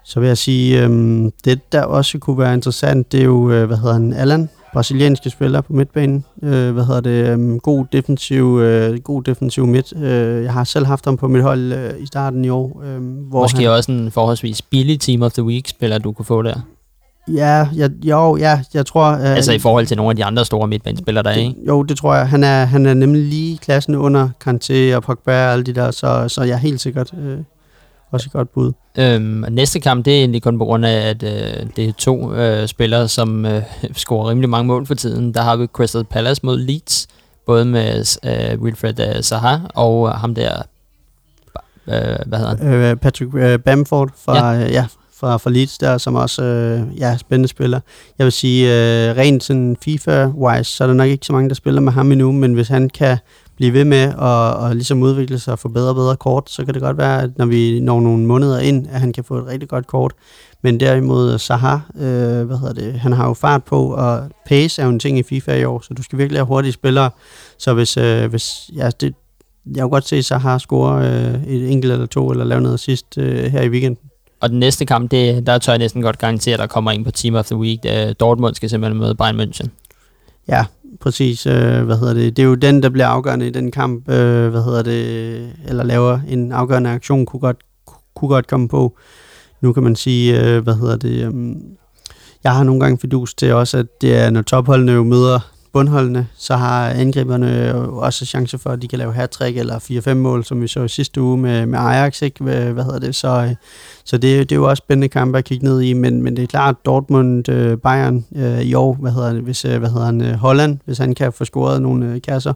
Så 0.04 0.20
vil 0.20 0.26
jeg 0.26 0.38
sige, 0.38 0.84
øh, 0.84 0.90
det 1.44 1.72
der 1.72 1.82
også 1.82 2.18
kunne 2.18 2.38
være 2.38 2.54
interessant, 2.54 3.12
det 3.12 3.20
er 3.20 3.24
jo, 3.24 3.50
øh, 3.50 3.66
hvad 3.66 3.76
hedder 3.76 3.92
han, 3.92 4.12
Allan, 4.12 4.48
brasilianske 4.72 5.30
spiller 5.30 5.60
på 5.60 5.72
midtbanen. 5.72 6.24
Øh, 6.42 6.72
hvad 6.72 6.84
hedder 6.84 7.00
det? 7.00 7.28
Øh, 7.28 7.56
god 7.56 7.86
defensiv, 7.92 8.58
øh, 8.60 8.98
god 8.98 9.22
defensiv 9.22 9.66
midt. 9.66 9.96
Øh, 9.96 10.44
jeg 10.44 10.52
har 10.52 10.64
selv 10.64 10.86
haft 10.86 11.04
ham 11.04 11.16
på 11.16 11.28
mit 11.28 11.42
hold 11.42 11.72
øh, 11.72 12.02
i 12.02 12.06
starten 12.06 12.44
i 12.44 12.48
år. 12.48 12.82
Øh, 12.84 13.00
hvor 13.28 13.42
Måske 13.42 13.62
han, 13.62 13.70
også 13.70 13.92
en 13.92 14.10
forholdsvis 14.10 14.62
billig 14.62 15.00
Team 15.00 15.22
of 15.22 15.32
the 15.32 15.42
Week 15.42 15.68
spiller, 15.68 15.98
du 15.98 16.12
kunne 16.12 16.26
få 16.26 16.42
der. 16.42 16.60
Ja, 17.28 17.68
jeg, 17.76 17.90
jo, 18.04 18.36
ja, 18.36 18.60
jeg 18.74 18.86
tror... 18.86 19.12
Øh, 19.12 19.36
altså 19.36 19.52
i 19.52 19.58
forhold 19.58 19.86
til 19.86 19.96
nogle 19.96 20.10
af 20.10 20.16
de 20.16 20.24
andre 20.24 20.44
store 20.44 20.68
midtbanespillere, 20.68 21.22
der 21.22 21.30
er, 21.30 21.34
ikke? 21.34 21.54
Jo, 21.66 21.82
det 21.82 21.96
tror 21.96 22.14
jeg. 22.14 22.28
Han 22.28 22.44
er, 22.44 22.64
han 22.64 22.86
er 22.86 22.94
nemlig 22.94 23.22
lige 23.22 23.58
klassen 23.58 23.94
under 23.94 24.28
Kanté 24.44 24.96
og 24.96 25.02
Pogba 25.02 25.46
og 25.46 25.52
alle 25.52 25.64
de 25.64 25.72
der, 25.72 25.90
så, 25.90 26.28
så 26.28 26.42
jeg 26.42 26.54
er 26.54 26.58
helt 26.58 26.80
sikkert... 26.80 27.14
Øh, 27.18 27.38
også 28.12 28.28
et 28.28 28.32
godt 28.32 28.52
bud. 28.52 28.72
Øhm, 28.98 29.44
næste 29.50 29.80
kamp, 29.80 30.04
det 30.04 30.14
er 30.14 30.18
egentlig 30.18 30.42
kun 30.42 30.58
på 30.58 30.64
grund 30.64 30.86
af, 30.86 31.08
at 31.08 31.22
øh, 31.22 31.66
det 31.76 31.88
er 31.88 31.92
to 31.92 32.34
øh, 32.34 32.68
spillere, 32.68 33.08
som 33.08 33.46
øh, 33.46 33.62
scorer 33.94 34.30
rimelig 34.30 34.50
mange 34.50 34.66
mål 34.66 34.86
for 34.86 34.94
tiden. 34.94 35.34
Der 35.34 35.42
har 35.42 35.56
vi 35.56 35.66
Crystal 35.66 36.04
Palace 36.04 36.40
mod 36.44 36.58
Leeds, 36.58 37.06
både 37.46 37.64
med 37.64 38.18
øh, 38.24 38.60
Wilfred 38.60 39.00
øh, 39.00 39.22
Zaha 39.22 39.56
og 39.74 40.18
ham 40.18 40.34
der, 40.34 40.62
øh, 41.88 42.16
hvad 42.26 42.38
hedder 42.38 42.56
han? 42.56 42.74
Øh, 42.74 42.96
Patrick 42.96 43.34
øh, 43.34 43.58
Bamford 43.58 44.10
fra, 44.24 44.52
ja. 44.52 44.64
Øh, 44.64 44.72
ja, 44.72 44.86
fra, 45.22 45.36
fra 45.36 45.50
Leeds 45.50 45.78
der, 45.78 45.98
som 45.98 46.14
også 46.14 46.42
øh, 46.42 46.98
ja, 46.98 47.16
spændende 47.16 47.48
spiller. 47.48 47.80
Jeg 48.18 48.24
vil 48.24 48.32
sige, 48.32 48.66
øh, 48.66 49.16
rent 49.16 49.44
sådan 49.44 49.76
FIFA-wise, 49.84 50.64
så 50.64 50.84
er 50.84 50.88
der 50.88 50.94
nok 50.94 51.08
ikke 51.08 51.26
så 51.26 51.32
mange, 51.32 51.48
der 51.48 51.54
spiller 51.54 51.80
med 51.80 51.92
ham 51.92 52.12
endnu, 52.12 52.32
men 52.32 52.52
hvis 52.52 52.68
han 52.68 52.90
kan 52.90 53.18
blive 53.56 53.72
ved 53.72 53.84
med 53.84 54.02
at 54.02 54.56
og 54.56 54.74
ligesom 54.74 55.02
udvikle 55.02 55.38
sig 55.38 55.52
og 55.52 55.58
få 55.58 55.68
bedre 55.68 55.88
og 55.88 55.94
bedre 55.94 56.16
kort, 56.16 56.50
så 56.50 56.64
kan 56.64 56.74
det 56.74 56.82
godt 56.82 56.98
være, 56.98 57.22
at 57.22 57.30
når 57.38 57.46
vi 57.46 57.80
når 57.80 58.00
nogle 58.00 58.26
måneder 58.26 58.58
ind, 58.58 58.86
at 58.90 59.00
han 59.00 59.12
kan 59.12 59.24
få 59.24 59.38
et 59.38 59.46
rigtig 59.46 59.68
godt 59.68 59.86
kort. 59.86 60.12
Men 60.62 60.80
derimod 60.80 61.38
Saha, 61.38 61.74
øh, 61.96 62.46
hvad 62.46 62.58
hedder 62.58 62.72
det, 62.72 62.92
han 62.92 63.12
har 63.12 63.28
jo 63.28 63.34
fart 63.34 63.64
på, 63.64 63.94
og 63.94 64.28
pace 64.46 64.82
er 64.82 64.86
jo 64.86 64.92
en 64.92 64.98
ting 64.98 65.18
i 65.18 65.22
FIFA 65.22 65.54
i 65.54 65.64
år, 65.64 65.80
så 65.80 65.94
du 65.94 66.02
skal 66.02 66.18
virkelig 66.18 66.38
have 66.38 66.46
hurtige 66.46 66.72
spillere. 66.72 67.10
Så 67.58 67.74
hvis, 67.74 67.96
øh, 67.96 68.30
hvis 68.30 68.70
ja, 68.76 68.90
det, 69.00 69.14
jeg 69.74 69.82
kunne 69.82 69.90
godt 69.90 70.08
se 70.08 70.22
Saha 70.22 70.58
score 70.58 71.08
øh, 71.08 71.44
et 71.46 71.72
enkelt 71.72 71.92
eller 71.92 72.06
to, 72.06 72.30
eller 72.30 72.44
lave 72.44 72.60
noget 72.60 72.80
sidst 72.80 73.18
øh, 73.18 73.44
her 73.44 73.62
i 73.62 73.68
weekenden. 73.68 74.10
Og 74.40 74.50
den 74.50 74.58
næste 74.58 74.86
kamp, 74.86 75.10
det, 75.10 75.46
der 75.46 75.58
tør 75.58 75.72
jeg 75.72 75.78
næsten 75.78 76.02
godt 76.02 76.18
garantere, 76.18 76.54
at 76.54 76.60
der 76.60 76.66
kommer 76.66 76.90
en 76.90 77.04
på 77.04 77.10
Team 77.10 77.34
of 77.34 77.46
the 77.46 77.56
Week. 77.56 77.80
Uh, 77.84 78.12
Dortmund 78.20 78.54
skal 78.54 78.70
simpelthen 78.70 79.00
møde 79.00 79.14
Bayern 79.14 79.40
München. 79.40 79.68
Ja, 80.48 80.64
præcis. 81.00 81.46
Øh, 81.46 81.82
hvad 81.82 81.98
hedder 81.98 82.14
det? 82.14 82.36
Det 82.36 82.42
er 82.42 82.46
jo 82.46 82.54
den, 82.54 82.82
der 82.82 82.88
bliver 82.88 83.06
afgørende 83.06 83.46
i 83.46 83.50
den 83.50 83.70
kamp, 83.70 84.08
øh, 84.08 84.48
hvad 84.48 84.62
hedder 84.64 84.82
det, 84.82 85.52
eller 85.68 85.84
laver 85.84 86.20
en 86.28 86.52
afgørende 86.52 86.90
aktion, 86.90 87.26
kunne 87.26 87.40
godt, 87.40 87.56
kunne 88.14 88.28
godt 88.28 88.46
komme 88.46 88.68
på. 88.68 88.96
Nu 89.60 89.72
kan 89.72 89.82
man 89.82 89.96
sige, 89.96 90.40
øh, 90.40 90.62
hvad 90.62 90.74
hedder 90.74 90.96
det, 90.96 91.26
øh, 91.26 91.56
jeg 92.44 92.54
har 92.54 92.64
nogle 92.64 92.80
gange 92.80 92.98
fidus 92.98 93.34
til 93.34 93.52
også, 93.52 93.78
at 93.78 93.86
det 94.00 94.16
er, 94.16 94.30
når 94.30 94.42
topholdene 94.42 94.92
jo 94.92 95.04
møder 95.04 95.52
bundholdene, 95.72 96.26
så 96.36 96.56
har 96.56 96.88
angriberne 96.88 97.74
også 97.88 98.26
chance 98.26 98.58
for, 98.58 98.70
at 98.70 98.82
de 98.82 98.88
kan 98.88 98.98
lave 98.98 99.12
hat 99.12 99.36
eller 99.40 99.78
4-5 100.10 100.14
mål, 100.14 100.44
som 100.44 100.62
vi 100.62 100.68
så 100.68 100.82
i 100.82 100.88
sidste 100.88 101.20
uge 101.20 101.38
med, 101.38 101.66
med 101.66 101.78
Ajax, 101.78 102.22
ikke? 102.22 102.44
Hvad, 102.44 102.84
hedder 102.84 102.98
det? 102.98 103.14
Så, 103.14 103.54
så 104.04 104.18
det, 104.18 104.50
det 104.50 104.52
er 104.52 104.56
jo 104.56 104.68
også 104.68 104.80
spændende 104.80 105.08
kampe 105.08 105.38
at 105.38 105.44
kigge 105.44 105.64
ned 105.64 105.80
i, 105.80 105.92
men, 105.92 106.22
men 106.22 106.36
det 106.36 106.42
er 106.42 106.46
klart, 106.46 106.84
Dortmund, 106.84 107.48
øh, 107.48 107.78
Bayern 107.78 108.24
øh, 108.36 108.60
i 108.60 108.74
år, 108.74 108.94
hvad 108.94 109.12
hedder 109.12 109.32
det, 109.32 109.42
hvis, 109.42 109.64
øh, 109.64 109.78
hvad 109.78 109.90
hedder 109.90 110.06
han, 110.06 110.34
Holland, 110.34 110.78
hvis 110.84 110.98
han 110.98 111.14
kan 111.14 111.32
få 111.32 111.44
scoret 111.44 111.82
nogle 111.82 112.06
øh, 112.06 112.22
kasser, 112.22 112.52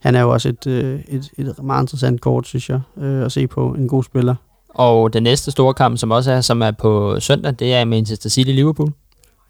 han 0.00 0.14
er 0.14 0.20
jo 0.20 0.30
også 0.30 0.48
et, 0.48 0.66
øh, 0.66 1.00
et, 1.08 1.30
et 1.38 1.54
meget 1.62 1.82
interessant 1.82 2.20
kort, 2.20 2.46
synes 2.46 2.68
jeg, 2.68 2.80
øh, 2.98 3.24
at 3.24 3.32
se 3.32 3.46
på. 3.46 3.74
En 3.78 3.88
god 3.88 4.04
spiller. 4.04 4.34
Og 4.68 5.12
den 5.12 5.22
næste 5.22 5.50
store 5.50 5.74
kamp, 5.74 5.98
som 5.98 6.10
også 6.10 6.32
er, 6.32 6.40
som 6.40 6.62
er 6.62 6.70
på 6.70 7.20
søndag, 7.20 7.54
det 7.58 7.74
er 7.74 7.84
Manchester 7.84 8.30
City-Liverpool. 8.30 8.90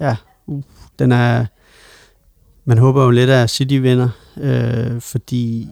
Ja, 0.00 0.16
uh, 0.46 0.62
den 0.98 1.12
er... 1.12 1.46
Man 2.70 2.78
håber 2.78 3.04
jo 3.04 3.10
lidt, 3.10 3.30
at 3.30 3.50
City 3.50 3.74
vinder, 3.74 4.08
øh, 4.40 5.00
fordi 5.00 5.68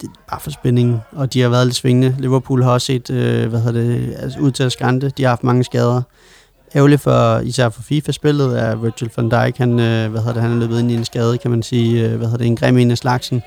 det 0.00 0.06
er 0.06 0.12
bare 0.30 0.40
for 0.40 0.50
spændingen, 0.50 1.00
og 1.12 1.32
de 1.32 1.40
har 1.40 1.48
været 1.48 1.66
lidt 1.66 1.76
svingende. 1.76 2.16
Liverpool 2.18 2.62
har 2.62 2.70
også 2.70 2.86
set, 2.86 3.10
øh, 3.10 3.48
hvad 3.48 3.60
hedder 3.60 3.80
det, 3.80 4.16
altså 4.18 4.38
ud 4.38 4.50
til 4.50 4.62
at 4.62 4.72
skrante. 4.72 5.12
De 5.16 5.22
har 5.22 5.28
haft 5.28 5.44
mange 5.44 5.64
skader. 5.64 6.02
Ærgerligt 6.74 7.00
for, 7.00 7.38
især 7.38 7.68
for 7.68 7.82
FIFA-spillet, 7.82 8.60
er 8.62 8.76
Virgil 8.76 9.10
van 9.16 9.28
Dijk, 9.28 9.58
han, 9.58 9.80
øh, 9.80 10.10
hvad 10.10 10.20
hedder 10.20 10.32
det, 10.32 10.42
han 10.42 10.50
er 10.52 10.56
løbet 10.56 10.80
ind 10.80 10.90
i 10.90 10.94
en 10.94 11.04
skade, 11.04 11.38
kan 11.38 11.50
man 11.50 11.62
sige, 11.62 12.04
øh, 12.04 12.16
hvad 12.16 12.26
hedder 12.26 12.38
det, 12.38 12.46
en 12.46 12.56
grim 12.56 12.78
en 12.78 12.90
af 12.90 12.98
slagsen. 12.98 13.42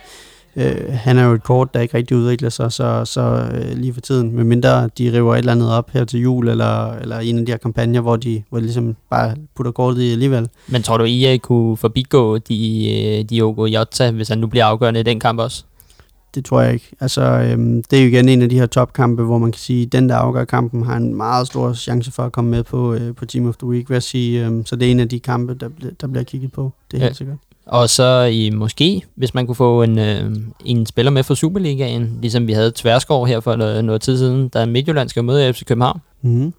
Øh, 0.59 0.93
han 0.93 1.17
er 1.17 1.23
jo 1.23 1.33
et 1.33 1.43
kort, 1.43 1.73
der 1.73 1.79
ikke 1.79 1.97
rigtig 1.97 2.17
udvikler 2.17 2.49
sig, 2.49 2.71
så, 2.71 3.05
så 3.05 3.49
øh, 3.53 3.77
lige 3.77 3.93
for 3.93 4.01
tiden, 4.01 4.35
medmindre 4.35 4.89
de 4.97 5.13
river 5.13 5.33
et 5.33 5.37
eller 5.37 5.51
andet 5.51 5.71
op 5.71 5.89
her 5.91 6.05
til 6.05 6.19
jul, 6.21 6.47
eller, 6.47 6.93
eller 6.93 7.19
en 7.19 7.39
af 7.39 7.45
de 7.45 7.51
her 7.51 7.57
kampagner, 7.57 8.01
hvor 8.01 8.15
de, 8.15 8.43
hvor 8.49 8.59
de 8.59 8.63
ligesom 8.63 8.95
bare 9.09 9.35
putter 9.55 9.71
kortet 9.71 10.01
i 10.01 10.11
alligevel. 10.11 10.49
Men 10.67 10.83
tror 10.83 10.97
du, 10.97 11.03
I 11.03 11.37
kunne 11.37 11.77
forbigå 11.77 12.37
de, 12.37 13.19
øh, 13.19 13.25
Diogo 13.29 13.65
Jota, 13.65 14.11
hvis 14.11 14.29
han 14.29 14.37
nu 14.37 14.47
bliver 14.47 14.65
afgørende 14.65 14.99
i 14.99 15.03
den 15.03 15.19
kamp 15.19 15.39
også? 15.39 15.63
Det 16.35 16.45
tror 16.45 16.61
jeg 16.61 16.73
ikke. 16.73 16.91
Altså, 16.99 17.21
øhm, 17.21 17.83
det 17.83 17.99
er 17.99 18.03
jo 18.03 18.07
igen 18.07 18.29
en 18.29 18.41
af 18.41 18.49
de 18.49 18.59
her 18.59 18.65
topkampe, 18.65 19.23
hvor 19.23 19.37
man 19.37 19.51
kan 19.51 19.59
sige, 19.59 19.85
at 19.85 19.91
den, 19.91 20.09
der 20.09 20.15
afgør 20.15 20.45
kampen, 20.45 20.83
har 20.83 20.97
en 20.97 21.15
meget 21.15 21.47
stor 21.47 21.73
chance 21.73 22.11
for 22.11 22.23
at 22.23 22.31
komme 22.31 22.51
med 22.51 22.63
på, 22.63 22.93
øh, 22.93 23.15
på 23.15 23.25
Team 23.25 23.47
of 23.47 23.57
the 23.57 23.67
Week, 23.67 23.89
vil 23.89 23.95
jeg 23.95 24.03
sige. 24.03 24.45
Øhm, 24.45 24.65
så 24.65 24.75
det 24.75 24.87
er 24.87 24.91
en 24.91 24.99
af 24.99 25.09
de 25.09 25.19
kampe, 25.19 25.53
der, 25.53 25.69
der 26.01 26.07
bliver 26.07 26.23
kigget 26.23 26.51
på. 26.51 26.71
Det 26.91 26.97
er 26.97 27.01
ja. 27.01 27.05
helt 27.05 27.17
sikkert. 27.17 27.37
Og 27.69 27.89
så 27.89 28.23
i 28.23 28.49
måske, 28.49 29.01
hvis 29.15 29.33
man 29.33 29.45
kunne 29.45 29.55
få 29.55 29.83
en, 29.83 29.99
øh, 29.99 30.35
en 30.65 30.85
spiller 30.85 31.11
med 31.11 31.23
fra 31.23 31.35
Superligaen, 31.35 32.17
ligesom 32.21 32.47
vi 32.47 32.53
havde 32.53 32.71
Tværsgaard 32.75 33.27
her 33.27 33.39
for 33.39 33.55
noget, 33.55 33.85
noget 33.85 34.01
tid 34.01 34.17
siden, 34.17 34.49
der 34.53 34.65
Midtjylland 34.65 35.09
skal 35.09 35.23
møde 35.23 35.53
FC 35.53 35.65
København. 35.65 36.01
Mm-hmm. 36.21 36.53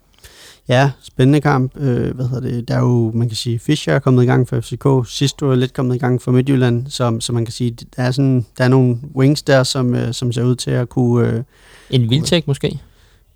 Ja, 0.68 0.90
spændende 1.02 1.40
kamp. 1.40 1.76
Øh, 1.76 2.14
hvad 2.14 2.28
hedder 2.28 2.50
det? 2.50 2.68
Der 2.68 2.74
er 2.74 2.80
jo, 2.80 3.12
man 3.14 3.28
kan 3.28 3.36
sige, 3.36 3.58
Fischer 3.58 3.94
er 3.94 3.98
kommet 3.98 4.22
i 4.22 4.26
gang 4.26 4.48
for 4.48 4.61
FCK. 4.61 5.11
Sidst 5.11 5.42
var 5.42 5.54
lidt 5.54 5.74
kommet 5.74 5.94
i 5.94 5.98
gang 5.98 6.22
for 6.22 6.32
Midtjylland, 6.32 6.86
så, 6.86 7.16
så 7.20 7.32
man 7.32 7.44
kan 7.44 7.52
sige, 7.52 7.76
der 7.96 8.02
er, 8.02 8.11
sådan, 8.11 8.46
der 8.58 8.64
er 8.64 8.68
nogle 8.68 8.98
wings 9.16 9.42
der, 9.42 9.62
som, 9.62 9.94
øh, 9.94 10.12
som 10.14 10.32
ser 10.32 10.44
ud 10.44 10.54
til 10.54 10.70
at 10.70 10.88
kunne... 10.88 11.28
Øh, 11.28 11.42
en 11.90 12.11
Vilcek 12.11 12.46
måske? 12.46 12.80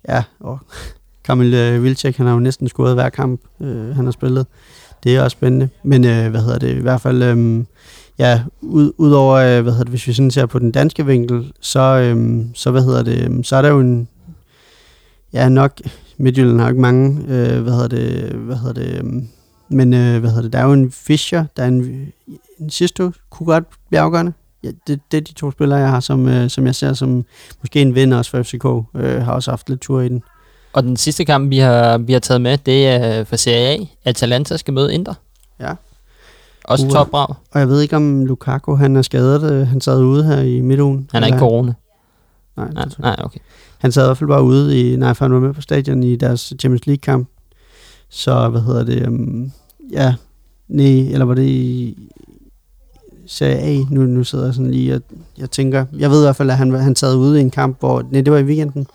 Ja, 0.07 0.23
og 0.39 0.59
Kamil 1.23 1.53
øh, 1.53 1.83
Vilcek, 1.83 2.17
han 2.17 2.25
har 2.25 2.33
jo 2.33 2.39
næsten 2.39 2.67
scoret 2.67 2.93
hver 2.93 3.09
kamp, 3.09 3.41
øh, 3.61 3.95
han 3.95 4.05
har 4.05 4.11
spillet 4.11 4.45
det 5.05 5.15
er 5.15 5.21
også 5.21 5.35
spændende. 5.35 5.69
Men 5.83 6.05
øh, 6.05 6.29
hvad 6.29 6.41
hedder 6.41 6.59
det, 6.59 6.77
i 6.77 6.81
hvert 6.81 7.01
fald, 7.01 7.23
øh, 7.23 7.63
ja, 8.19 8.41
ud, 8.61 8.91
udover, 8.97 9.35
øh, 9.35 9.61
hvad 9.61 9.71
hedder 9.71 9.83
det, 9.83 9.89
hvis 9.91 10.07
vi 10.07 10.13
sådan 10.13 10.31
ser 10.31 10.45
på 10.45 10.59
den 10.59 10.71
danske 10.71 11.05
vinkel, 11.05 11.53
så, 11.61 11.79
øh, 11.79 12.45
så 12.53 12.71
hvad 12.71 12.81
hedder 12.81 13.03
det, 13.03 13.23
øhm, 13.23 13.43
så 13.43 13.55
er 13.55 13.61
der 13.61 13.69
jo 13.69 13.79
en, 13.79 14.07
ja 15.33 15.49
nok, 15.49 15.81
Midtjylland 16.17 16.59
har 16.59 16.69
ikke 16.69 16.81
mange, 16.81 17.21
øh, 17.27 17.61
hvad 17.61 17.73
hedder 17.73 17.87
det, 17.87 18.31
hvad 18.31 18.55
hedder 18.55 18.73
det, 18.73 19.03
øh, 19.03 19.13
men 19.69 19.93
øh, 19.93 20.19
hvad 20.19 20.29
hedder 20.29 20.41
det, 20.41 20.53
der 20.53 20.59
er 20.59 20.65
jo 20.65 20.73
en 20.73 20.91
Fischer, 20.91 21.45
der 21.57 21.63
er 21.63 21.67
en, 21.67 22.11
en 22.59 22.69
Sisto, 22.69 23.11
kunne 23.29 23.47
godt 23.47 23.63
blive 23.89 23.99
afgørende. 23.99 24.33
Ja, 24.63 24.71
det, 24.87 24.99
det 25.11 25.17
er 25.17 25.21
de 25.21 25.33
to 25.33 25.51
spillere, 25.51 25.79
jeg 25.79 25.89
har, 25.89 25.99
som, 25.99 26.27
øh, 26.27 26.49
som 26.49 26.65
jeg 26.65 26.75
ser 26.75 26.93
som 26.93 27.25
måske 27.61 27.81
en 27.81 27.95
vinder 27.95 28.17
også 28.17 28.31
for 28.31 28.43
FCK, 28.43 28.65
øh, 28.95 29.21
har 29.21 29.31
også 29.33 29.51
haft 29.51 29.69
lidt 29.69 29.81
tur 29.81 30.01
i 30.01 30.09
den. 30.09 30.23
Og 30.75 30.83
den 30.83 30.97
sidste 30.97 31.25
kamp, 31.25 31.49
vi 31.49 31.57
har, 31.57 31.97
vi 31.97 32.13
har 32.13 32.19
taget 32.19 32.41
med, 32.41 32.57
det 32.57 32.87
er 32.87 33.23
for 33.23 33.35
Serie 33.35 33.67
A. 33.67 33.85
Atalanta 34.05 34.57
skal 34.57 34.73
møde 34.73 34.93
Inter. 34.93 35.13
Ja. 35.59 35.73
Også 36.63 36.85
uh, 36.85 36.91
topbrav. 36.91 37.35
Og 37.51 37.59
jeg 37.59 37.67
ved 37.67 37.81
ikke, 37.81 37.95
om 37.95 38.25
Lukaku 38.25 38.75
han 38.75 38.95
er 38.95 39.01
skadet. 39.01 39.51
Øh, 39.51 39.67
han 39.67 39.81
sad 39.81 40.03
ude 40.03 40.23
her 40.23 40.39
i 40.39 40.61
midtugen. 40.61 41.09
Han 41.11 41.23
er 41.23 41.27
ikke 41.27 41.39
corona? 41.39 41.73
Nej, 42.57 42.71
nej, 42.73 42.85
nej, 42.99 43.15
okay. 43.19 43.39
Han 43.77 43.91
sad 43.91 44.03
i 44.03 44.07
hvert 44.07 44.17
fald 44.17 44.27
bare 44.27 44.43
ude 44.43 44.79
i... 44.79 44.95
Nej, 44.95 45.13
for 45.13 45.25
han 45.25 45.33
var 45.33 45.39
med 45.39 45.53
på 45.53 45.61
stadion 45.61 46.03
i 46.03 46.15
deres 46.15 46.53
Champions 46.59 46.87
League-kamp. 46.87 47.29
Så, 48.09 48.49
hvad 48.49 48.61
hedder 48.61 48.83
det... 48.83 49.07
Um, 49.07 49.51
ja, 49.91 50.15
nej, 50.67 50.85
eller 50.85 51.25
var 51.25 51.33
det 51.33 51.47
i 51.47 51.97
Serie 53.27 53.57
A? 53.57 53.77
Nu, 53.89 54.01
nu 54.01 54.23
sidder 54.23 54.45
jeg 54.45 54.53
sådan 54.53 54.71
lige 54.71 54.95
og 54.95 55.01
jeg 55.37 55.51
tænker... 55.51 55.85
Jeg 55.97 56.09
ved 56.09 56.19
i 56.19 56.25
hvert 56.25 56.35
fald, 56.35 56.49
at 56.49 56.57
han, 56.57 56.73
han 56.73 56.95
sad 56.95 57.15
ude 57.15 57.39
i 57.39 57.41
en 57.41 57.51
kamp, 57.51 57.79
hvor... 57.79 58.03
Nej, 58.11 58.21
det 58.21 58.33
var 58.33 58.39
i 58.39 58.43
weekenden 58.43 58.87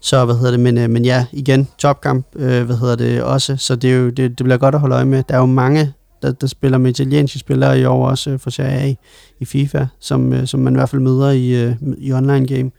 så 0.00 0.24
hvad 0.24 0.34
hedder 0.34 0.50
det, 0.50 0.60
men, 0.60 0.78
øh, 0.78 0.90
men 0.90 1.04
ja, 1.04 1.26
igen, 1.32 1.68
topkamp, 1.78 2.26
øh, 2.36 2.64
hvad 2.64 2.76
hedder 2.76 2.96
det 2.96 3.22
også, 3.22 3.56
så 3.56 3.76
det, 3.76 3.92
er 3.92 3.96
jo, 3.96 4.06
det, 4.10 4.38
det 4.38 4.44
bliver 4.44 4.56
godt 4.56 4.74
at 4.74 4.80
holde 4.80 4.94
øje 4.94 5.04
med. 5.04 5.22
Der 5.28 5.34
er 5.34 5.38
jo 5.38 5.46
mange, 5.46 5.92
der, 6.22 6.32
der 6.32 6.46
spiller 6.46 6.78
med 6.78 6.90
italienske 6.90 7.38
spillere 7.38 7.80
i 7.80 7.84
år 7.84 8.08
også 8.08 8.30
øh, 8.30 8.38
for 8.38 8.50
Serie 8.50 8.78
A 8.78 8.94
i 9.40 9.44
FIFA, 9.44 9.86
som, 10.00 10.32
øh, 10.32 10.46
som 10.46 10.60
man 10.60 10.72
i 10.72 10.76
hvert 10.76 10.88
fald 10.88 11.02
møder 11.02 11.30
i, 11.30 11.64
øh, 11.64 11.76
i 11.98 12.12
online 12.12 12.46
game. 12.46 12.70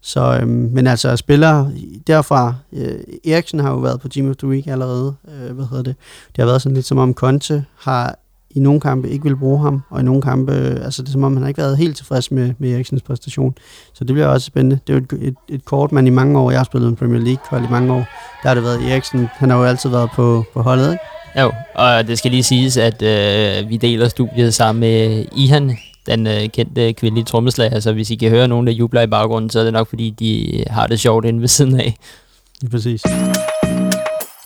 Så, 0.00 0.38
øh, 0.40 0.48
men 0.48 0.86
altså 0.86 1.16
spillere 1.16 1.72
derfra, 2.06 2.54
øh, 2.72 3.00
Eriksen 3.24 3.60
har 3.60 3.70
jo 3.70 3.76
været 3.76 4.00
på 4.00 4.08
Team 4.08 4.30
of 4.30 4.36
the 4.36 4.48
Week 4.48 4.66
allerede, 4.66 5.14
øh, 5.28 5.54
hvad 5.54 5.64
hedder 5.64 5.82
det, 5.82 5.96
det 6.28 6.38
har 6.38 6.46
været 6.46 6.62
sådan 6.62 6.74
lidt 6.74 6.86
som 6.86 6.98
om 6.98 7.14
Conte 7.14 7.64
har 7.78 8.18
i 8.54 8.60
nogle 8.60 8.80
kampe 8.80 9.10
ikke 9.10 9.24
vil 9.24 9.36
bruge 9.36 9.60
ham, 9.60 9.82
og 9.90 10.00
i 10.00 10.02
nogle 10.02 10.22
kampe, 10.22 10.52
øh, 10.52 10.84
altså 10.84 11.02
det 11.02 11.08
er 11.08 11.12
som 11.12 11.24
om, 11.24 11.32
han 11.32 11.42
har 11.42 11.48
ikke 11.48 11.60
været 11.60 11.78
helt 11.78 11.96
tilfreds 11.96 12.30
med, 12.30 12.54
med 12.58 12.72
Eriksens 12.72 13.02
præstation. 13.02 13.54
Så 13.94 14.04
det 14.04 14.14
bliver 14.14 14.26
også 14.26 14.46
spændende. 14.46 14.78
Det 14.86 14.92
er 14.92 14.98
jo 14.98 15.04
et, 15.20 15.28
et, 15.28 15.34
et 15.48 15.64
kort, 15.64 15.92
man 15.92 16.06
i 16.06 16.10
mange 16.10 16.38
år, 16.38 16.50
jeg 16.50 16.60
har 16.60 16.64
spillet 16.64 16.88
en 16.88 16.96
Premier 16.96 17.20
League 17.20 17.64
i 17.64 17.70
mange 17.70 17.92
år, 17.92 18.04
der 18.42 18.48
har 18.48 18.54
det 18.54 18.62
været 18.62 18.92
Eriksen, 18.92 19.28
han 19.32 19.50
har 19.50 19.58
jo 19.58 19.64
altid 19.64 19.90
været 19.90 20.10
på, 20.14 20.44
på 20.54 20.62
holdet, 20.62 20.92
ikke? 20.92 21.04
Jo, 21.40 21.52
og 21.74 22.06
det 22.06 22.18
skal 22.18 22.30
lige 22.30 22.42
siges, 22.42 22.76
at 22.76 23.02
øh, 23.02 23.68
vi 23.68 23.76
deler 23.76 24.08
studiet 24.08 24.54
sammen 24.54 24.80
med 24.80 25.24
Ihan, 25.36 25.76
den 26.06 26.26
øh, 26.26 26.48
kendte 26.48 26.92
kvindelige 26.92 27.24
trommeslager, 27.24 27.80
så 27.80 27.92
hvis 27.92 28.10
I 28.10 28.14
kan 28.14 28.30
høre 28.30 28.48
nogen, 28.48 28.66
der 28.66 28.72
jubler 28.72 29.02
i 29.02 29.06
baggrunden, 29.06 29.50
så 29.50 29.60
er 29.60 29.64
det 29.64 29.72
nok, 29.72 29.88
fordi 29.88 30.10
de 30.10 30.64
har 30.70 30.86
det 30.86 31.00
sjovt 31.00 31.24
inde 31.24 31.40
ved 31.40 31.48
siden 31.48 31.80
af. 31.80 31.96
Ja, 32.62 32.68
præcis. 32.68 33.02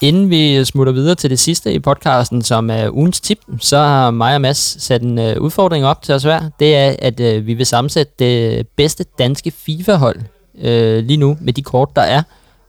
Inden 0.03 0.31
vi 0.31 0.65
smutter 0.65 0.93
videre 0.93 1.15
til 1.15 1.31
det 1.31 1.39
sidste 1.39 1.75
i 1.75 1.79
podcasten, 1.79 2.43
som 2.43 2.71
er 2.71 2.91
ugens 2.91 3.21
tip, 3.21 3.39
så 3.61 3.77
har 3.77 4.11
mig 4.11 4.35
og 4.35 4.41
Mads 4.41 4.83
sat 4.83 5.03
en 5.03 5.19
øh, 5.19 5.41
udfordring 5.41 5.87
op 5.87 6.03
til 6.03 6.15
os 6.15 6.23
hver. 6.23 6.41
Det 6.61 6.77
er, 6.77 6.97
at 6.99 7.21
øh, 7.21 7.47
vi 7.47 7.55
vil 7.55 7.67
sammensætte 7.67 8.13
det 8.19 8.69
bedste 8.69 9.05
danske 9.19 9.51
FIFA-hold 9.51 10.21
øh, 10.59 11.05
lige 11.05 11.17
nu 11.17 11.37
med 11.41 11.53
de 11.53 11.63
kort, 11.63 11.89
der 11.97 12.03
er. 12.03 12.23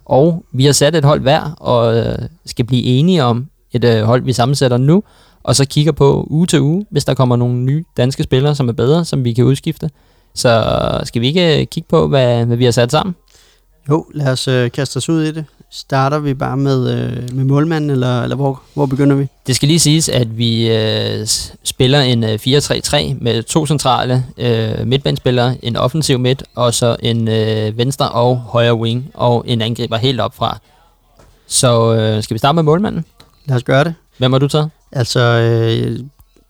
Og 0.05 0.43
vi 0.51 0.65
har 0.65 0.71
sat 0.71 0.95
et 0.95 1.05
hold 1.05 1.21
hver 1.21 1.55
og 1.59 1.97
øh, 1.97 2.17
skal 2.45 2.65
blive 2.65 2.83
enige 2.83 3.23
om 3.23 3.47
et 3.71 3.83
øh, 3.83 4.03
hold, 4.03 4.23
vi 4.23 4.33
sammensætter 4.33 4.77
nu. 4.77 5.03
Og 5.43 5.55
så 5.55 5.65
kigger 5.65 5.91
på 5.91 6.27
uge 6.29 6.47
til 6.47 6.61
uge, 6.61 6.85
hvis 6.89 7.05
der 7.05 7.13
kommer 7.13 7.35
nogle 7.35 7.55
nye 7.55 7.83
danske 7.97 8.23
spillere, 8.23 8.55
som 8.55 8.69
er 8.69 8.73
bedre, 8.73 9.05
som 9.05 9.23
vi 9.23 9.33
kan 9.33 9.43
udskifte. 9.43 9.89
Så 10.35 10.63
skal 11.03 11.21
vi 11.21 11.27
ikke 11.27 11.59
øh, 11.59 11.67
kigge 11.67 11.87
på, 11.89 12.07
hvad, 12.07 12.45
hvad 12.45 12.57
vi 12.57 12.65
har 12.65 12.71
sat 12.71 12.91
sammen? 12.91 13.15
Jo, 13.89 14.05
lad 14.13 14.27
os 14.27 14.47
uh, 14.47 14.71
kaste 14.71 14.97
os 14.97 15.09
ud 15.09 15.23
i 15.23 15.31
det. 15.31 15.45
Starter 15.69 16.19
vi 16.19 16.33
bare 16.33 16.57
med, 16.57 16.89
øh, 16.93 17.35
med 17.35 17.45
målmanden, 17.45 17.89
eller, 17.89 18.21
eller 18.21 18.35
hvor, 18.35 18.61
hvor 18.73 18.85
begynder 18.85 19.15
vi? 19.15 19.27
Det 19.47 19.55
skal 19.55 19.67
lige 19.67 19.79
siges, 19.79 20.09
at 20.09 20.37
vi 20.37 20.69
øh, 20.75 21.27
spiller 21.63 22.01
en 22.01 22.23
øh, 22.23 22.33
4-3-3 22.33 23.15
med 23.21 23.43
to 23.43 23.65
centrale 23.65 24.25
øh, 24.37 24.87
midtbanespillere, 24.87 25.65
en 25.65 25.75
offensiv 25.75 26.19
midt, 26.19 26.43
og 26.55 26.73
så 26.73 26.95
en 26.99 27.27
øh, 27.27 27.77
venstre 27.77 28.09
og 28.09 28.37
højre 28.37 28.75
wing, 28.75 29.11
og 29.13 29.43
en 29.47 29.61
angriber 29.61 29.97
helt 29.97 30.19
op 30.19 30.35
fra. 30.35 30.57
Så 31.47 31.95
øh, 31.95 32.23
skal 32.23 32.33
vi 32.33 32.39
starte 32.39 32.55
med 32.55 32.63
målmanden? 32.63 33.05
Lad 33.45 33.55
os 33.55 33.63
gøre 33.63 33.83
det. 33.83 33.95
Hvem 34.17 34.31
har 34.31 34.39
du 34.39 34.47
taget? 34.47 34.69
Altså, 34.91 35.19
øh, 35.19 35.99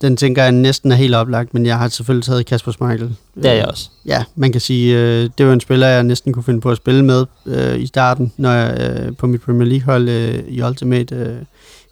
den 0.02 0.18
tænker 0.18 0.44
jeg 0.44 0.52
næsten 0.52 0.92
er 0.92 0.96
helt 0.96 1.16
oplagt, 1.16 1.54
men 1.54 1.66
jeg 1.66 1.78
har 1.78 1.88
selvfølgelig 1.90 2.26
taget 2.26 2.46
Kasper 2.46 2.72
Schmeichel. 2.72 3.16
Det 3.36 3.46
er 3.46 3.54
jeg 3.54 3.66
også. 3.66 3.90
Ja, 4.06 4.24
man 4.36 4.52
kan 4.52 4.62
sige, 4.62 4.98
øh, 4.98 5.30
det 5.38 5.46
var 5.48 5.54
en 5.54 5.60
spiller, 5.60 5.88
jeg 5.88 6.04
næsten 6.04 6.34
kunne 6.34 6.44
finde 6.44 6.62
på 6.62 6.72
at 6.72 6.78
spille 6.78 7.06
med 7.06 7.26
øh, 7.46 7.80
i 7.80 7.88
starten, 7.88 8.34
når 8.38 8.52
jeg 8.52 8.78
øh, 8.80 9.16
på 9.16 9.28
mit 9.28 9.42
Premier 9.42 9.68
League-hold 9.68 10.10
øh, 10.10 10.44
i 10.48 10.62
Ultimate, 10.62 11.16
øh, 11.16 11.36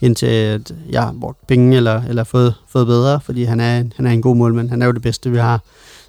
indtil 0.01 0.25
at 0.25 0.71
jeg 0.89 1.01
har 1.01 1.15
brugt 1.21 1.47
penge 1.47 1.77
eller, 1.77 2.01
eller 2.09 2.23
fået, 2.23 2.53
fået 2.69 2.87
bedre, 2.87 3.19
fordi 3.21 3.43
han 3.43 3.59
er, 3.59 3.83
han 3.95 4.07
er 4.07 4.11
en 4.11 4.21
god 4.21 4.35
målmand. 4.35 4.69
Han 4.69 4.81
er 4.81 4.85
jo 4.85 4.91
det 4.91 5.01
bedste, 5.01 5.31
vi 5.31 5.37
har. 5.37 5.61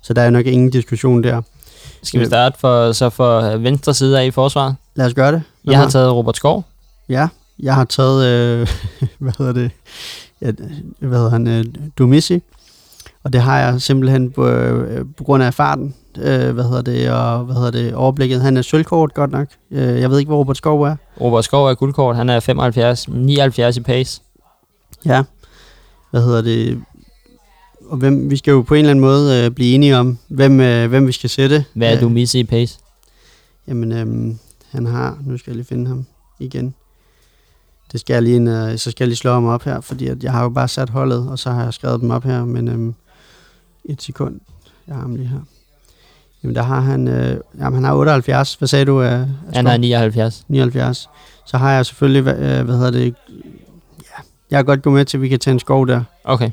Så 0.03 0.15
der 0.15 0.23
er 0.23 0.31
nok 0.31 0.47
ingen 0.47 0.71
diskussion 0.71 1.23
der. 1.23 1.43
Skal 2.03 2.21
vi 2.21 2.27
starte 2.27 2.59
for, 2.59 2.93
så 2.93 3.11
for 3.11 3.57
venstre 3.57 3.95
side 3.95 4.21
af 4.21 4.27
i 4.27 4.31
forsvaret? 4.31 4.75
Lad 4.95 5.07
os 5.07 5.15
gøre 5.15 5.33
det. 5.33 5.43
Hvem 5.63 5.73
Jeg 5.73 5.81
har 5.81 5.89
taget 5.89 6.13
Robert 6.13 6.37
Skov. 6.37 6.65
Ja, 7.09 7.29
jeg 7.59 7.75
har 7.75 7.85
taget, 7.85 8.27
øh, 8.27 8.69
hvad 9.19 9.33
hedder 9.39 9.53
det, 9.53 9.71
hvad 10.99 11.19
hedder 11.19 11.31
han, 11.31 11.47
øh, 11.47 11.65
Dumisi, 11.99 12.43
og 13.25 13.33
det 13.33 13.41
har 13.41 13.59
jeg 13.59 13.83
simpelthen 13.83 14.31
på, 14.31 14.49
øh, 14.49 15.07
på 15.17 15.25
grund 15.25 15.43
af 15.43 15.55
farten, 15.55 15.95
øh, 16.19 16.51
hvad 16.51 16.65
hedder 16.65 16.83
det, 16.83 17.11
og 17.11 17.45
hvad 17.45 17.55
hedder 17.55 17.71
det, 17.71 17.95
overblikket. 17.95 18.41
Han 18.41 18.57
er 18.57 18.63
sølvkort 18.63 19.15
godt 19.15 19.31
nok. 19.31 19.49
Øh, 19.71 20.01
jeg 20.01 20.11
ved 20.11 20.19
ikke, 20.19 20.29
hvor 20.29 20.39
Robert 20.39 20.57
Skov 20.57 20.83
er. 20.83 20.97
Robert 21.21 21.45
Skov 21.45 21.67
er 21.67 21.75
guldkort. 21.75 22.17
Han 22.17 22.29
er 22.29 22.41
75, 22.41 23.09
79 23.09 23.77
i 23.77 23.81
pace. 23.81 24.23
Ja, 25.05 25.23
hvad 26.11 26.23
hedder 26.23 26.43
det, 26.43 26.83
og 27.89 27.97
hvem, 27.97 28.31
vi 28.31 28.37
skal 28.37 28.51
jo 28.51 28.63
på 28.63 28.75
en 28.75 28.79
eller 28.79 28.91
anden 28.91 29.05
måde 29.05 29.45
øh, 29.45 29.51
blive 29.51 29.75
enige 29.75 29.97
om, 29.97 30.19
hvem, 30.29 30.61
øh, 30.61 30.89
hvem 30.89 31.07
vi 31.07 31.13
skal 31.13 31.31
sætte. 31.31 31.65
Hvad 31.75 31.89
er 31.89 31.95
Øh, 31.95 32.01
du 32.01 32.09
misse 32.09 32.39
i 32.39 32.45
pace? 32.45 32.79
Jamen, 33.69 33.93
øhm, 33.93 34.39
han 34.71 34.87
har... 34.87 35.19
Nu 35.25 35.39
skal 35.39 35.51
jeg 35.51 35.57
lige 35.57 35.67
finde 35.67 35.87
ham 35.87 36.07
igen. 36.41 36.75
Det 37.93 38.01
skal 38.01 38.15
jeg 38.15 38.23
lige, 38.23 38.37
ind, 38.37 38.51
øh, 38.51 38.79
så 38.79 38.91
skal 38.91 39.05
jeg 39.05 39.09
lige 39.09 39.17
slå 39.17 39.33
ham 39.33 39.47
op 39.47 39.63
her, 39.63 39.81
fordi 39.81 40.07
at 40.07 40.25
jeg 40.25 40.33
har 40.33 40.43
jo 40.43 40.49
bare 40.49 40.69
sat 40.69 40.91
holdet, 40.91 41.29
og 41.29 41.39
så 41.39 41.51
har 41.51 41.65
jeg 41.65 41.75
skrevet 41.75 42.01
dem 42.01 42.11
op 42.11 42.25
her, 42.25 42.45
men 42.45 42.69
øhm, 42.69 42.95
et 43.85 44.03
sekund. 44.03 44.41
Jeg 44.87 44.95
har 44.95 45.03
ham 45.03 45.17
lige 45.17 45.29
her. 45.29 45.41
Jamen, 46.43 46.55
der 46.57 46.63
har 46.63 46.81
han... 46.81 47.09
Øh, 47.09 47.41
jamen, 47.59 47.75
han 47.75 47.85
har 47.85 47.95
78. 47.95 48.55
Hvad 48.55 48.69
sagde 48.69 48.85
du? 48.85 49.03
Øh, 49.03 49.29
Han 49.55 49.67
er 49.67 49.77
79. 49.77 50.45
79. 50.49 51.09
Så 51.47 51.57
har 51.59 51.73
jeg 51.73 51.87
selvfølgelig... 51.87 52.23
Hvad, 52.23 52.35
øh, 52.39 52.65
hvad 52.65 52.77
hedder 52.77 52.91
det? 52.91 53.15
Ja, 54.03 54.23
jeg 54.51 54.59
har 54.59 54.63
godt 54.63 54.83
gå 54.83 54.91
med 54.91 55.05
til, 55.05 55.17
at 55.17 55.23
vi 55.23 55.29
kan 55.29 55.39
tage 55.39 55.53
en 55.53 55.59
skov 55.59 55.87
der. 55.87 56.03
Okay. 56.25 56.51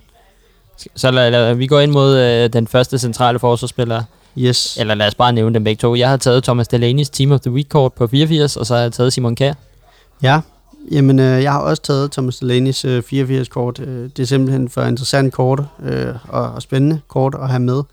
Så 0.95 1.11
lad, 1.11 1.31
lad, 1.31 1.53
vi 1.53 1.67
går 1.67 1.79
ind 1.79 1.91
mod 1.91 2.17
øh, 2.17 2.53
den 2.53 2.67
første 2.67 2.99
centrale 2.99 3.39
forsvarsspiller. 3.39 4.03
Yes. 4.37 4.77
Eller 4.77 4.95
lad 4.95 5.07
os 5.07 5.15
bare 5.15 5.33
nævne 5.33 5.53
dem 5.53 5.63
begge 5.63 5.79
to. 5.79 5.95
Jeg 5.95 6.09
har 6.09 6.17
taget 6.17 6.43
Thomas 6.43 6.67
Delaney's 6.73 7.09
Team 7.11 7.31
of 7.31 7.39
the 7.39 7.51
Week 7.51 7.69
kort 7.69 7.93
på 7.93 8.07
84, 8.07 8.57
og 8.57 8.65
så 8.65 8.75
har 8.75 8.81
jeg 8.81 8.93
taget 8.93 9.13
Simon 9.13 9.35
Kjær. 9.35 9.53
Ja, 10.21 10.39
jamen 10.91 11.19
øh, 11.19 11.43
jeg 11.43 11.51
har 11.51 11.59
også 11.59 11.81
taget 11.81 12.11
Thomas 12.11 12.35
Delaney's 12.35 12.87
øh, 12.87 13.03
84-kort. 13.13 13.79
Øh, 13.79 14.09
det 14.17 14.19
er 14.19 14.25
simpelthen 14.25 14.69
for 14.69 14.83
interessant 14.83 15.33
kort 15.33 15.63
øh, 15.83 16.15
og, 16.27 16.51
og 16.51 16.61
spændende 16.61 16.99
kort 17.07 17.35
at 17.41 17.49
have 17.49 17.59
med. 17.59 17.83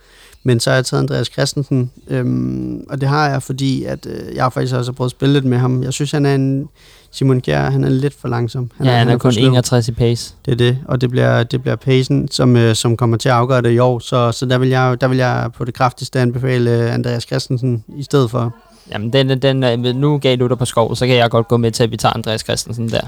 Men 0.43 0.61
så 0.61 0.71
har 0.71 0.75
jeg 0.75 0.85
taget 0.85 1.03
Andreas 1.03 1.27
Christensen, 1.27 1.91
øhm, 2.09 2.85
og 2.91 3.01
det 3.01 3.09
har 3.09 3.29
jeg, 3.29 3.43
fordi 3.43 3.85
at, 3.85 4.07
øh, 4.07 4.35
jeg 4.35 4.43
har 4.43 4.51
faktisk 4.51 4.75
også 4.75 4.93
prøvet 4.93 5.09
at 5.09 5.11
spille 5.11 5.33
lidt 5.33 5.45
med 5.45 5.59
ham. 5.59 5.83
Jeg 5.83 5.93
synes, 5.93 6.11
han 6.11 6.27
er 6.27 6.35
en... 6.35 6.69
Simon 7.13 7.41
Kjær, 7.41 7.71
han 7.71 7.85
er 7.85 7.89
lidt 7.89 8.15
for 8.21 8.29
langsom. 8.29 8.71
Han 8.77 8.87
ja, 8.87 8.93
han 8.93 9.09
er, 9.09 9.13
kun 9.13 9.21
for 9.21 9.31
sløv. 9.31 9.49
61 9.49 9.89
i 9.89 9.93
pace. 9.93 10.35
Det 10.45 10.53
er 10.53 10.57
det, 10.57 10.79
og 10.85 11.01
det 11.01 11.11
bliver, 11.11 11.43
det 11.43 11.63
bliver 11.63 11.77
pacen, 11.77 12.29
som, 12.31 12.57
øh, 12.57 12.75
som 12.75 12.97
kommer 12.97 13.17
til 13.17 13.29
at 13.29 13.35
afgøre 13.35 13.63
det 13.63 13.71
i 13.71 13.79
år. 13.79 13.99
Så, 13.99 14.33
så 14.33 14.47
der, 14.47 14.59
vil 14.59 14.69
jeg, 14.69 15.01
der 15.01 15.09
vil 15.09 15.19
jeg 15.19 15.51
på 15.57 15.65
det 15.65 15.75
kraftigste 15.75 16.21
anbefale 16.21 16.71
øh, 16.71 16.95
Andreas 16.95 17.23
Christensen 17.23 17.85
i 17.97 18.03
stedet 18.03 18.31
for. 18.31 18.55
Jamen, 18.93 19.13
den, 19.13 19.43
den, 19.43 19.65
øh, 19.65 19.95
nu 19.97 20.19
gav 20.19 20.37
du 20.37 20.47
dig 20.47 20.59
på 20.59 20.65
skov, 20.65 20.97
så 20.97 21.07
kan 21.07 21.17
jeg 21.17 21.31
godt 21.31 21.49
gå 21.49 21.57
med 21.57 21.71
til, 21.71 21.83
at 21.83 21.91
vi 21.91 21.97
tager 21.97 22.13
Andreas 22.13 22.41
Christensen 22.41 22.89
der. 22.89 23.01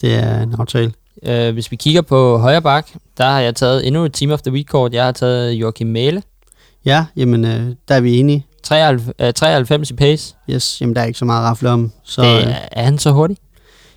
Det 0.00 0.14
er 0.14 0.42
en 0.42 0.54
aftale. 0.58 0.92
Uh, 1.28 1.52
hvis 1.52 1.70
vi 1.70 1.76
kigger 1.76 2.02
på 2.02 2.38
højre 2.38 2.62
bak, 2.62 2.86
der 3.18 3.24
har 3.24 3.40
jeg 3.40 3.54
taget 3.54 3.86
endnu 3.86 4.04
et 4.04 4.12
Team 4.12 4.30
of 4.30 4.42
the 4.42 4.52
Week 4.52 4.66
kort. 4.66 4.92
Jeg 4.92 5.04
har 5.04 5.12
taget 5.12 5.52
Joachim 5.52 5.86
Mæle. 5.86 6.22
Ja, 6.84 7.06
jamen 7.16 7.44
øh, 7.44 7.74
der 7.88 7.94
er 7.94 8.00
vi 8.00 8.18
enige. 8.18 8.46
93, 8.62 9.14
uh, 9.22 9.30
93 9.34 9.90
i 9.90 9.94
pace. 9.94 10.34
Yes, 10.50 10.80
jamen 10.80 10.96
der 10.96 11.02
er 11.02 11.06
ikke 11.06 11.18
så 11.18 11.24
meget 11.24 11.42
at 11.42 11.48
rafle 11.48 11.70
om. 11.70 11.92
Så, 12.02 12.22
det, 12.22 12.28
øh, 12.28 12.48
er, 12.48 12.56
er 12.72 12.82
han 12.82 12.98
så 12.98 13.10
hurtig? 13.10 13.36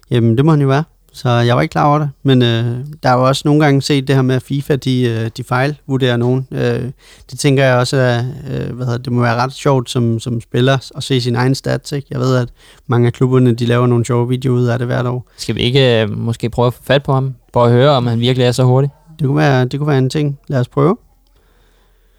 Jamen, 0.09 0.37
det 0.37 0.45
må 0.45 0.51
han 0.51 0.61
jo 0.61 0.67
være. 0.67 0.83
Så 1.17 1.29
jeg 1.29 1.55
var 1.55 1.61
ikke 1.61 1.71
klar 1.71 1.85
over 1.87 1.99
det. 1.99 2.09
Men 2.23 2.41
øh, 2.41 2.65
der 3.03 3.09
er 3.09 3.13
jo 3.13 3.27
også 3.27 3.41
nogle 3.45 3.63
gange 3.63 3.81
set 3.81 4.07
det 4.07 4.15
her 4.15 4.21
med, 4.23 4.35
at 4.35 4.41
FIFA, 4.41 4.75
de, 4.75 5.01
øh, 5.01 5.29
de 5.37 5.43
fejlvurderer 5.43 6.17
nogen. 6.17 6.47
Øh, 6.51 6.91
det 7.31 7.39
tænker 7.39 7.65
jeg 7.65 7.77
også, 7.77 7.97
at 7.97 8.25
øh, 8.51 8.75
hvad 8.75 8.85
hedder, 8.85 8.97
det, 8.99 9.13
må 9.13 9.21
være 9.21 9.35
ret 9.35 9.53
sjovt 9.53 9.89
som, 9.89 10.19
som 10.19 10.41
spiller 10.41 10.91
at 10.95 11.03
se 11.03 11.21
sin 11.21 11.35
egen 11.35 11.55
stats. 11.55 11.91
Ikke? 11.91 12.07
Jeg 12.11 12.19
ved, 12.19 12.35
at 12.35 12.49
mange 12.87 13.07
af 13.07 13.13
klubberne, 13.13 13.53
de 13.53 13.65
laver 13.65 13.87
nogle 13.87 14.05
sjove 14.05 14.29
videoer 14.29 14.57
ud 14.59 14.65
af 14.65 14.77
det 14.77 14.87
hvert 14.87 15.05
år. 15.05 15.27
Skal 15.37 15.55
vi 15.55 15.61
ikke 15.61 16.07
uh, 16.09 16.17
måske 16.17 16.49
prøve 16.49 16.67
at 16.67 16.73
få 16.73 16.83
fat 16.83 17.03
på 17.03 17.13
ham? 17.13 17.35
Prøve 17.53 17.65
at 17.65 17.71
høre, 17.71 17.89
om 17.89 18.07
han 18.07 18.19
virkelig 18.19 18.45
er 18.45 18.51
så 18.51 18.63
hurtig? 18.63 18.89
Det 19.19 19.27
kunne 19.27 19.37
være, 19.37 19.65
det 19.65 19.79
kunne 19.79 19.87
være 19.87 19.97
en 19.97 20.09
ting. 20.09 20.39
Lad 20.47 20.59
os 20.59 20.67
prøve. 20.67 20.97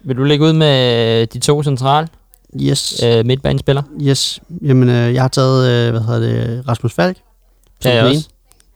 Vil 0.03 0.17
du 0.17 0.23
lægge 0.23 0.45
ud 0.45 0.53
med 0.53 1.27
de 1.27 1.39
to 1.39 1.63
central 1.63 2.07
Yes. 2.61 3.03
uh, 3.03 3.25
midtbanespillere? 3.25 3.83
Yes. 4.01 4.39
Jamen, 4.61 4.89
øh, 4.89 5.13
jeg 5.13 5.23
har 5.23 5.27
taget, 5.27 5.69
øh, 5.69 5.91
hvad 5.91 6.01
hedder 6.01 6.19
det, 6.19 6.63
Rasmus 6.67 6.93
Falk. 6.93 7.17
Er 7.85 7.93
jeg 7.93 8.05
også. 8.05 8.29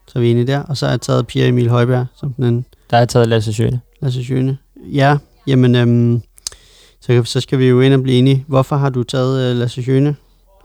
Så 0.07 0.19
er 0.19 0.21
vi 0.21 0.31
enige 0.31 0.47
der. 0.47 0.59
Og 0.63 0.77
så 0.77 0.85
har 0.85 0.93
jeg 0.93 1.01
taget 1.01 1.27
Pierre 1.27 1.47
Emil 1.47 1.69
Højberg 1.69 2.05
som 2.15 2.33
den 2.33 2.43
anden. 2.43 2.65
Der 2.89 2.97
jeg 2.97 3.09
taget 3.09 3.29
Lasse 3.29 3.53
Sjøne. 3.53 3.81
Lasse 4.01 4.23
Sjøne. 4.23 4.57
Ja, 4.93 5.17
jamen, 5.47 5.75
øhm, 5.75 6.21
så, 7.01 7.23
så 7.25 7.39
skal 7.39 7.59
vi 7.59 7.67
jo 7.67 7.81
ind 7.81 7.93
og 7.93 8.03
blive 8.03 8.17
enige. 8.17 8.45
Hvorfor 8.47 8.75
har 8.75 8.89
du 8.89 9.03
taget 9.03 9.51
øh, 9.51 9.57
Lasse 9.57 9.83
Sjøne? 9.83 10.15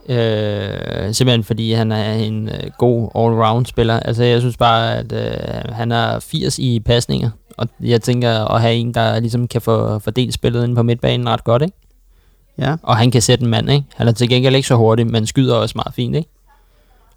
Øh, 0.09 1.13
simpelthen 1.13 1.43
fordi 1.43 1.73
han 1.73 1.91
er 1.91 2.13
en 2.13 2.49
øh, 2.49 2.71
god 2.77 3.09
all-round 3.15 3.65
spiller. 3.65 3.99
Altså 3.99 4.23
jeg 4.23 4.39
synes 4.39 4.57
bare, 4.57 4.97
at 4.97 5.11
øh, 5.11 5.73
han 5.73 5.91
er 5.91 6.19
80 6.19 6.59
i 6.59 6.79
pasninger, 6.79 7.29
og 7.57 7.67
jeg 7.81 8.01
tænker 8.01 8.45
at 8.45 8.61
have 8.61 8.73
en, 8.75 8.93
der 8.93 9.19
ligesom 9.19 9.47
kan 9.47 9.61
få 9.61 9.99
fordelt 9.99 10.33
spillet 10.33 10.63
ind 10.63 10.75
på 10.75 10.83
midtbanen 10.83 11.29
ret 11.29 11.43
godt, 11.43 11.61
ikke? 11.61 11.75
Ja, 12.57 12.75
Og 12.83 12.97
han 12.97 13.11
kan 13.11 13.21
sætte 13.21 13.43
en 13.43 13.49
mand, 13.49 13.71
ikke? 13.71 13.85
Han 13.95 14.07
er 14.07 14.11
til 14.11 14.29
gengæld 14.29 14.55
ikke 14.55 14.67
så 14.67 14.75
hurtig, 14.75 15.07
men 15.07 15.25
skyder 15.25 15.55
også 15.55 15.73
meget 15.75 15.93
fint, 15.93 16.15
ikke? 16.15 16.29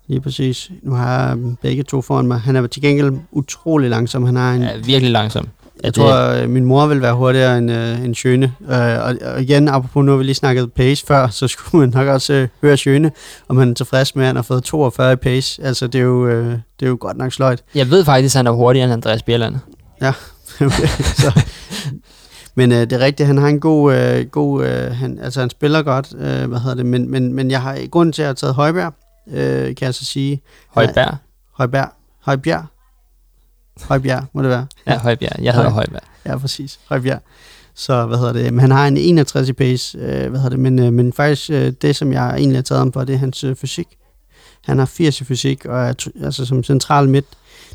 Lige 0.09 0.21
præcis. 0.21 0.71
Nu 0.83 0.93
har 0.93 1.27
jeg 1.29 1.37
dem 1.37 1.57
begge 1.63 1.83
to 1.83 2.03
foran 2.03 2.27
mig. 2.27 2.41
Han 2.41 2.57
er 2.57 2.67
til 2.67 2.83
gengæld 2.83 3.13
utrolig 3.33 3.91
langsom. 3.91 4.25
Han 4.25 4.37
har 4.37 4.53
en, 4.53 4.63
Er 4.63 4.79
virkelig 4.79 5.11
langsom. 5.11 5.49
jeg 5.85 5.95
tror, 5.95 6.29
øh, 6.43 6.51
min 6.51 6.65
mor 6.65 6.87
vil 6.87 7.03
være 7.03 7.15
hurtigere 7.15 7.59
end, 7.59 7.71
øh, 7.73 8.05
end 8.05 8.15
Sjøne. 8.15 8.53
Øh, 8.71 8.79
og, 8.79 9.15
og 9.35 9.43
igen, 9.43 9.69
apropos 9.69 10.05
nu 10.05 10.11
har 10.11 10.19
vi 10.19 10.25
lige 10.25 10.35
snakket 10.35 10.73
pace 10.73 11.07
før, 11.07 11.29
så 11.39 11.49
skulle 11.49 11.81
man 11.81 11.95
nok 11.95 12.09
også 12.09 12.33
øh, 12.33 12.49
høre 12.63 12.77
Sjøne, 12.77 13.11
om 13.49 13.57
han 13.57 13.71
er 13.71 13.75
tilfreds 13.75 14.17
med, 14.17 14.25
at 14.25 14.27
han 14.27 14.37
har 14.37 14.43
fået 14.43 14.65
42 14.65 15.13
i 15.13 15.17
pace. 15.17 15.63
Altså, 15.65 15.87
det 15.87 15.99
er 15.99 16.03
jo, 16.03 16.27
øh, 16.29 16.47
det 16.81 16.87
er 16.87 16.91
jo 16.91 16.97
godt 17.01 17.17
nok 17.17 17.33
sløjt. 17.33 17.63
Jeg 17.75 17.91
ved 17.91 18.05
faktisk, 18.05 18.35
at 18.35 18.39
han 18.39 18.47
er 18.47 18.51
hurtigere 18.51 18.85
end 18.85 18.93
Andreas 18.93 19.23
Bjerland. 19.23 19.55
Okay, 20.61 20.87
så. 21.25 21.41
Men 22.55 22.73
øh, 22.73 22.79
det 22.81 22.93
er 22.93 22.99
rigtigt, 22.99 23.27
han 23.27 23.39
har 23.39 23.49
en 23.49 23.61
god, 23.61 23.95
øh, 23.95 24.27
god 24.27 24.65
øh, 24.67 24.91
han, 24.93 25.19
altså 25.23 25.41
han 25.41 25.51
spiller 25.51 25.83
godt, 25.83 26.13
øh, 26.19 26.49
hvad 26.49 26.59
hedder 26.61 26.75
det, 26.77 26.87
men, 26.87 27.11
men, 27.11 27.33
men 27.33 27.51
jeg 27.51 27.63
har 27.63 27.79
grund 27.91 28.13
til 28.13 28.23
at 28.23 28.27
have 28.27 28.35
taget 28.35 28.55
Højbjerg, 28.55 28.95
øh, 29.31 29.65
kan 29.77 29.77
jeg 29.87 29.95
så 29.95 30.05
sige. 30.05 30.43
Højbjerg. 30.69 31.17
Højbjerg. 31.53 31.89
Højbjerg. 32.21 32.65
Højbjerg, 33.83 34.25
må 34.33 34.43
det 34.43 34.51
være. 34.51 34.67
Ja, 34.87 34.99
Højbjerg. 34.99 35.43
Jeg 35.43 35.55
hedder 35.55 35.71
Høj- 35.71 35.75
Højbjerg. 35.75 36.03
Ja, 36.27 36.39
præcis. 36.39 36.81
Højbjerg. 36.89 37.21
Så, 37.75 38.07
hvad 38.07 38.19
hedder 38.19 38.33
det, 38.33 38.53
men 38.53 38.61
han 38.61 38.71
har 38.71 38.87
en 38.89 38.97
61 38.97 39.49
i 39.49 39.53
pace, 39.53 39.99
øh, 39.99 40.31
hvad 40.31 40.41
hedder 40.41 40.49
det, 40.49 40.59
men, 40.59 40.79
øh, 40.79 40.93
men 40.93 41.13
faktisk 41.13 41.51
øh, 41.51 41.73
det, 41.83 41.97
som 41.97 42.13
jeg 42.13 42.31
egentlig 42.37 42.57
har 42.57 42.63
taget 42.63 42.79
ham 42.79 42.93
på, 42.93 43.05
det 43.05 43.15
er 43.15 43.19
hans 43.19 43.45
øh, 43.45 43.57
fysik. 43.57 43.87
Han 44.65 44.79
har 44.79 44.87
80 44.87 45.21
i 45.21 45.25
fysik, 45.25 45.67
og 45.67 45.79
er, 45.81 45.95
altså 46.25 46.45
som 46.47 46.65
central 46.65 47.09
midt, 47.09 47.27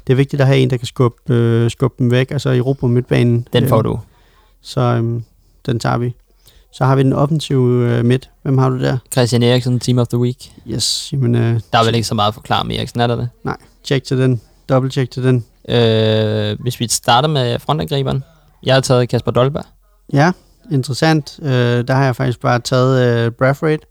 det 0.07 0.13
er 0.13 0.17
vigtigt 0.17 0.41
at 0.41 0.47
have 0.47 0.59
en, 0.59 0.69
der 0.69 0.77
kan 0.77 0.87
skubbe, 0.87 1.33
øh, 1.33 1.71
skubbe 1.71 1.95
dem 1.99 2.11
væk, 2.11 2.31
altså 2.31 2.49
i 2.51 2.61
på 2.79 2.87
midtbanen. 2.87 3.47
Den 3.53 3.67
får 3.67 3.77
Øh, 3.77 3.83
du. 3.83 3.99
Så 4.61 4.81
øhm, 4.81 5.23
den 5.65 5.79
tager 5.79 5.97
vi. 5.97 6.15
Så 6.71 6.85
har 6.85 6.95
vi 6.95 7.03
den 7.03 7.13
offensive 7.13 7.89
øh, 7.97 8.05
midt. 8.05 8.29
Hvem 8.43 8.57
har 8.57 8.69
du 8.69 8.79
der? 8.79 8.97
Christian 9.11 9.43
Eriksen, 9.43 9.79
Team 9.79 9.97
of 9.97 10.07
the 10.07 10.17
Week. 10.17 10.51
Yes, 10.67 11.09
jamen, 11.13 11.35
øh, 11.35 11.59
Der 11.73 11.79
er 11.79 11.85
vel 11.85 11.95
ikke 11.95 12.07
så 12.07 12.15
meget 12.15 12.27
at 12.27 12.33
forklare 12.33 12.63
med 12.63 12.75
Eriksen, 12.75 12.99
er 12.99 13.07
der 13.07 13.15
det? 13.15 13.29
tjek 13.83 14.03
til 14.03 14.17
den. 14.17 14.41
Dobbelt 14.69 14.93
tjek 14.93 15.11
til 15.11 15.23
den. 15.23 15.45
Øh, 15.69 16.59
hvis 16.59 16.79
vi 16.79 16.87
starter 16.87 17.27
med 17.29 17.59
frontangriberen. 17.59 18.23
Jeg 18.63 18.73
har 18.75 18.81
taget 18.81 19.09
Kasper 19.09 19.31
Dolberg. 19.31 19.65
Ja, 20.13 20.31
interessant. 20.71 21.39
Øh, 21.41 21.49
der 21.87 21.93
har 21.93 22.05
jeg 22.05 22.15
faktisk 22.15 22.39
bare 22.39 22.59
taget 22.59 23.25
øh, 23.25 23.31
Brathwaite. 23.31 23.85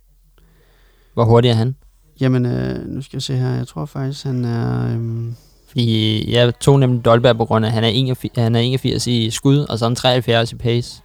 Hvor 1.14 1.24
hurtig 1.24 1.50
er 1.50 1.54
han? 1.54 1.76
Jamen, 2.20 2.46
øh, 2.46 2.88
nu 2.88 3.02
skal 3.02 3.16
jeg 3.16 3.22
se 3.22 3.36
her. 3.36 3.54
Jeg 3.54 3.66
tror 3.68 3.84
faktisk, 3.86 4.24
han 4.24 4.44
er... 4.44 4.92
Øhm, 4.92 5.34
Fordi 5.68 6.32
jeg 6.34 6.58
tog 6.58 6.80
nemlig 6.80 7.04
Dolberg 7.04 7.36
på 7.36 7.44
grund 7.44 7.64
af, 7.64 7.68
at 7.68 7.72
han 7.74 7.84
er 7.84 7.88
81, 7.88 8.32
han 8.38 8.54
er 8.54 8.60
81 8.60 9.06
i 9.06 9.30
skud, 9.30 9.58
og 9.58 9.78
så 9.78 9.84
er 9.84 9.88
han 9.88 9.96
73 9.96 10.52
i 10.52 10.56
pace. 10.56 11.02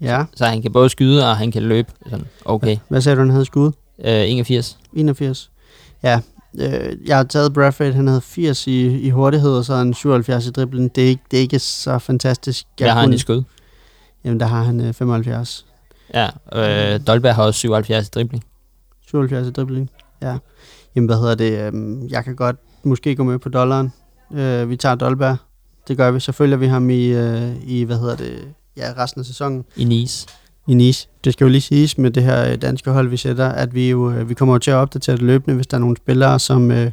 Ja. 0.00 0.24
Så 0.34 0.44
han 0.46 0.62
kan 0.62 0.72
både 0.72 0.88
skyde, 0.88 1.30
og 1.30 1.36
han 1.36 1.50
kan 1.52 1.62
løbe. 1.62 1.92
Sådan, 2.10 2.26
okay. 2.44 2.76
Hvad 2.88 3.00
sagde 3.00 3.16
du, 3.16 3.20
han 3.22 3.30
havde 3.30 3.44
skud? 3.44 3.66
Øh, 4.04 4.22
81. 4.30 4.78
81. 4.92 5.50
Ja, 6.02 6.20
øh, 6.58 6.96
jeg 7.06 7.16
har 7.16 7.24
taget 7.24 7.52
Brathwaite. 7.52 7.96
Han 7.96 8.06
havde 8.06 8.20
80 8.20 8.66
i, 8.66 8.86
i 8.86 9.10
hurtighed, 9.10 9.50
og 9.56 9.64
så 9.64 9.74
han 9.76 9.94
77 9.94 10.46
i 10.46 10.50
driblen. 10.50 10.88
Det 10.88 11.04
er 11.04 11.08
ikke, 11.08 11.22
det 11.30 11.36
er 11.36 11.40
ikke 11.40 11.58
så 11.58 11.98
fantastisk. 11.98 12.66
Jeg 12.80 12.92
har 12.92 13.00
han 13.00 13.08
kunne- 13.08 13.14
i 13.14 13.18
skud. 13.18 13.42
Jamen, 14.24 14.40
der 14.40 14.46
har 14.46 14.62
han 14.62 14.80
øh, 14.80 14.92
75. 14.94 15.66
Ja, 16.14 16.26
øh, 16.94 17.00
Dolberg 17.06 17.34
har 17.34 17.42
også 17.42 17.58
77 17.58 18.06
i 18.06 18.10
dribling. 18.14 18.44
77 19.06 19.48
i 19.48 19.50
dribling. 19.50 19.90
Ja. 20.22 20.36
Jamen, 20.96 21.06
hvad 21.08 21.16
hedder 21.16 21.34
det? 21.34 21.58
øhm, 21.66 22.06
Jeg 22.08 22.24
kan 22.24 22.36
godt 22.36 22.56
måske 22.82 23.16
gå 23.16 23.24
med 23.24 23.38
på 23.38 23.48
dollaren. 23.48 23.92
Øh, 24.34 24.70
vi 24.70 24.76
tager 24.76 24.94
Dolberg 24.94 25.36
det 25.88 25.96
gør 25.96 26.10
vi. 26.10 26.20
Så 26.20 26.32
følger 26.32 26.56
vi 26.56 26.66
ham 26.66 26.90
i, 26.90 27.06
øh, 27.06 27.56
i 27.66 27.82
hvad 27.82 27.98
hedder 27.98 28.16
det, 28.16 28.38
ja, 28.78 28.92
resten 29.02 29.20
af 29.20 29.26
sæsonen 29.26 29.64
I 29.76 29.84
Nice. 29.84 30.26
i 30.68 30.74
Nice. 30.74 31.08
Det 31.24 31.32
skal 31.32 31.44
jo 31.44 31.48
lige 31.48 31.60
siges 31.60 31.98
med 31.98 32.10
det 32.10 32.22
her 32.22 32.52
øh, 32.52 32.62
danske 32.62 32.90
hold, 32.90 33.08
vi 33.08 33.16
sætter, 33.16 33.48
at 33.48 33.74
vi 33.74 33.90
jo 33.90 34.10
øh, 34.10 34.28
vi 34.28 34.34
kommer 34.34 34.54
jo 34.54 34.58
til 34.58 34.70
at 34.70 34.74
opdatere 34.76 35.16
det 35.16 35.22
løbende, 35.22 35.54
hvis 35.54 35.66
der 35.66 35.76
er 35.76 35.80
nogle 35.80 35.96
spillere, 35.96 36.38
som, 36.38 36.70
øh, 36.70 36.90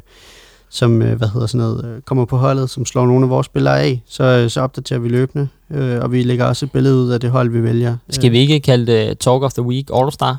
som 0.68 0.96
hvad 0.96 1.28
hedder 1.28 1.46
sådan 1.46 1.66
noget, 1.66 2.04
kommer 2.04 2.24
på 2.24 2.36
holdet, 2.36 2.70
som 2.70 2.86
slår 2.86 3.06
nogle 3.06 3.24
af 3.24 3.30
vores 3.30 3.46
spillere 3.46 3.80
af, 3.80 4.02
så, 4.06 4.48
så 4.48 4.60
opdaterer 4.60 4.98
vi 5.00 5.08
løbende, 5.08 5.48
øh, 5.70 6.00
og 6.02 6.12
vi 6.12 6.22
lægger 6.22 6.44
også 6.44 6.66
et 6.66 6.72
billede 6.72 6.94
ud 6.94 7.10
af 7.10 7.20
det 7.20 7.30
hold, 7.30 7.50
vi 7.50 7.62
vælger. 7.62 7.96
Skal 8.10 8.32
vi 8.32 8.38
ikke 8.38 8.60
kalde 8.60 8.86
det 8.92 9.18
Talk 9.18 9.42
of 9.42 9.52
the 9.52 9.62
Week 9.62 9.90
All-Star? 9.90 10.36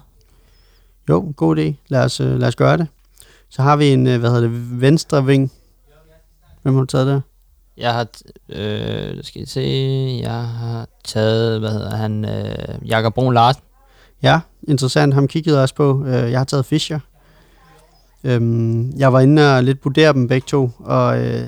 Jo, 1.10 1.34
god 1.36 1.58
idé. 1.58 1.74
Lad 1.88 2.04
os, 2.04 2.20
lad 2.20 2.48
os 2.48 2.56
gøre 2.56 2.78
det. 2.78 2.88
Så 3.50 3.62
har 3.62 3.76
vi 3.76 3.88
en, 3.88 4.04
hvad 4.04 4.20
hedder 4.20 4.42
det, 4.42 4.82
venstre 4.82 5.26
ving. 5.26 5.52
Hvem 6.62 6.74
har 6.74 6.82
du 6.82 6.86
taget 6.86 7.08
der? 7.08 7.22
Jeg 7.78 7.94
har, 7.94 8.08
øh, 8.50 9.24
skal 9.24 9.40
jeg 9.40 9.48
se, 9.48 9.62
jeg 10.24 10.44
har 10.44 10.88
taget, 11.06 11.60
hvad 11.60 11.70
hedder 11.72 11.96
han, 11.96 12.26
øh, 12.26 12.88
Jakob 12.88 13.14
Brun 13.14 13.34
Larsen. 13.34 13.62
Ja, 14.24 14.40
interessant. 14.68 15.14
Ham 15.14 15.28
kiggede 15.28 15.56
jeg 15.56 15.62
også 15.64 15.76
på. 15.76 16.04
Øh, 16.06 16.32
jeg 16.32 16.40
har 16.40 16.46
taget 16.46 16.66
Fischer. 16.66 17.00
Øhm, 18.24 18.92
jeg 18.98 19.14
var 19.14 19.20
inde 19.20 19.56
og 19.58 19.64
lidt 19.64 19.86
vurdere 19.86 20.14
dem 20.14 20.28
begge 20.28 20.46
to, 20.48 20.70
og 20.80 21.20
øh, 21.20 21.44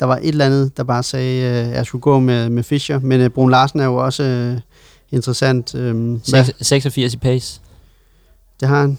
der 0.00 0.06
var 0.06 0.16
et 0.16 0.28
eller 0.28 0.46
andet, 0.46 0.76
der 0.76 0.82
bare 0.84 1.02
sagde, 1.02 1.42
øh, 1.44 1.68
at 1.68 1.74
jeg 1.76 1.86
skulle 1.86 2.02
gå 2.02 2.18
med, 2.18 2.48
med 2.48 2.62
Fischer. 2.62 2.98
Men 2.98 3.20
øh, 3.20 3.30
Brun 3.30 3.50
Larsen 3.50 3.80
er 3.80 3.84
jo 3.84 3.96
også 3.96 4.22
øh, 4.22 4.60
interessant. 5.10 5.74
Seks- 6.24 6.52
86 6.60 7.14
i 7.14 7.16
pace. 7.16 7.60
det 8.60 8.68
har 8.68 8.80
han 8.80 8.98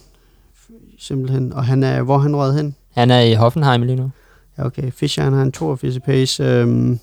simpelthen. 1.00 1.54
Og 1.54 1.66
han 1.66 1.84
er, 1.84 2.02
hvor 2.02 2.18
han 2.18 2.36
røget 2.36 2.56
hen? 2.56 2.76
Han 2.94 3.12
er 3.12 3.20
i 3.20 3.34
Hoffenheim 3.34 3.82
lige 3.82 3.96
nu. 3.96 4.12
Ja, 4.58 4.66
okay. 4.66 4.92
Fischer, 4.92 5.24
han 5.24 5.34
har 5.34 5.42
en 5.42 5.52
82 5.52 5.96
i 5.96 6.00
pace. 6.00 6.44
Øhm, 6.44 7.00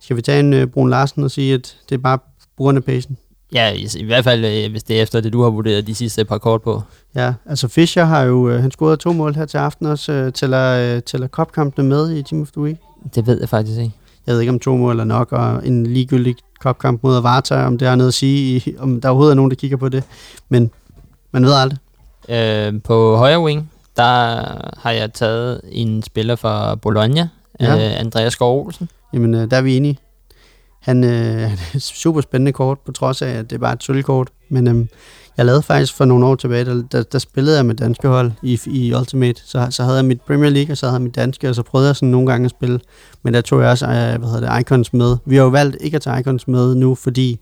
skal 0.00 0.16
vi 0.16 0.22
tage 0.22 0.40
en 0.40 0.52
øh, 0.52 0.66
Brun 0.66 0.90
Larsen 0.90 1.24
og 1.24 1.30
sige, 1.30 1.54
at 1.54 1.76
det 1.88 1.94
er 1.94 1.98
bare 1.98 2.18
brugerne 2.56 2.80
pacen? 2.80 3.16
Ja, 3.52 3.72
i, 3.72 3.88
i 3.96 4.04
hvert 4.04 4.24
fald, 4.24 4.44
øh, 4.44 4.70
hvis 4.70 4.82
det 4.82 4.98
er 4.98 5.02
efter 5.02 5.20
det, 5.20 5.32
du 5.32 5.42
har 5.42 5.50
vurderet 5.50 5.86
de 5.86 5.94
sidste 5.94 6.24
par 6.24 6.38
kort 6.38 6.62
på. 6.62 6.82
Ja, 7.14 7.34
altså 7.46 7.68
Fischer 7.68 8.04
har 8.04 8.22
jo, 8.22 8.48
øh, 8.48 8.62
han 8.62 8.70
scorede 8.70 8.96
to 8.96 9.12
mål 9.12 9.34
her 9.34 9.46
til 9.46 9.58
aften 9.58 9.86
også, 9.86 10.12
øh, 10.12 10.32
tæller, 10.32 10.94
øh, 10.96 11.02
tæller 11.02 11.26
kopkampene 11.26 11.88
med 11.88 12.16
i 12.16 12.22
Team 12.22 12.42
of 12.42 12.50
the 12.50 12.60
Week. 12.60 12.76
Det 13.14 13.26
ved 13.26 13.40
jeg 13.40 13.48
faktisk 13.48 13.78
ikke. 13.78 13.92
Jeg 14.26 14.34
ved 14.34 14.40
ikke, 14.40 14.52
om 14.52 14.58
to 14.58 14.76
mål 14.76 15.00
er 15.00 15.04
nok, 15.04 15.32
og 15.32 15.66
en 15.66 15.86
ligegyldig 15.86 16.36
kopkamp 16.60 17.02
mod 17.02 17.16
Avarta, 17.16 17.54
om 17.66 17.78
det 17.78 17.88
har 17.88 17.96
noget 17.96 18.08
at 18.08 18.14
sige, 18.14 18.56
i, 18.56 18.74
om 18.78 19.00
der 19.00 19.08
overhovedet 19.08 19.32
er 19.32 19.36
nogen, 19.36 19.50
der 19.50 19.56
kigger 19.56 19.76
på 19.76 19.88
det. 19.88 20.02
Men 20.48 20.70
man 21.32 21.44
ved 21.44 21.52
aldrig. 21.52 21.78
Øh, 22.28 22.82
på 22.82 23.16
højre 23.16 23.42
wing, 23.42 23.70
der 23.96 24.44
har 24.80 24.90
jeg 24.90 25.12
taget 25.12 25.60
en 25.72 26.02
spiller 26.02 26.36
fra 26.36 26.74
Bologna, 26.74 27.28
Ja. 27.60 27.74
øh, 27.76 28.00
Andreas 28.00 28.32
Skov 28.32 28.66
Olsen. 28.66 28.88
Jamen, 29.12 29.34
øh, 29.34 29.50
der 29.50 29.56
er 29.56 29.62
vi 29.62 29.76
enige. 29.76 29.98
Han, 30.80 31.04
øh, 31.04 31.10
han 31.50 31.58
er 31.74 31.78
super 31.78 32.20
spændende 32.20 32.52
kort, 32.52 32.78
på 32.86 32.92
trods 32.92 33.22
af, 33.22 33.28
at 33.30 33.50
det 33.50 33.56
er 33.56 33.60
bare 33.60 33.72
et 33.72 33.82
sølvkort. 33.82 34.28
Men 34.48 34.68
øhm, 34.68 34.88
jeg 35.36 35.46
lavede 35.46 35.62
faktisk 35.62 35.94
for 35.94 36.04
nogle 36.04 36.26
år 36.26 36.34
tilbage, 36.34 36.64
der, 36.64 36.82
der, 36.92 37.02
der 37.02 37.18
spillede 37.18 37.56
jeg 37.56 37.66
med 37.66 37.74
danske 37.74 38.08
hold 38.08 38.32
i, 38.42 38.60
i 38.66 38.94
Ultimate. 38.94 39.42
Så, 39.44 39.66
så 39.70 39.82
havde 39.82 39.96
jeg 39.96 40.04
mit 40.04 40.20
Premier 40.20 40.50
League, 40.50 40.72
og 40.72 40.76
så 40.76 40.86
havde 40.86 40.94
jeg 40.94 41.02
mit 41.02 41.14
danske, 41.14 41.48
og 41.48 41.54
så 41.54 41.62
prøvede 41.62 41.88
jeg 41.88 41.96
sådan 41.96 42.08
nogle 42.08 42.26
gange 42.30 42.44
at 42.44 42.50
spille. 42.50 42.80
Men 43.22 43.34
der 43.34 43.40
tog 43.40 43.60
jeg 43.60 43.70
også, 43.70 43.86
øh, 43.86 43.92
hvad 43.92 44.28
hedder 44.30 44.50
det, 44.54 44.60
Icons 44.60 44.92
med. 44.92 45.16
Vi 45.24 45.36
har 45.36 45.42
jo 45.42 45.48
valgt 45.48 45.76
ikke 45.80 45.94
at 45.94 46.02
tage 46.02 46.20
Icons 46.20 46.48
med 46.48 46.74
nu, 46.74 46.94
fordi 46.94 47.40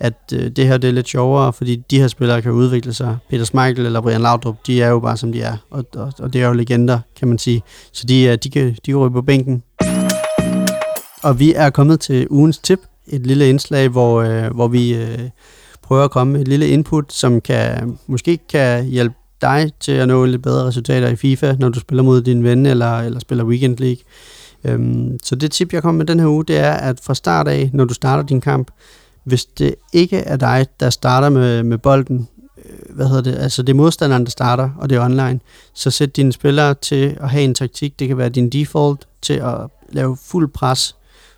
at 0.00 0.32
øh, 0.34 0.50
det 0.50 0.66
her 0.66 0.78
det 0.78 0.88
er 0.88 0.92
lidt 0.92 1.08
sjovere, 1.08 1.52
fordi 1.52 1.76
de 1.90 1.98
her 2.00 2.08
spillere 2.08 2.42
kan 2.42 2.52
udvikle 2.52 2.94
sig. 2.94 3.16
Peter 3.30 3.44
Schmeichel 3.44 3.86
eller 3.86 4.00
Brian 4.00 4.20
Laudrup, 4.20 4.56
de 4.66 4.82
er 4.82 4.88
jo 4.88 5.00
bare 5.00 5.16
som 5.16 5.32
de 5.32 5.42
er, 5.42 5.56
og, 5.70 5.84
og, 5.94 6.12
og 6.18 6.32
det 6.32 6.42
er 6.42 6.46
jo 6.46 6.52
legender, 6.52 6.98
kan 7.18 7.28
man 7.28 7.38
sige. 7.38 7.62
Så 7.92 8.06
de, 8.06 8.22
øh, 8.22 8.38
de, 8.44 8.50
kan, 8.50 8.66
de 8.66 8.90
kan 8.90 8.96
ryge 8.96 9.10
på 9.12 9.22
bænken. 9.22 9.62
Og 11.22 11.38
vi 11.38 11.54
er 11.54 11.70
kommet 11.70 12.00
til 12.00 12.26
ugens 12.30 12.58
tip, 12.58 12.80
et 13.06 13.26
lille 13.26 13.48
indslag, 13.48 13.88
hvor, 13.88 14.22
øh, 14.22 14.54
hvor 14.54 14.68
vi 14.68 14.94
øh, 14.94 15.18
prøver 15.82 16.04
at 16.04 16.10
komme 16.10 16.32
med 16.32 16.40
et 16.40 16.48
lille 16.48 16.68
input, 16.68 17.12
som 17.12 17.40
kan 17.40 17.98
måske 18.06 18.38
kan 18.48 18.84
hjælpe 18.84 19.14
dig 19.42 19.72
til 19.80 19.92
at 19.92 20.08
nå 20.08 20.24
lidt 20.24 20.42
bedre 20.42 20.66
resultater 20.66 21.08
i 21.08 21.16
FIFA, 21.16 21.56
når 21.58 21.68
du 21.68 21.80
spiller 21.80 22.02
mod 22.02 22.22
din 22.22 22.44
ven 22.44 22.66
eller, 22.66 22.98
eller 22.98 23.20
spiller 23.20 23.44
Weekend 23.44 23.78
League. 23.78 24.02
Øhm, 24.64 25.18
så 25.22 25.34
det 25.34 25.50
tip, 25.50 25.72
jeg 25.72 25.82
kommer 25.82 25.98
med 25.98 26.06
den 26.06 26.20
her 26.20 26.26
uge, 26.26 26.44
det 26.44 26.58
er, 26.58 26.72
at 26.72 27.00
fra 27.02 27.14
start 27.14 27.48
af, 27.48 27.70
når 27.72 27.84
du 27.84 27.94
starter 27.94 28.22
din 28.22 28.40
kamp, 28.40 28.70
hvis 29.24 29.44
det 29.44 29.74
ikke 29.92 30.16
er 30.16 30.36
dig, 30.36 30.66
der 30.80 30.90
starter 30.90 31.28
med, 31.28 31.62
med 31.62 31.78
bolden, 31.78 32.28
øh, 32.64 32.96
hvad 32.96 33.06
hedder 33.06 33.22
det, 33.22 33.38
altså 33.38 33.62
det 33.62 33.72
er 33.72 33.76
modstanderen, 33.76 34.24
der 34.24 34.30
starter, 34.30 34.70
og 34.78 34.90
det 34.90 34.96
er 34.96 35.04
online, 35.04 35.40
så 35.74 35.90
sæt 35.90 36.16
dine 36.16 36.32
spillere 36.32 36.74
til 36.74 37.16
at 37.20 37.30
have 37.30 37.44
en 37.44 37.54
taktik, 37.54 37.98
det 37.98 38.08
kan 38.08 38.18
være 38.18 38.28
din 38.28 38.50
default, 38.50 39.08
til 39.22 39.34
at 39.34 39.56
lave 39.88 40.16
fuld 40.24 40.48
pres, 40.48 40.96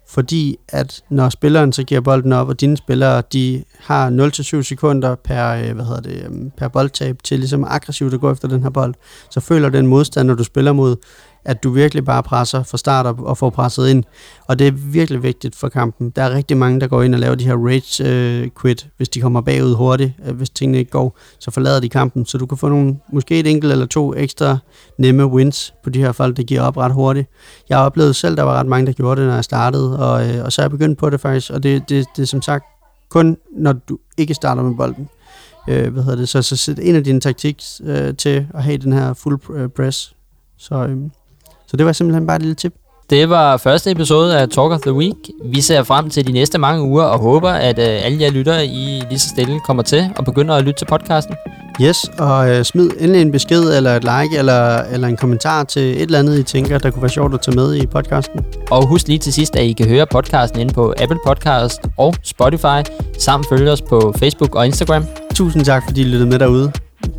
fordi 0.09 0.57
at 0.69 1.03
når 1.11 1.29
spilleren 1.29 1.73
så 1.73 1.85
giver 1.85 2.01
bolden 2.01 2.33
op, 2.33 2.49
og 2.49 2.61
dine 2.61 2.77
spillere, 2.77 3.23
de 3.33 3.65
har 3.79 4.11
0-7 4.59 4.63
sekunder 4.63 5.15
per, 5.15 5.49
øh, 5.49 5.73
hvad 5.73 5.85
hedder 5.85 6.01
det, 6.01 6.25
øhm, 6.25 6.51
per 6.57 6.69
boldtab 6.69 7.23
til 7.25 7.39
ligesom 7.39 7.65
aggressivt 7.65 8.15
at 8.15 8.21
gå 8.21 8.33
efter 8.33 8.49
den 8.49 8.63
her 8.63 8.71
bold, 8.71 8.95
så 9.31 9.41
føler 9.41 9.69
den 9.69 9.87
modstander, 9.87 10.35
du 10.35 10.45
spiller 10.45 10.73
mod, 10.73 10.97
at 11.45 11.63
du 11.63 11.71
virkelig 11.71 12.05
bare 12.05 12.23
presser 12.23 12.63
fra 12.63 12.79
start 12.79 13.07
op 13.07 13.21
og 13.21 13.39
får 13.39 13.51
presset 13.51 13.89
ind. 13.89 14.05
Og 14.49 14.59
det 14.59 14.67
er 14.67 14.73
virkelig 14.73 15.23
vigtigt 15.23 15.57
for 15.57 15.69
kampen. 15.69 16.11
Der 16.11 16.23
er 16.23 16.35
rigtig 16.35 16.57
mange, 16.57 16.81
der 16.81 16.87
går 16.87 17.03
ind 17.03 17.15
og 17.15 17.21
laver 17.21 17.35
de 17.35 17.45
her 17.45 17.57
rage 17.57 18.05
øh, 18.05 18.51
quit, 18.61 18.89
hvis 18.97 19.09
de 19.09 19.21
kommer 19.21 19.41
bagud 19.41 19.75
hurtigt, 19.75 20.13
øh, 20.27 20.37
hvis 20.37 20.51
tingene 20.51 20.79
ikke 20.79 20.91
går, 20.91 21.19
så 21.39 21.51
forlader 21.51 21.81
de 21.81 21.89
kampen. 21.89 22.27
Så 22.27 22.39
du 22.39 22.47
kan 22.47 22.59
få 22.59 22.69
nogle, 22.69 22.97
måske 23.13 23.41
et 23.41 23.47
enkelt 23.47 23.73
eller 23.73 23.87
to 23.87 24.15
ekstra 24.15 24.59
nemme 24.99 25.27
wins 25.27 25.75
på 25.85 25.91
de 25.91 25.99
her 25.99 26.13
folk, 26.13 26.37
der 26.37 26.43
giver 26.43 26.63
op 26.63 26.77
ret 26.77 26.93
hurtigt. 26.93 27.29
Jeg 27.69 27.79
har 27.79 27.85
oplevet 27.85 28.17
selv, 28.17 28.37
der 28.37 28.43
var 28.43 28.55
ret 28.55 28.67
mange, 28.67 28.87
der 28.87 28.93
gjorde 28.93 29.21
det, 29.21 29.29
når 29.29 29.35
jeg 29.35 29.45
startede, 29.45 29.99
og, 29.99 30.29
øh, 30.29 30.45
og 30.45 30.53
så 30.53 30.63
er 30.63 30.65
jeg 30.65 30.71
begyndt 30.71 30.99
på 30.99 31.11
det 31.11 31.21
faktisk, 31.21 31.51
og 31.51 31.63
det, 31.63 31.89
det, 31.89 32.07
det 32.17 32.23
er 32.23 32.27
som 32.27 32.43
sagt 32.43 32.65
kun, 33.09 33.37
når 33.57 33.73
du 33.73 33.99
ikke 34.19 34.35
starter 34.35 34.63
med 34.63 34.77
bolden. 34.77 35.09
Øh, 35.69 35.93
hvad 35.93 36.03
hedder 36.03 36.19
det? 36.19 36.29
Så, 36.29 36.43
så 36.43 36.57
sæt 36.57 36.79
en 36.79 36.97
af 36.97 37.05
dine 37.05 37.21
taktik 37.21 37.63
øh, 37.85 38.17
til 38.17 38.47
at 38.55 38.63
have 38.63 38.77
den 38.77 38.93
her 38.93 39.15
full 39.15 39.39
øh, 39.55 39.69
press. 39.69 40.15
Så, 40.57 40.75
øh, 40.75 40.97
så 41.73 41.77
det 41.77 41.87
var 41.87 41.93
simpelthen 41.93 42.27
bare 42.27 42.37
et 42.37 42.43
lille 42.43 42.55
tip. 42.55 42.73
Det 43.11 43.31
var 43.31 43.57
første 43.57 43.91
episode 43.91 44.39
af 44.39 44.49
Talk 44.49 44.73
of 44.73 44.81
the 44.81 44.93
Week. 44.93 45.17
Vi 45.45 45.61
ser 45.61 45.83
frem 45.83 46.11
til 46.11 46.27
de 46.27 46.33
næste 46.33 46.59
mange 46.59 46.83
uger 46.83 47.05
og 47.05 47.19
håber, 47.19 47.51
at 47.51 47.79
øh, 47.79 48.07
alle 48.07 48.23
jer 48.23 48.31
lyttere 48.31 48.67
i 48.67 49.03
lige 49.09 49.19
så 49.19 49.29
stille 49.29 49.61
kommer 49.61 49.83
til 49.83 50.11
og 50.17 50.25
begynder 50.25 50.55
at 50.55 50.65
lytte 50.65 50.79
til 50.79 50.85
podcasten. 50.85 51.35
Yes, 51.83 52.11
og 52.19 52.51
øh, 52.51 52.65
smid 52.65 52.91
endelig 52.99 53.23
en 53.23 53.33
besked 53.33 53.77
eller 53.77 53.97
et 53.97 54.05
like 54.05 54.39
eller, 54.39 54.83
eller 54.83 55.09
en 55.09 55.17
kommentar 55.17 55.65
til 55.65 55.83
et 55.83 56.03
eller 56.03 56.19
andet, 56.19 56.39
I 56.39 56.43
tænker, 56.43 56.79
der 56.79 56.91
kunne 56.91 57.03
være 57.03 57.11
sjovt 57.11 57.35
at 57.35 57.41
tage 57.41 57.57
med 57.57 57.75
i 57.75 57.87
podcasten. 57.87 58.41
Og 58.71 58.87
husk 58.87 59.09
lige 59.09 59.19
til 59.19 59.33
sidst, 59.33 59.57
at 59.57 59.65
I 59.65 59.73
kan 59.73 59.89
høre 59.89 60.07
podcasten 60.07 60.61
inde 60.61 60.75
på 60.75 60.95
Apple 61.03 61.19
Podcast 61.27 61.81
og 61.99 62.15
Spotify, 62.23 62.91
samt 63.19 63.47
følge 63.49 63.71
os 63.71 63.83
på 63.83 64.15
Facebook 64.19 64.55
og 64.55 64.67
Instagram. 64.67 65.05
Tusind 65.35 65.65
tak, 65.65 65.83
fordi 65.87 66.01
I 66.01 66.05
lyttede 66.05 66.27
med 66.27 66.39
derude. 66.39 66.73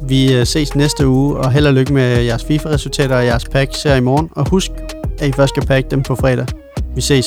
Vi 0.07 0.33
øh, 0.33 0.45
ses 0.45 0.75
næste 0.75 1.07
uge, 1.07 1.37
og 1.37 1.51
held 1.51 1.67
og 1.67 1.73
lykke 1.73 1.93
med 1.93 2.21
jeres 2.21 2.43
FIFA-resultater 2.43 3.15
og 3.15 3.25
jeres 3.25 3.45
packs 3.45 3.83
her 3.83 3.95
i 3.95 4.01
morgen. 4.01 4.29
Og 4.31 4.49
husk, 4.49 4.71
at 5.19 5.27
I 5.27 5.31
først 5.31 5.49
skal 5.49 5.65
pakke 5.65 5.89
dem 5.89 6.03
på 6.03 6.15
fredag. 6.15 6.45
Vi 6.95 7.01
ses. 7.01 7.25